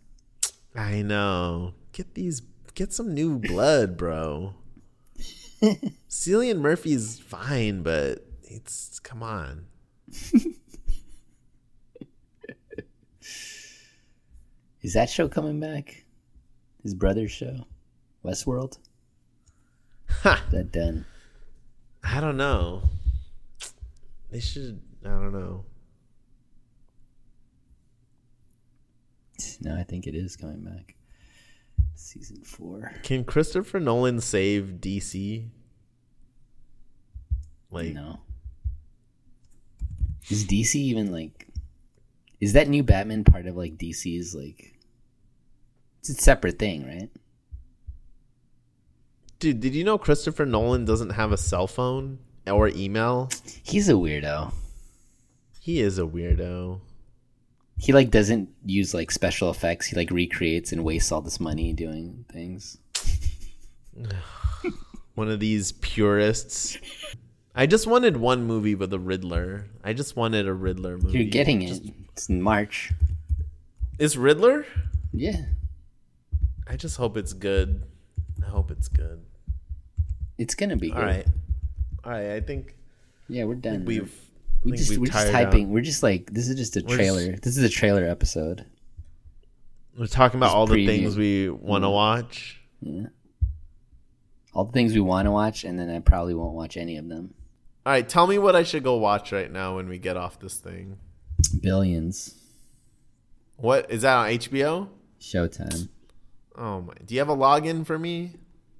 I 0.76 1.01
know. 1.01 1.74
Get 1.91 2.14
these. 2.14 2.41
Get 2.76 2.93
some 2.93 3.14
new 3.14 3.39
blood, 3.39 3.97
bro. 3.97 4.53
Cillian 6.09 6.59
Murphy's 6.59 7.20
fine, 7.20 7.82
but 7.84 8.26
it's 8.43 8.99
come 8.99 9.24
on. 9.24 9.66
Is 14.84 14.94
that 14.94 15.10
show 15.10 15.28
coming 15.28 15.60
back? 15.60 16.04
His 16.84 16.94
brother's 16.94 17.32
show, 17.32 17.66
Westworld. 18.24 18.78
Ha, 20.10 20.44
Is 20.46 20.52
that 20.52 20.72
done? 20.72 21.06
I 22.04 22.20
don't 22.20 22.38
know. 22.38 22.84
They 24.30 24.42
should. 24.42 24.82
I 25.06 25.10
don't 25.10 25.32
know. 25.32 25.66
No, 29.62 29.76
I 29.78 29.84
think 29.84 30.08
it 30.08 30.16
is 30.16 30.36
coming 30.36 30.62
back. 30.62 30.96
Season 31.96 32.44
four. 32.44 32.92
Can 33.04 33.24
Christopher 33.24 33.80
Nolan 33.80 34.20
save 34.20 34.78
DC? 34.80 35.48
Like, 37.72 37.94
No. 37.94 38.20
Is 40.30 40.46
DC 40.46 40.76
even 40.76 41.12
like? 41.12 41.48
Is 42.40 42.54
that 42.54 42.68
new 42.68 42.84
Batman 42.84 43.24
part 43.24 43.46
of 43.46 43.56
like 43.56 43.78
DC's 43.78 44.36
like? 44.36 44.73
It's 46.04 46.10
a 46.10 46.14
separate 46.22 46.60
thing, 46.60 46.86
right? 46.86 47.10
dude, 49.43 49.60
did 49.60 49.76
you 49.76 49.84
know 49.84 49.97
Christopher 49.97 50.45
Nolan 50.45 50.86
doesn't 50.86 51.10
have 51.10 51.34
a 51.34 51.38
cell 51.38 51.68
phone 51.68 52.20
or 52.47 52.70
email? 52.70 53.30
He's 53.62 53.89
a 53.89 53.93
weirdo. 53.93 54.54
He 55.60 55.82
is 55.82 55.99
a 55.99 56.04
weirdo. 56.04 56.80
He 57.78 57.91
like 57.91 58.10
doesn't 58.10 58.47
use 58.66 58.93
like 58.93 59.12
special 59.12 59.49
effects. 59.49 59.88
He 59.88 59.97
like 59.97 60.12
recreates 60.12 60.72
and 60.72 60.86
wastes 60.86 61.12
all 61.12 61.20
this 61.20 61.41
money 61.41 61.74
doing 61.74 62.24
things. 62.32 62.78
One 65.16 65.30
of 65.30 65.41
these 65.41 65.74
purists. 65.74 66.78
I 67.54 67.66
just 67.66 67.86
wanted 67.86 68.18
one 68.18 68.45
movie 68.45 68.74
with 68.74 68.91
a 68.93 68.99
Riddler. 68.99 69.68
I 69.84 69.93
just 69.93 70.16
wanted 70.16 70.47
a 70.47 70.54
Riddler 70.54 70.97
movie. 70.97 71.20
You're 71.20 71.30
getting 71.30 71.62
it. 71.62 71.84
It's 72.14 72.30
in 72.30 72.41
March. 72.41 72.91
Is 73.99 74.18
Riddler? 74.18 74.66
Yeah, 75.12 75.36
I 76.68 76.76
just 76.78 76.97
hope 76.97 77.18
it's 77.18 77.34
good. 77.34 77.84
I 78.43 78.49
hope 78.49 78.72
it's 78.72 78.88
good. 78.88 79.22
it's 80.38 80.55
gonna 80.55 80.76
be. 80.78 80.89
Good. 80.89 80.97
All 80.97 81.05
right. 81.05 81.28
All 82.03 82.11
right. 82.11 82.32
I 82.32 82.41
think 82.41 82.76
Yeah, 83.28 83.45
we're 83.45 83.55
done. 83.55 83.86
we've. 83.86 84.14
We 84.64 84.72
just 84.78 84.91
we've 84.91 84.99
we're 84.99 85.05
just 85.07 85.18
tired 85.18 85.36
out. 85.36 85.51
typing. 85.51 85.72
We're 85.72 85.82
just 85.82 86.03
like 86.03 86.32
this 86.32 86.47
is 86.47 86.55
just 86.55 86.78
a 86.78 86.84
We're 86.88 86.95
trailer. 86.95 87.32
just- 87.32 87.43
This 87.43 87.57
is 87.57 87.64
a 87.64 87.70
trailer 87.70 88.05
episode. 88.05 88.66
We're 89.97 90.07
talking 90.07 90.39
about 90.39 90.47
Just 90.47 90.55
all 90.55 90.68
the 90.68 90.88
things 90.88 91.16
we 91.18 91.49
want 91.49 91.84
to 91.84 91.88
mm-hmm. 91.88 91.93
watch. 91.93 92.61
Yeah. 92.82 93.07
All 94.53 94.66
the 94.66 94.72
things 94.72 94.93
we 94.93 95.01
want 95.01 95.26
to 95.28 95.32
watch, 95.32 95.64
and 95.64 95.78
then 95.78 95.89
I 95.89 95.99
probably 95.99 96.34
won't 96.34 96.55
watch 96.55 96.78
any 96.78 96.97
of 96.97 97.07
them. 97.09 97.34
All 97.86 97.93
right. 97.93 98.07
Tell 98.07 98.26
me 98.26 98.38
what 98.38 98.55
I 98.55 98.64
should 98.64 98.84
go 98.84 98.95
watch 98.97 99.32
right 99.32 99.51
now 99.51 99.76
when 99.76 99.88
we 99.89 99.99
get 99.99 100.18
off 100.18 100.39
this 100.39 100.57
thing. 100.57 100.97
Billions. 101.61 102.36
What 103.57 103.91
is 103.91 104.01
that 104.03 104.16
on 104.16 104.30
HBO? 104.30 104.88
Showtime. 105.20 105.89
Oh 106.58 106.82
my! 106.82 106.93
Do 107.06 107.14
you 107.16 107.20
have 107.20 107.30
a 107.30 107.36
login 107.36 107.86
for 107.86 107.97
me? 107.97 108.34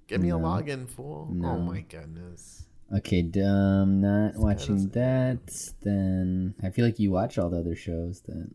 Give 0.07 0.21
me 0.21 0.30
a 0.30 0.34
login, 0.34 0.88
fool. 0.88 1.30
Oh 1.43 1.59
my 1.59 1.82
goodness. 1.82 2.65
Okay, 2.95 3.21
dumb. 3.24 4.01
Not 4.01 4.36
watching 4.36 4.89
that. 4.89 5.39
Then 5.82 6.53
I 6.61 6.69
feel 6.69 6.86
like 6.86 6.99
you 6.99 7.11
watch 7.11 7.38
all 7.38 7.49
the 7.49 7.57
other 7.59 7.76
shows. 7.76 8.21
That 8.28 8.49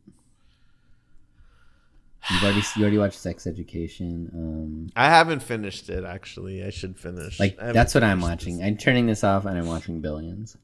you've 2.30 2.42
already 2.44 2.62
you 2.76 2.82
already 2.82 2.98
watched 2.98 3.18
Sex 3.18 3.46
Education. 3.46 4.30
Um, 4.32 4.92
I 4.94 5.06
haven't 5.06 5.42
finished 5.42 5.88
it 5.88 6.04
actually. 6.04 6.62
I 6.62 6.70
should 6.70 6.98
finish. 6.98 7.40
like 7.40 7.56
that's 7.56 7.94
what 7.94 8.04
I'm 8.04 8.20
watching. 8.20 8.58
this. 8.58 8.66
I'm 8.66 8.76
turning 8.76 9.06
this 9.06 9.24
off 9.24 9.44
and 9.44 9.58
I'm 9.58 9.66
watching 9.66 10.00
Billions. 10.00 10.56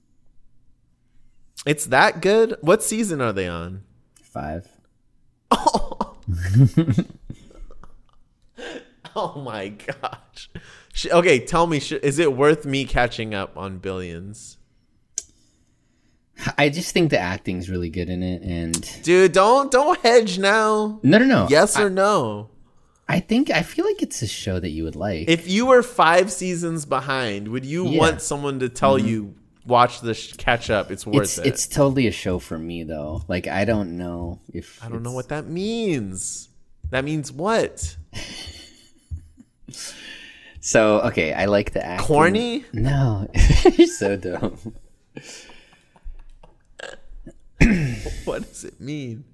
It's 1.67 1.87
that 1.87 2.21
good. 2.21 2.57
What 2.61 2.83
season 2.83 3.21
are 3.21 3.33
they 3.33 3.49
on? 3.49 3.83
Five. 4.23 4.69
Oh 5.51 6.19
my 9.37 9.69
gosh. 9.69 10.51
Sh- 10.93 11.07
Okay, 11.13 11.39
tell 11.41 11.67
me, 11.67 11.81
sh- 11.81 11.93
is 11.93 12.19
it 12.19 12.37
worth 12.37 12.65
me 12.65 12.85
catching 12.85 13.35
up 13.35 13.57
on 13.57 13.79
Billions? 13.79 14.59
I 16.59 16.69
just 16.69 16.93
think 16.93 17.11
the 17.11 17.19
acting's 17.19 17.71
really 17.71 17.91
good 17.91 18.09
in 18.11 18.23
it, 18.23 18.43
and 18.43 19.03
Dude, 19.05 19.33
don't 19.33 19.71
don't 19.71 19.99
hedge 20.01 20.39
now. 20.39 20.99
no, 21.03 21.19
no, 21.19 21.25
no. 21.25 21.47
Yes 21.49 21.77
I, 21.77 21.85
or 21.85 21.91
no? 21.91 22.51
I 23.09 23.21
think 23.21 23.51
I 23.51 23.63
feel 23.63 23.85
like 23.85 24.03
it's 24.03 24.21
a 24.21 24.27
show 24.27 24.59
that 24.59 24.71
you 24.71 24.83
would 24.85 24.97
like. 24.97 25.29
If 25.29 25.49
you 25.49 25.67
were 25.67 25.83
five 25.83 26.33
seasons 26.33 26.87
behind, 26.87 27.49
would 27.49 27.65
you 27.65 27.85
Yeah. 27.85 27.91
Mm-hmm. 27.91 27.99
want 27.99 28.23
someone 28.23 28.59
to 28.61 28.69
tell 28.69 28.99
you 28.99 29.35
watch 29.65 30.01
the 30.01 30.13
sh- 30.15 30.33
catch 30.33 30.71
up? 30.71 30.91
It's 30.91 31.07
worth 31.07 31.23
it's 31.25 31.39
it. 31.39 31.47
it's 31.47 31.67
totally 31.69 32.09
a 32.09 32.13
show 32.13 32.41
for 32.41 32.59
me 32.59 32.83
though. 32.83 33.23
Like 33.29 33.47
I 33.47 33.65
don't 33.65 33.97
know 33.97 34.41
if 34.53 34.83
I 34.85 34.89
don't 34.89 35.03
know 35.05 35.13
what 35.13 35.29
that 35.29 35.47
means. 35.47 36.49
That 36.91 37.05
means 37.05 37.31
what? 37.31 37.97
So 40.61 41.01
okay, 41.03 41.33
I 41.35 41.45
like 41.47 41.73
the 41.73 41.85
acting. 41.85 42.07
Corny? 42.07 42.65
No, 42.73 43.29
you're 43.77 43.87
so 43.87 44.17
dumb. 44.17 44.57
What 48.25 48.43
does 48.49 48.65
it 48.65 48.81
mean? 48.81 49.25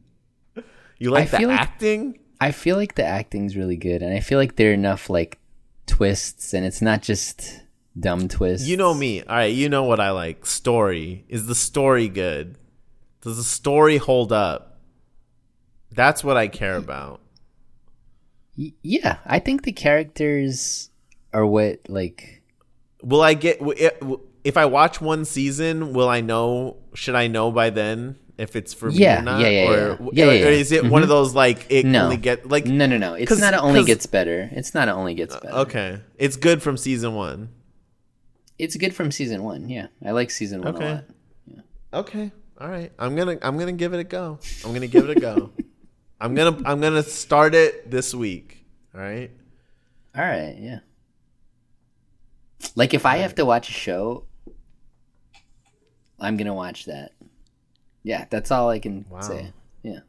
You 0.98 1.10
like 1.10 1.28
I 1.28 1.30
the 1.30 1.36
feel 1.38 1.48
like- 1.48 1.60
acting? 1.60 2.18
I 2.42 2.52
feel 2.52 2.76
like 2.76 2.94
the 2.94 3.04
acting's 3.04 3.54
really 3.56 3.76
good, 3.76 4.02
and 4.02 4.14
I 4.14 4.20
feel 4.20 4.38
like 4.38 4.56
there 4.56 4.70
are 4.70 4.74
enough 4.74 5.10
like 5.10 5.38
twists, 5.86 6.54
and 6.54 6.64
it's 6.64 6.80
not 6.80 7.02
just 7.02 7.60
dumb 7.98 8.28
twists. 8.28 8.66
You 8.66 8.76
know 8.78 8.94
me. 8.94 9.22
All 9.22 9.36
right, 9.36 9.52
you 9.52 9.68
know 9.68 9.84
what 9.84 10.00
I 10.00 10.10
like. 10.10 10.46
Story. 10.46 11.24
Is 11.28 11.46
the 11.46 11.54
story 11.54 12.08
good? 12.08 12.56
Does 13.20 13.36
the 13.36 13.42
story 13.42 13.98
hold 13.98 14.32
up? 14.32 14.78
That's 15.92 16.24
what 16.24 16.36
I 16.38 16.48
care 16.48 16.76
about. 16.76 17.20
Y- 18.58 18.72
yeah, 18.82 19.18
I 19.26 19.38
think 19.38 19.62
the 19.62 19.72
characters 19.72 20.90
are 21.32 21.46
what 21.46 21.80
like. 21.88 22.42
Will 23.02 23.22
I 23.22 23.34
get 23.34 23.58
it- 23.60 24.02
if 24.44 24.56
I 24.56 24.66
watch 24.66 25.00
one 25.00 25.24
season, 25.24 25.92
will 25.92 26.08
I 26.08 26.20
know 26.20 26.76
should 26.94 27.14
I 27.14 27.26
know 27.28 27.50
by 27.52 27.70
then 27.70 28.16
if 28.38 28.56
it's 28.56 28.72
for 28.74 28.90
me 28.90 29.06
or 29.06 29.22
not? 29.22 29.40
yeah, 29.40 29.48
yeah, 29.48 29.68
or, 29.68 29.74
yeah. 29.76 29.82
or- 29.94 30.10
Yeah, 30.12 30.30
yeah, 30.32 30.46
or 30.46 30.50
is 30.50 30.72
it 30.72 30.84
one 30.84 31.02
of 31.02 31.08
mm-hmm. 31.08 31.14
those 31.14 31.34
like 31.34 31.66
it 31.70 31.84
No. 31.86 32.04
only 32.04 32.16
get 32.16 32.48
like 32.48 32.66
No, 32.66 32.86
no, 32.86 32.96
no. 32.98 33.14
It's 33.14 33.38
not 33.38 33.54
only 33.54 33.80
'cause- 33.80 33.86
gets 33.86 34.06
better. 34.06 34.48
It's 34.52 34.74
not 34.74 34.88
only 34.88 35.14
gets 35.14 35.34
uh, 35.34 35.40
better. 35.40 35.54
Okay. 35.56 36.00
It's 36.18 36.36
good 36.36 36.62
from 36.62 36.76
season 36.76 37.14
1. 37.14 37.48
It's 38.58 38.76
good 38.76 38.94
from 38.94 39.10
season 39.10 39.42
one. 39.42 39.70
Yeah, 39.70 39.86
I 40.04 40.10
like 40.10 40.30
season 40.30 40.60
one 40.62 40.74
Okay. 40.76 40.86
a 40.86 40.94
lot. 40.94 41.04
Okay. 41.92 42.30
All 42.60 42.68
right. 42.68 42.92
I'm 42.98 43.16
to 43.16 43.46
I'm 43.46 43.56
going 43.56 43.74
to 43.74 43.78
give 43.78 43.94
it 43.94 44.00
a 44.00 44.04
go. 44.04 44.38
I'm 44.64 44.70
going 44.70 44.82
to 44.82 44.86
give 44.86 45.08
it 45.08 45.16
a 45.16 45.20
go. 45.20 45.50
I'm 46.20 46.34
going 46.34 46.54
to 46.62 46.68
I'm 46.68 46.80
to 46.80 47.02
start 47.02 47.54
it 47.54 47.90
this 47.90 48.14
week. 48.14 48.64
All 48.94 49.00
right? 49.00 49.30
All 50.16 50.24
right, 50.24 50.56
yeah. 50.58 50.80
Like 52.74 52.94
if 52.94 53.06
I 53.06 53.18
have 53.18 53.34
to 53.36 53.44
watch 53.44 53.68
a 53.68 53.72
show, 53.72 54.24
I'm 56.18 56.36
gonna 56.36 56.54
watch 56.54 56.84
that. 56.84 57.12
Yeah, 58.02 58.26
that's 58.30 58.50
all 58.50 58.68
I 58.68 58.78
can 58.78 59.06
Wow. 59.08 59.20
say. 59.20 59.52
Yeah, 59.82 60.00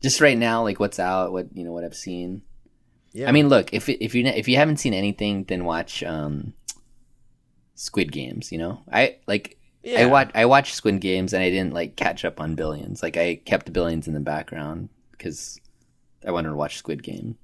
just 0.00 0.20
right 0.20 0.38
now, 0.38 0.62
like 0.62 0.78
what's 0.78 0.98
out, 1.00 1.32
what 1.32 1.48
you 1.54 1.64
know, 1.64 1.72
what 1.72 1.84
I've 1.84 1.96
seen. 1.96 2.42
Yeah. 3.12 3.28
I 3.28 3.32
mean, 3.32 3.48
look, 3.48 3.72
if 3.72 3.88
if 3.88 4.14
you 4.14 4.24
if 4.26 4.46
you 4.48 4.56
haven't 4.56 4.76
seen 4.76 4.94
anything, 4.94 5.44
then 5.44 5.64
watch 5.64 6.02
um, 6.04 6.54
Squid 7.74 8.12
Games. 8.12 8.52
You 8.52 8.58
know, 8.58 8.82
I 8.92 9.16
like 9.26 9.58
Yeah. 9.82 10.02
I 10.02 10.06
watch 10.06 10.30
I 10.34 10.44
watched 10.46 10.74
Squid 10.74 11.00
Games 11.00 11.32
and 11.32 11.42
I 11.42 11.50
didn't 11.50 11.74
like 11.74 11.96
catch 11.96 12.24
up 12.24 12.40
on 12.40 12.54
Billions. 12.54 13.02
Like 13.02 13.16
I 13.16 13.36
kept 13.36 13.72
Billions 13.72 14.06
in 14.06 14.14
the 14.14 14.20
background 14.20 14.88
because 15.18 15.60
I 16.26 16.30
wanted 16.30 16.50
to 16.50 16.56
watch 16.56 16.78
Squid 16.78 17.02
Game. 17.02 17.36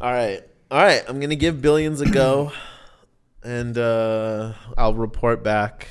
All 0.00 0.12
right. 0.12 0.42
All 0.70 0.82
right. 0.82 1.02
I'm 1.08 1.18
going 1.18 1.30
to 1.30 1.36
give 1.36 1.62
Billions 1.62 2.00
a 2.00 2.10
go 2.10 2.52
and 3.42 3.76
uh, 3.78 4.52
I'll 4.76 4.94
report 4.94 5.42
back 5.42 5.88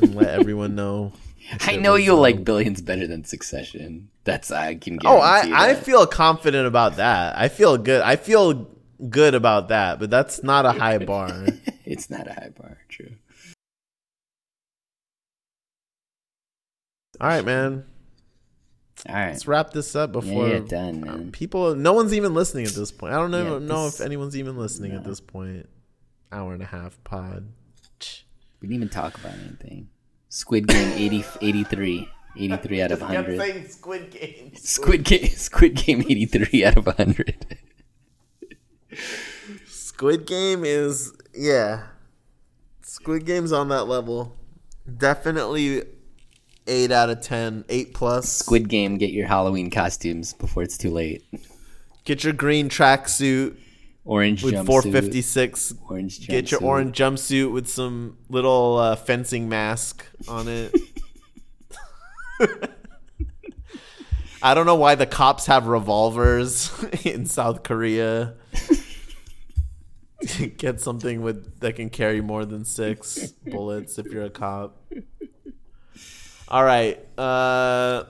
and 0.00 0.14
let 0.14 0.28
everyone 0.28 0.74
know. 0.74 1.12
I 1.62 1.76
know 1.76 1.94
you'll 1.96 2.20
like 2.20 2.44
Billions 2.44 2.80
better 2.80 3.06
than 3.06 3.24
Succession. 3.24 4.10
That's 4.24 4.50
I 4.50 4.76
can. 4.76 4.98
Oh, 5.04 5.18
I, 5.18 5.70
I 5.70 5.74
feel 5.74 6.06
confident 6.06 6.66
about 6.66 6.96
that. 6.96 7.36
I 7.36 7.48
feel 7.48 7.76
good. 7.78 8.02
I 8.02 8.16
feel 8.16 8.70
good 9.08 9.34
about 9.34 9.68
that, 9.68 9.98
but 9.98 10.10
that's 10.10 10.42
not 10.44 10.66
a 10.66 10.72
high 10.72 10.98
bar. 10.98 11.46
it's 11.84 12.10
not 12.10 12.28
a 12.28 12.34
high 12.34 12.50
bar. 12.56 12.78
True. 12.88 13.12
All 17.20 17.26
right, 17.28 17.44
man. 17.44 17.84
All 19.08 19.14
right. 19.14 19.28
Let's 19.30 19.46
wrap 19.46 19.70
this 19.72 19.96
up 19.96 20.12
before 20.12 20.48
yeah, 20.48 20.58
done, 20.60 21.00
man. 21.00 21.08
Um, 21.14 21.32
people. 21.32 21.74
No 21.74 21.92
one's 21.94 22.12
even 22.12 22.34
listening 22.34 22.66
at 22.66 22.72
this 22.72 22.92
point. 22.92 23.12
I 23.14 23.16
don't 23.16 23.30
know, 23.30 23.54
Yeah, 23.58 23.66
know 23.66 23.84
this- 23.86 24.00
if 24.00 24.06
anyone's 24.06 24.36
even 24.36 24.56
listening 24.56 24.92
at 24.92 25.04
this 25.04 25.20
point. 25.20 25.68
Hour 26.32 26.52
and 26.52 26.62
a 26.62 26.66
half 26.66 27.02
pod. 27.02 27.48
We 28.60 28.68
didn't 28.68 28.76
even 28.76 28.88
talk 28.90 29.16
about 29.18 29.32
anything. 29.32 29.88
Squid 30.28 30.66
Game 30.68 30.92
80, 30.92 31.24
83. 31.40 32.08
83 32.36 32.82
out 32.82 32.92
of 32.92 33.00
100. 33.00 33.70
Squid 33.70 34.10
Games. 34.10 34.62
Squid 34.62 35.04
Game 35.04 35.28
Squid 35.30 35.74
Game 35.76 36.02
83 36.02 36.64
out 36.64 36.76
of 36.76 36.86
100. 36.86 37.56
Squid 39.66 40.26
Game 40.26 40.64
is 40.64 41.12
yeah. 41.34 41.84
Squid 42.82 43.24
Game's 43.26 43.52
on 43.52 43.68
that 43.68 43.84
level. 43.84 44.36
Definitely 44.98 45.84
eight 46.70 46.92
out 46.92 47.10
of 47.10 47.20
ten, 47.20 47.64
eight 47.68 47.92
plus. 47.92 48.30
Squid 48.30 48.68
Game 48.68 48.96
get 48.96 49.10
your 49.10 49.26
Halloween 49.26 49.70
costumes 49.70 50.32
before 50.32 50.62
it's 50.62 50.78
too 50.78 50.90
late. 50.90 51.24
Get 52.04 52.24
your 52.24 52.32
green 52.32 52.68
tracksuit 52.68 53.56
Orange 54.04 54.42
with 54.42 54.54
jumpsuit. 54.54 54.66
456. 54.66 55.74
Orange 55.88 56.20
jumpsuit. 56.20 56.28
Get 56.28 56.50
your 56.50 56.62
orange 56.62 56.96
jumpsuit 56.96 57.52
with 57.52 57.68
some 57.68 58.16
little 58.28 58.78
uh, 58.78 58.96
fencing 58.96 59.48
mask 59.48 60.04
on 60.26 60.48
it. 60.48 60.74
I 64.42 64.54
don't 64.54 64.64
know 64.64 64.76
why 64.76 64.94
the 64.94 65.06
cops 65.06 65.46
have 65.46 65.66
revolvers 65.66 66.72
in 67.04 67.26
South 67.26 67.62
Korea. 67.62 68.36
Get 70.56 70.80
something 70.80 71.22
with 71.22 71.60
that 71.60 71.76
can 71.76 71.90
carry 71.90 72.20
more 72.20 72.44
than 72.44 72.64
six 72.64 73.32
bullets 73.46 73.98
if 73.98 74.06
you're 74.06 74.24
a 74.24 74.30
cop. 74.30 74.82
All 76.50 76.64
right. 76.64 76.98
Uh 77.16 78.04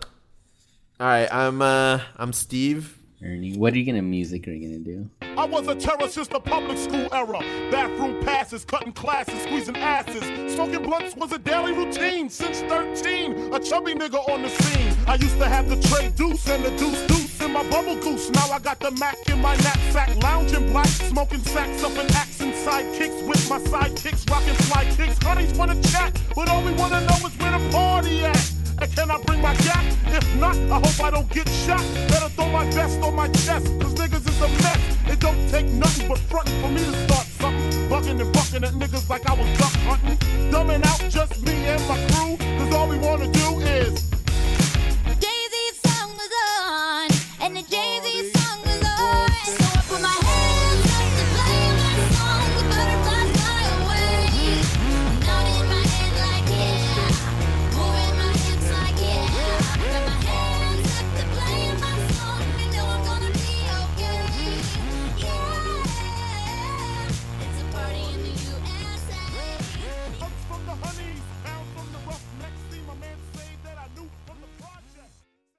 all 0.98 1.06
right, 1.06 1.28
I'm 1.32 1.60
uh 1.60 2.00
I'm 2.16 2.32
Steve. 2.32 2.96
Ernie, 3.22 3.54
what 3.58 3.74
are 3.74 3.78
you 3.78 3.84
gonna 3.84 4.00
music 4.00 4.48
are 4.48 4.52
you 4.52 4.66
gonna 4.66 4.78
do? 4.78 5.10
I 5.36 5.44
was 5.44 5.68
a 5.68 5.74
terror 5.74 6.08
since 6.08 6.28
the 6.28 6.40
public 6.40 6.78
school 6.78 7.06
era. 7.12 7.40
Bathroom 7.70 8.22
passes, 8.24 8.64
cutting 8.64 8.94
classes, 8.94 9.42
squeezing 9.42 9.76
asses. 9.76 10.22
Smoking 10.54 10.82
blunts 10.82 11.16
was 11.16 11.32
a 11.32 11.38
daily 11.38 11.72
routine 11.72 12.30
since 12.30 12.60
13. 12.62 13.52
A 13.52 13.60
chubby 13.60 13.92
nigga 13.92 14.26
on 14.30 14.40
the 14.40 14.48
scene. 14.48 14.96
I 15.06 15.16
used 15.16 15.38
to 15.38 15.46
have 15.46 15.68
the 15.68 15.76
tray 15.88 16.08
deuce 16.16 16.48
and 16.48 16.64
the 16.64 16.70
deuce 16.78 17.06
deuce 17.08 17.40
in 17.42 17.52
my 17.52 17.68
bubble 17.68 17.96
goose. 17.96 18.30
Now 18.30 18.50
I 18.50 18.58
got 18.58 18.80
the 18.80 18.90
Mac 18.92 19.16
in 19.28 19.42
my 19.42 19.54
knapsack, 19.56 20.16
lounging 20.22 20.70
black, 20.72 20.86
smoking 20.86 21.40
sacks 21.40 21.84
up 21.84 21.96
and 21.98 22.10
axing 22.12 22.39
sidekicks 22.64 23.26
with 23.26 23.48
my 23.48 23.58
sidekicks, 23.58 24.28
rocking 24.30 24.54
fly 24.68 24.84
kicks. 24.96 25.18
Honeys 25.24 25.52
wanna 25.58 25.80
chat, 25.82 26.12
but 26.34 26.48
all 26.48 26.62
we 26.62 26.72
wanna 26.72 27.00
know 27.00 27.26
is 27.26 27.34
where 27.38 27.58
the 27.58 27.70
party 27.70 28.24
at. 28.24 28.52
And 28.80 28.94
can 28.94 29.10
I 29.10 29.18
bring 29.22 29.40
my 29.40 29.54
gap? 29.56 29.84
If 30.06 30.24
not, 30.36 30.56
I 30.56 30.76
hope 30.84 31.00
I 31.02 31.10
don't 31.10 31.28
get 31.30 31.48
shot. 31.48 31.84
Better 32.08 32.28
throw 32.30 32.48
my 32.48 32.64
vest 32.70 33.00
on 33.02 33.14
my 33.14 33.28
chest, 33.28 33.66
cause 33.80 33.94
niggas 33.94 34.28
is 34.28 34.40
a 34.40 34.48
mess. 34.62 34.80
It 35.12 35.20
don't 35.20 35.40
take 35.48 35.66
nothing 35.66 36.08
but 36.08 36.18
frontin' 36.30 36.60
for 36.60 36.68
me 36.68 36.82
to 36.84 36.94
start 37.04 37.26
something. 37.40 37.88
Bucking 37.88 38.20
and 38.20 38.32
bucking 38.32 38.64
at 38.64 38.74
niggas 38.74 39.08
like 39.08 39.28
I 39.28 39.34
was 39.34 39.48
duck 39.58 39.74
hunting. 39.88 40.18
Dumbing 40.52 40.84
out 40.84 41.00
just 41.08 41.42
me 41.46 41.54
and 41.64 41.82
my 41.88 41.98
crew, 42.10 42.36
cause 42.58 42.74
all 42.74 42.88
we 42.88 42.98
wanna 42.98 43.28
do 43.32 43.40